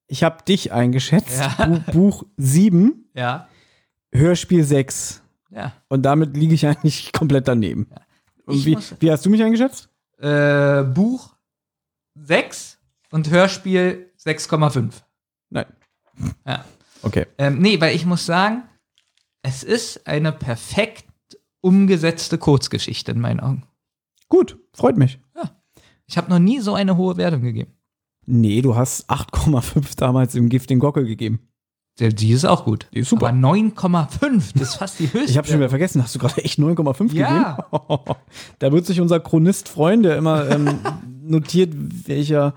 [0.06, 1.38] Ich habe dich eingeschätzt.
[1.38, 1.66] Ja.
[1.66, 3.48] Bu Buch 7, Ja.
[4.12, 5.22] Hörspiel 6.
[5.50, 5.72] Ja.
[5.88, 7.86] Und damit liege ich eigentlich komplett daneben.
[8.46, 9.88] Und Ich wie, wie hast du mich eingeschätzt?
[10.20, 11.34] Äh, Buch
[12.14, 12.78] 6
[13.10, 14.92] und Hörspiel 6,5.
[15.50, 15.66] Nein.
[16.46, 16.64] Ja.
[17.02, 17.26] Okay.
[17.38, 18.64] Ähm, nee, weil ich muss sagen,
[19.42, 21.06] es ist eine perfekt
[21.62, 23.64] umgesetzte Kurzgeschichte in meinen Augen.
[24.28, 25.18] Gut, freut mich.
[26.06, 27.72] Ich habe noch nie so eine hohe Wertung gegeben.
[28.26, 31.49] Nee, du hast 8,5 damals im Gift den Gockel gegeben.
[32.00, 32.88] Die, ist auch gut.
[32.94, 33.28] Die ist super.
[33.28, 35.30] Aber 9,5, das ist fast die höchste.
[35.30, 37.52] Ich habe schon wieder vergessen, hast du gerade echt 9,5 Ja.
[37.70, 38.16] gegeben?
[38.58, 40.78] da wird sich unser Chronist freuen, der immer ähm,
[41.22, 41.72] notiert,
[42.06, 42.54] welcher,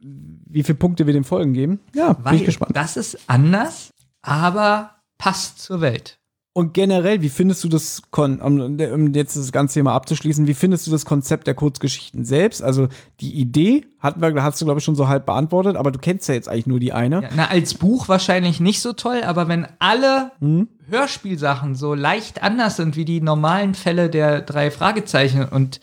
[0.00, 1.80] wie viele Punkte wir dem Folgen geben.
[1.94, 2.76] Ja, bin Weil ich gespannt.
[2.76, 6.18] das ist anders, aber passt zur Welt.
[6.54, 10.90] Und generell, wie findest du das, um, jetzt das ganze Thema abzuschließen, wie findest du
[10.90, 12.62] das Konzept der Kurzgeschichten selbst?
[12.62, 12.88] Also
[13.20, 16.28] die Idee, hatten wir, hast du glaube ich schon so halb beantwortet, aber du kennst
[16.28, 17.22] ja jetzt eigentlich nur die eine.
[17.22, 20.68] Ja, na, als Buch wahrscheinlich nicht so toll, aber wenn alle Hm?
[20.90, 25.80] Hörspielsachen so leicht anders sind wie die normalen Fälle der drei Fragezeichen und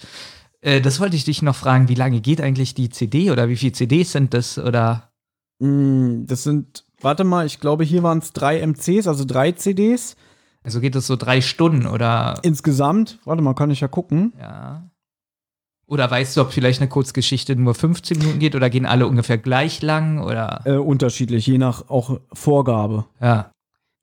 [0.61, 3.55] äh, das wollte ich dich noch fragen, wie lange geht eigentlich die CD oder wie
[3.55, 5.09] viele CDs sind das oder
[5.59, 10.15] Mm, Das sind, warte mal, ich glaube, hier waren es drei MCs, also drei CDs.
[10.69, 14.33] Also geht es so drei Stunden oder Insgesamt, warte mal, kann ich ja gucken.
[14.39, 14.83] ja.
[15.87, 19.39] Oder weißt du, ob vielleicht eine Kurzgeschichte nur 15 Minuten geht oder gehen alle ungefähr
[19.39, 23.05] gleich lang oder Äh, unterschiedlich, je nach auch Vorgabe.
[23.19, 23.49] ja.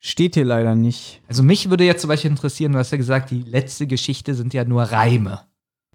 [0.00, 1.22] Steht hier leider nicht.
[1.28, 4.52] Also mich würde jetzt zum Beispiel interessieren, du hast ja gesagt, die letzte Geschichte sind
[4.52, 5.40] ja nur Reime.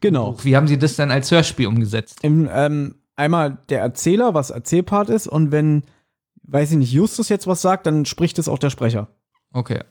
[0.02, 0.36] Genau.
[0.44, 2.20] Wie haben sie das dann als Hörspiel umgesetzt?
[2.24, 5.84] Im, ähm, einmal der Erzähler, was Erzählpart ist, und wenn,
[6.44, 9.08] weiß ich nicht, Justus jetzt was sagt, dann spricht es auch der Sprecher.
[9.54, 9.82] Okay.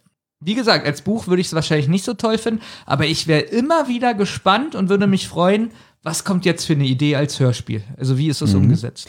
[0.43, 3.43] Wie gesagt, als Buch würde ich es wahrscheinlich nicht so toll finden, aber ich wäre
[3.43, 5.71] immer wieder gespannt und würde mich freuen,
[6.03, 7.83] was kommt jetzt für eine Idee als Hörspiel?
[7.99, 8.61] Also wie ist das Mhm.
[8.61, 9.07] umgesetzt?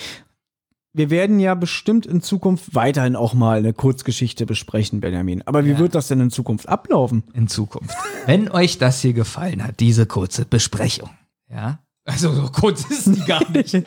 [0.93, 5.41] Wir werden ja bestimmt in Zukunft weiterhin auch mal eine Kurzgeschichte besprechen, Benjamin.
[5.45, 5.79] Aber wie Ja.
[5.79, 7.23] wird das denn in Zukunft ablaufen?
[7.33, 7.95] In Zukunft.
[8.25, 11.09] Wenn euch das hier gefallen hat, diese kurze Besprechung,
[11.49, 11.79] ja?
[12.03, 13.73] Also so kurz ist die gar nicht.
[13.75, 13.83] äh,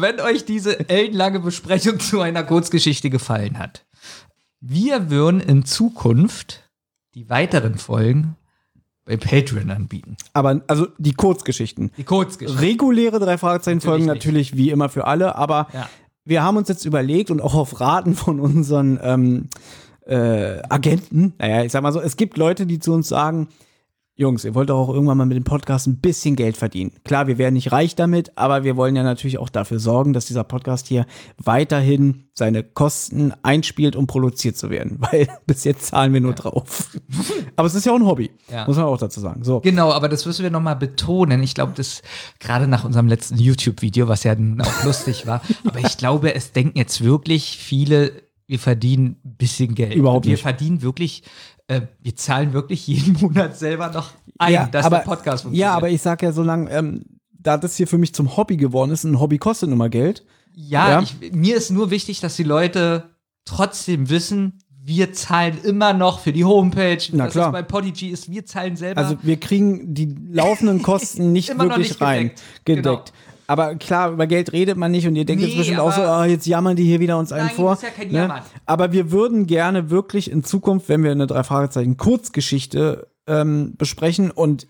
[0.00, 3.84] wenn euch diese ellenlange Besprechung zu einer Kurzgeschichte gefallen hat,
[4.66, 6.62] wir würden in Zukunft
[7.14, 8.36] die weiteren Folgen
[9.04, 10.16] bei Patreon anbieten.
[10.32, 11.90] Aber also die Kurzgeschichten.
[11.98, 12.62] Die Kurzgeschichte.
[12.62, 15.88] Reguläre drei Fragezeichen Folgen Natürlich natürlich wie immer für alle, aber Ja.
[16.24, 19.48] wir haben uns jetzt überlegt und auch auf Raten von unseren ähm,
[20.06, 23.48] äh, Agenten, naja, ich sag mal so, es gibt Leute, die zu uns sagen,
[24.16, 26.92] Jungs, ihr wollt doch auch irgendwann mal mit dem Podcast ein bisschen Geld verdienen.
[27.02, 30.26] Klar, wir werden nicht reich damit, aber wir wollen ja natürlich auch dafür sorgen, dass
[30.26, 31.04] dieser Podcast hier
[31.36, 34.98] weiterhin seine Kosten einspielt, um produziert zu werden.
[35.00, 36.96] Weil bis jetzt zahlen wir nur drauf.
[37.56, 38.66] aber es ist ja auch ein Hobby, Ja.
[38.68, 39.42] muss man auch dazu sagen.
[39.42, 39.58] So.
[39.60, 41.42] Genau, aber das müssen wir nochmal betonen.
[41.42, 42.00] Ich glaube, das
[42.38, 46.78] gerade nach unserem letzten YouTube-Video, was ja auch lustig war, aber ich glaube, es denken
[46.78, 48.12] jetzt wirklich viele,
[48.46, 49.94] wir verdienen ein bisschen Geld.
[49.96, 50.42] Überhaupt wir nicht.
[50.42, 51.24] verdienen wirklich,
[51.68, 55.60] äh, wir zahlen wirklich jeden Monat selber noch ein, dass aber, der Podcast funktioniert.
[55.60, 58.56] Ja, aber ich sag ja so lange, ähm, da das hier für mich zum Hobby
[58.56, 60.24] geworden ist, ein Hobby kostet nun mal Geld.
[60.54, 61.02] Ja, Ja.
[61.02, 63.10] Ich, mir ist nur wichtig, dass die Leute
[63.44, 67.02] trotzdem wissen, wir zahlen immer noch für die Homepage.
[67.12, 67.52] Na dass klar.
[67.52, 69.00] bei Podigy ist, wir zahlen selber.
[69.00, 72.32] Also wir kriegen die laufenden Kosten nicht wirklich rein
[72.64, 72.84] gedeckt.
[72.84, 73.12] gedeckt.
[73.46, 76.02] Aber klar, über Geld redet man nicht und ihr denkt jetzt Nee, bestimmt auch so,
[76.02, 77.74] ah, jetzt jammern die hier wieder uns einen vor.
[77.74, 78.42] ist ja kein ne?
[78.66, 84.30] Aber wir würden gerne wirklich in Zukunft, wenn wir eine drei Fragezeichen Kurzgeschichte ähm, besprechen
[84.30, 84.66] und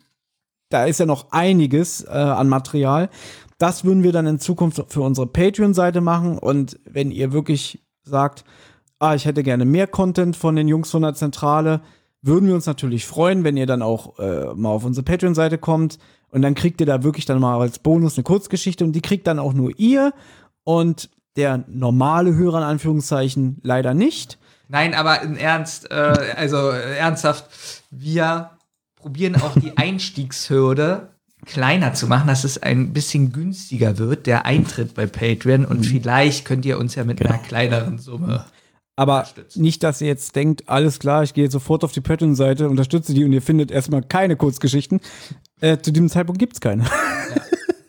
[0.71, 3.11] da ist ja noch einiges äh, an Material,
[3.59, 8.45] das würden wir dann in Zukunft für unsere Patreon-Seite machen und wenn ihr wirklich sagt,
[8.99, 11.81] ah, ich hätte gerne mehr Content von den Jungs von der Zentrale,
[12.23, 15.99] würden wir uns natürlich freuen, wenn ihr dann auch äh, mal auf unsere Patreon-Seite kommt
[16.35, 19.27] und dann kriegt ihr da wirklich dann mal als Bonus eine Kurzgeschichte und die kriegt
[19.29, 20.13] dann auch nur ihr
[20.65, 24.39] und der normale Hörer in Anführungszeichen leider nicht.
[24.69, 27.47] Nein, aber im Ernst, äh, also äh, ernsthaft,
[27.91, 28.51] wir
[28.97, 31.11] probieren auch die Einstiegshürde
[31.47, 35.61] kleiner zu machen, dass es ein bisschen günstiger wird, der Eintritt bei Patreon.
[35.63, 35.67] Mhm.
[35.67, 37.35] Und vielleicht könnt ihr uns ja mit Genau.
[37.35, 38.45] einer kleineren Summe.
[38.97, 39.63] Aber Unterstützen.
[39.63, 43.13] nicht, dass ihr jetzt denkt, alles klar, ich gehe jetzt sofort auf die Patreon-Seite, unterstütze
[43.13, 45.01] die und ihr findet erstmal keine Kurzgeschichten.
[45.61, 46.85] Äh, zu diesem Zeitpunkt gibt's keine.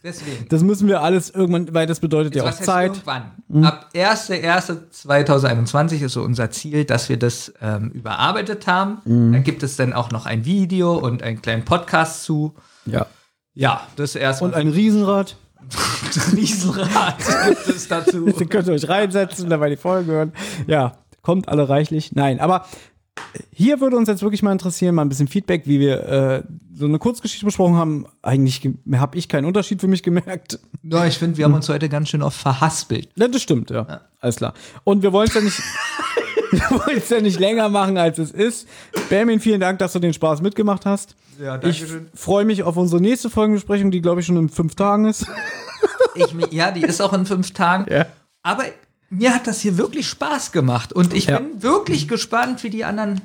[0.04, 0.46] Deswegen.
[0.50, 2.92] Das müssen wir alles irgendwann, weil das bedeutet ja auch Zeit.
[2.92, 3.64] Irgendwann.
[3.64, 9.00] Ab 1.1.2021 ist so unser Ziel, dass wir das ähm, überarbeitet haben.
[9.06, 9.34] Mhm.
[9.34, 12.54] Da gibt es dann auch noch ein Video und einen kleinen Podcast zu.
[12.86, 13.08] Ja.
[13.56, 14.52] Ja, das erstmal.
[14.52, 15.38] Und ein Riesenrad.
[16.36, 17.18] Riesenrad
[17.48, 18.26] gibt es dazu.
[18.40, 20.34] Den könnt ihr euch reinsetzen, dabei die Folge hören.
[20.68, 22.14] Ja, kommt alle reichlich.
[22.14, 22.66] Nein, aber
[23.52, 26.44] hier würde uns jetzt wirklich mal interessieren, mal ein bisschen Feedback, wie wir äh,
[26.74, 28.06] so eine Kurzgeschichte besprochen haben.
[28.22, 28.62] Eigentlich
[28.94, 30.60] habe ich keinen Unterschied für mich gemerkt.
[30.84, 33.10] Ja, ich finde, wir haben uns heute ganz schön oft verhaspelt.
[33.16, 34.02] Ja, das stimmt, ja.
[34.20, 34.54] Alles klar.
[34.84, 35.62] Und wir wollen es ja nicht.
[36.52, 38.68] Wir wollen es ja nicht länger machen, als es ist.
[39.10, 41.16] Benjamin, vielen Dank, dass du den Spaß mitgemacht hast.
[41.40, 41.84] Ja, Ich
[42.14, 45.26] freue mich auf unsere nächste Folgenbesprechung, die, glaube ich, schon in fünf Tagen ist.
[46.18, 47.92] Ich, ja, die ist auch in fünf Tagen.
[47.92, 48.06] Ja.
[48.42, 48.64] Aber
[49.10, 50.94] mir hat das hier wirklich Spaß gemacht.
[50.94, 51.40] Und ich Ja.
[51.40, 53.20] bin wirklich gespannt, wie die anderen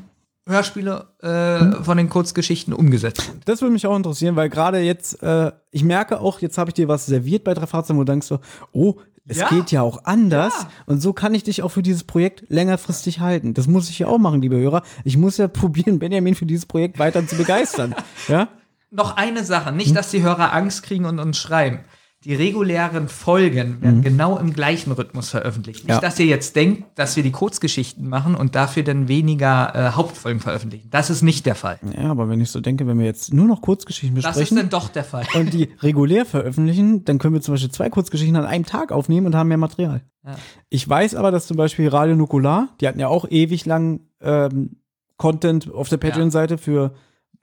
[0.49, 3.49] Hörspiele äh, von den Kurzgeschichten umgesetzt sind.
[3.49, 6.75] Das würde mich auch interessieren, weil gerade jetzt, äh, ich merke auch, jetzt habe ich
[6.75, 8.41] dir was serviert bei drei Fahrzeugen, wo du denkst so,
[8.73, 8.97] oh,
[9.29, 9.49] es Ja.
[9.49, 10.67] geht ja auch anders.
[10.87, 13.55] Und so kann ich dich auch für dieses Projekt längerfristig halten.
[13.55, 14.83] Das muss ich ja auch machen, liebe Hörer.
[15.05, 17.95] Ich muss ja probieren, Benjamin für dieses Projekt weiter zu begeistern.
[18.29, 18.49] ja?
[18.91, 21.81] Noch eine Sache, nicht, dass die Hörer Angst kriegen und uns schreiben.
[22.25, 25.85] Die regulären Folgen werden genau im gleichen Rhythmus veröffentlicht.
[25.85, 25.95] Nicht.
[25.95, 26.01] Ja.
[26.01, 30.39] dass ihr jetzt denkt, dass wir die Kurzgeschichten machen und dafür dann weniger äh, Hauptfolgen
[30.39, 30.89] veröffentlichen.
[30.91, 31.79] Das ist nicht der Fall.
[31.97, 34.57] Ja, aber wenn ich so denke, wenn wir jetzt nur noch Kurzgeschichten Das ist besprechen
[34.59, 35.25] dann doch der Fall.
[35.35, 39.27] und die regulär veröffentlichen, dann können wir zum Beispiel zwei Kurzgeschichten an einem Tag aufnehmen
[39.27, 40.03] und haben mehr Material.
[40.23, 40.37] Ja.
[40.69, 44.77] Ich weiß aber, dass zum Beispiel Radio Nukular, die hatten ja auch ewig lang ähm,
[45.17, 46.93] Content auf der Patreon-Seite für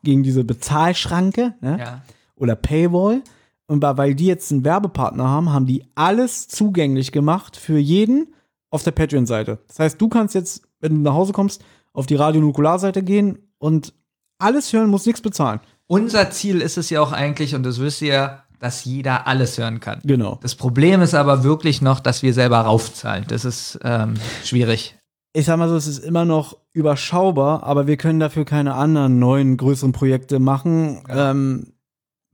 [0.03, 1.77] gegen diese Bezahlschranke ne?
[1.79, 2.01] Ja.
[2.35, 3.23] oder Paywall.
[3.67, 8.33] Und weil die jetzt einen Werbepartner haben, haben die alles zugänglich gemacht für jeden
[8.69, 9.59] auf der Patreon-Seite.
[9.67, 11.63] Das heißt, du kannst jetzt, wenn du nach Hause kommst,
[11.93, 13.93] auf die Radio Nukular-Seite gehen und
[14.39, 15.59] alles hören, musst nichts bezahlen.
[15.87, 19.79] Unser Ziel ist es ja auch eigentlich, und das wisst ihr, dass jeder alles hören
[19.79, 19.99] kann.
[20.03, 20.39] Genau.
[20.41, 23.25] Das Problem ist aber wirklich noch, dass wir selber raufzahlen.
[23.27, 24.97] Das ist ähm, schwierig.
[25.33, 29.19] ich sag mal so, es ist immer noch überschaubar, aber wir können dafür keine anderen
[29.19, 31.73] neuen, größeren Projekte machen, ähm,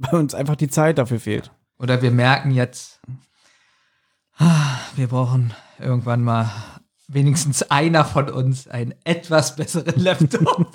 [0.03, 1.51] weil uns einfach die Zeit dafür fehlt.
[1.79, 3.01] Oder wir merken jetzt,
[4.37, 6.49] ah, wir brauchen irgendwann mal
[7.07, 10.67] wenigstens einer von uns einen etwas besseren Laptop,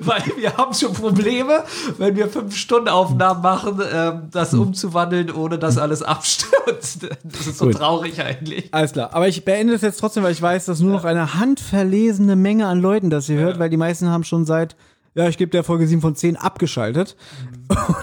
[0.00, 1.64] weil wir haben schon Probleme,
[1.98, 7.08] wenn wir fünf Stunden Aufnahmen machen, ähm, das umzuwandeln, ohne dass alles abstürzt.
[7.24, 7.76] Das ist so Gut.
[7.76, 8.72] traurig eigentlich.
[8.72, 11.34] Alles klar, aber ich beende es jetzt trotzdem, weil ich weiß, dass nur noch eine
[11.34, 14.76] handverlesene Menge an Leuten das hier hört, weil die meisten haben schon seit,
[15.14, 17.16] ja, ich gebe der Folge 7 von 10 abgeschaltet.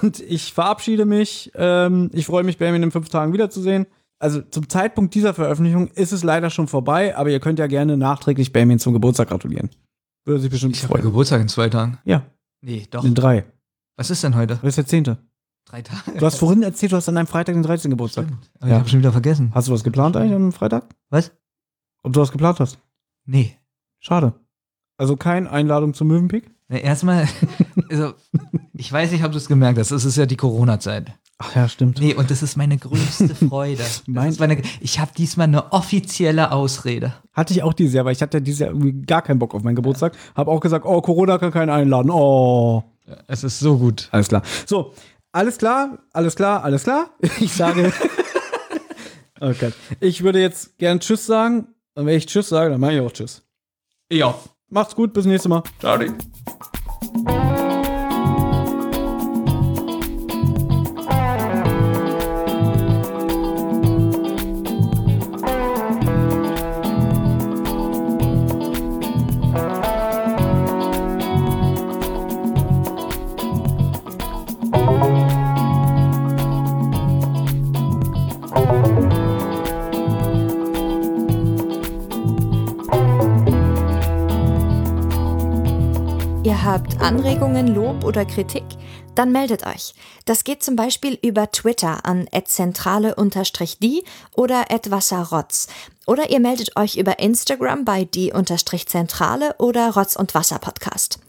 [0.01, 1.51] Und ich verabschiede mich.
[1.55, 3.85] Ähm, ich freue mich, Benjamin in fünf Tagen wiederzusehen.
[4.19, 7.97] Also zum Zeitpunkt dieser Veröffentlichung ist es leider schon vorbei, aber ihr könnt ja gerne
[7.97, 9.69] nachträglich Benjamin zum Geburtstag gratulieren.
[10.25, 11.01] Würde sich bestimmt Ich freuen.
[11.01, 11.97] Geburtstag in zwei Tagen.
[12.05, 12.23] Ja,
[12.61, 13.03] Nee, doch.
[13.03, 13.45] in drei.
[13.97, 14.55] Was ist denn heute?
[14.55, 15.17] Das ist der zehnte.
[15.65, 16.17] Drei Tage.
[16.17, 17.89] Du hast vorhin erzählt, du hast an deinem Freitag den 13.
[17.91, 18.27] Geburtstag.
[18.59, 19.51] Aber Ich habe schon wieder vergessen.
[19.53, 20.85] Hast du was geplant eigentlich am Freitag?
[21.09, 21.31] Was?
[22.03, 22.79] Ob du was geplant hast?
[23.25, 23.57] Nee.
[23.99, 24.33] Schade.
[24.97, 26.51] Also keine Einladung zum Möwenpick?
[26.72, 27.27] Na, Erstmal,
[27.89, 28.14] also,
[28.73, 31.11] ich weiß nicht, ob du es gemerkt hast, es ist ja die Corona-Zeit.
[31.38, 31.99] Ach ja, stimmt.
[31.99, 33.84] Nee, und das ist meine größte Freude.
[34.07, 37.15] Meine, ich habe diesmal eine offizielle Ausrede.
[37.34, 39.56] Hatte ich auch dieses Jahr, weil ich hatte ja dieses Jahr irgendwie gar keinen Bock
[39.56, 40.14] auf meinen Geburtstag.
[40.35, 42.11] Hab auch gesagt, oh, Corona kann keinen einladen.
[42.11, 42.84] Oh.
[43.27, 44.07] Es ist so gut.
[44.11, 44.43] Alles klar.
[44.68, 44.93] So,
[45.31, 47.10] alles klar, alles klar, alles klar.
[47.39, 47.91] Ich sage.
[49.39, 49.72] okay.
[49.99, 51.69] Ich würde jetzt gern Tschüss sagen.
[51.95, 53.41] Und wenn ich Tschüss sage, dann meine ich auch Tschüss.
[54.11, 54.35] Ja.
[54.72, 55.64] Macht's gut, bis nächstes Mal.
[55.80, 55.99] Ciao.
[86.72, 88.64] Habt Anregungen, Lob oder Kritik?
[89.14, 89.93] Dann meldet euch.
[90.23, 94.06] Das geht zum Beispiel über Twitter an @zentrale_die
[94.38, 95.68] oder @wasserrotz.
[96.07, 101.19] Oder ihr meldet euch über Instagram bei die_zentrale oder Rotz und Wasser Podcast.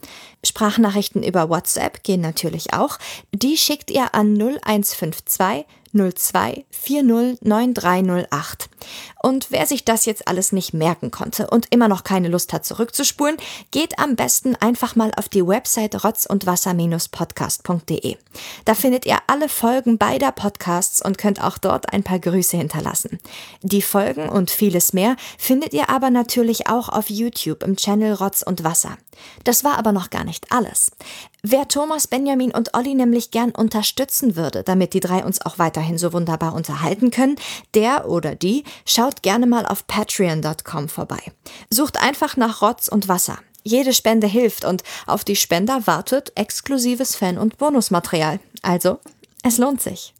[0.45, 2.97] Sprachnachrichten über WhatsApp gehen natürlich auch.
[3.33, 8.69] Die schickt ihr an 0152 02 40 9308.
[9.21, 12.65] Und wer sich das jetzt alles nicht merken konnte und immer noch keine Lust hat
[12.65, 13.37] zurückzuspulen,
[13.71, 18.17] geht am besten einfach mal auf die Website rotzundwasser-podcast.de.
[18.65, 23.19] Da findet ihr alle Folgen beider Podcasts und könnt auch dort ein paar Grüße hinterlassen.
[23.61, 28.41] Die Folgen und vieles mehr findet ihr aber natürlich auch auf YouTube im Channel Rotz
[28.41, 28.97] und Wasser.
[29.43, 30.91] Das war aber noch gar nicht alles.
[31.43, 35.97] Wer Thomas, Benjamin und Olli nämlich gern unterstützen würde, damit die drei uns auch weiterhin
[35.97, 37.35] so wunderbar unterhalten können,
[37.73, 41.21] der oder die schaut gerne mal auf patreon.com vorbei.
[41.69, 43.37] Sucht einfach nach Rotz und Wasser.
[43.63, 48.39] Jede Spende hilft und auf die Spender wartet exklusives Fan- und Bonusmaterial.
[48.61, 48.99] Also,
[49.43, 50.13] es lohnt sich.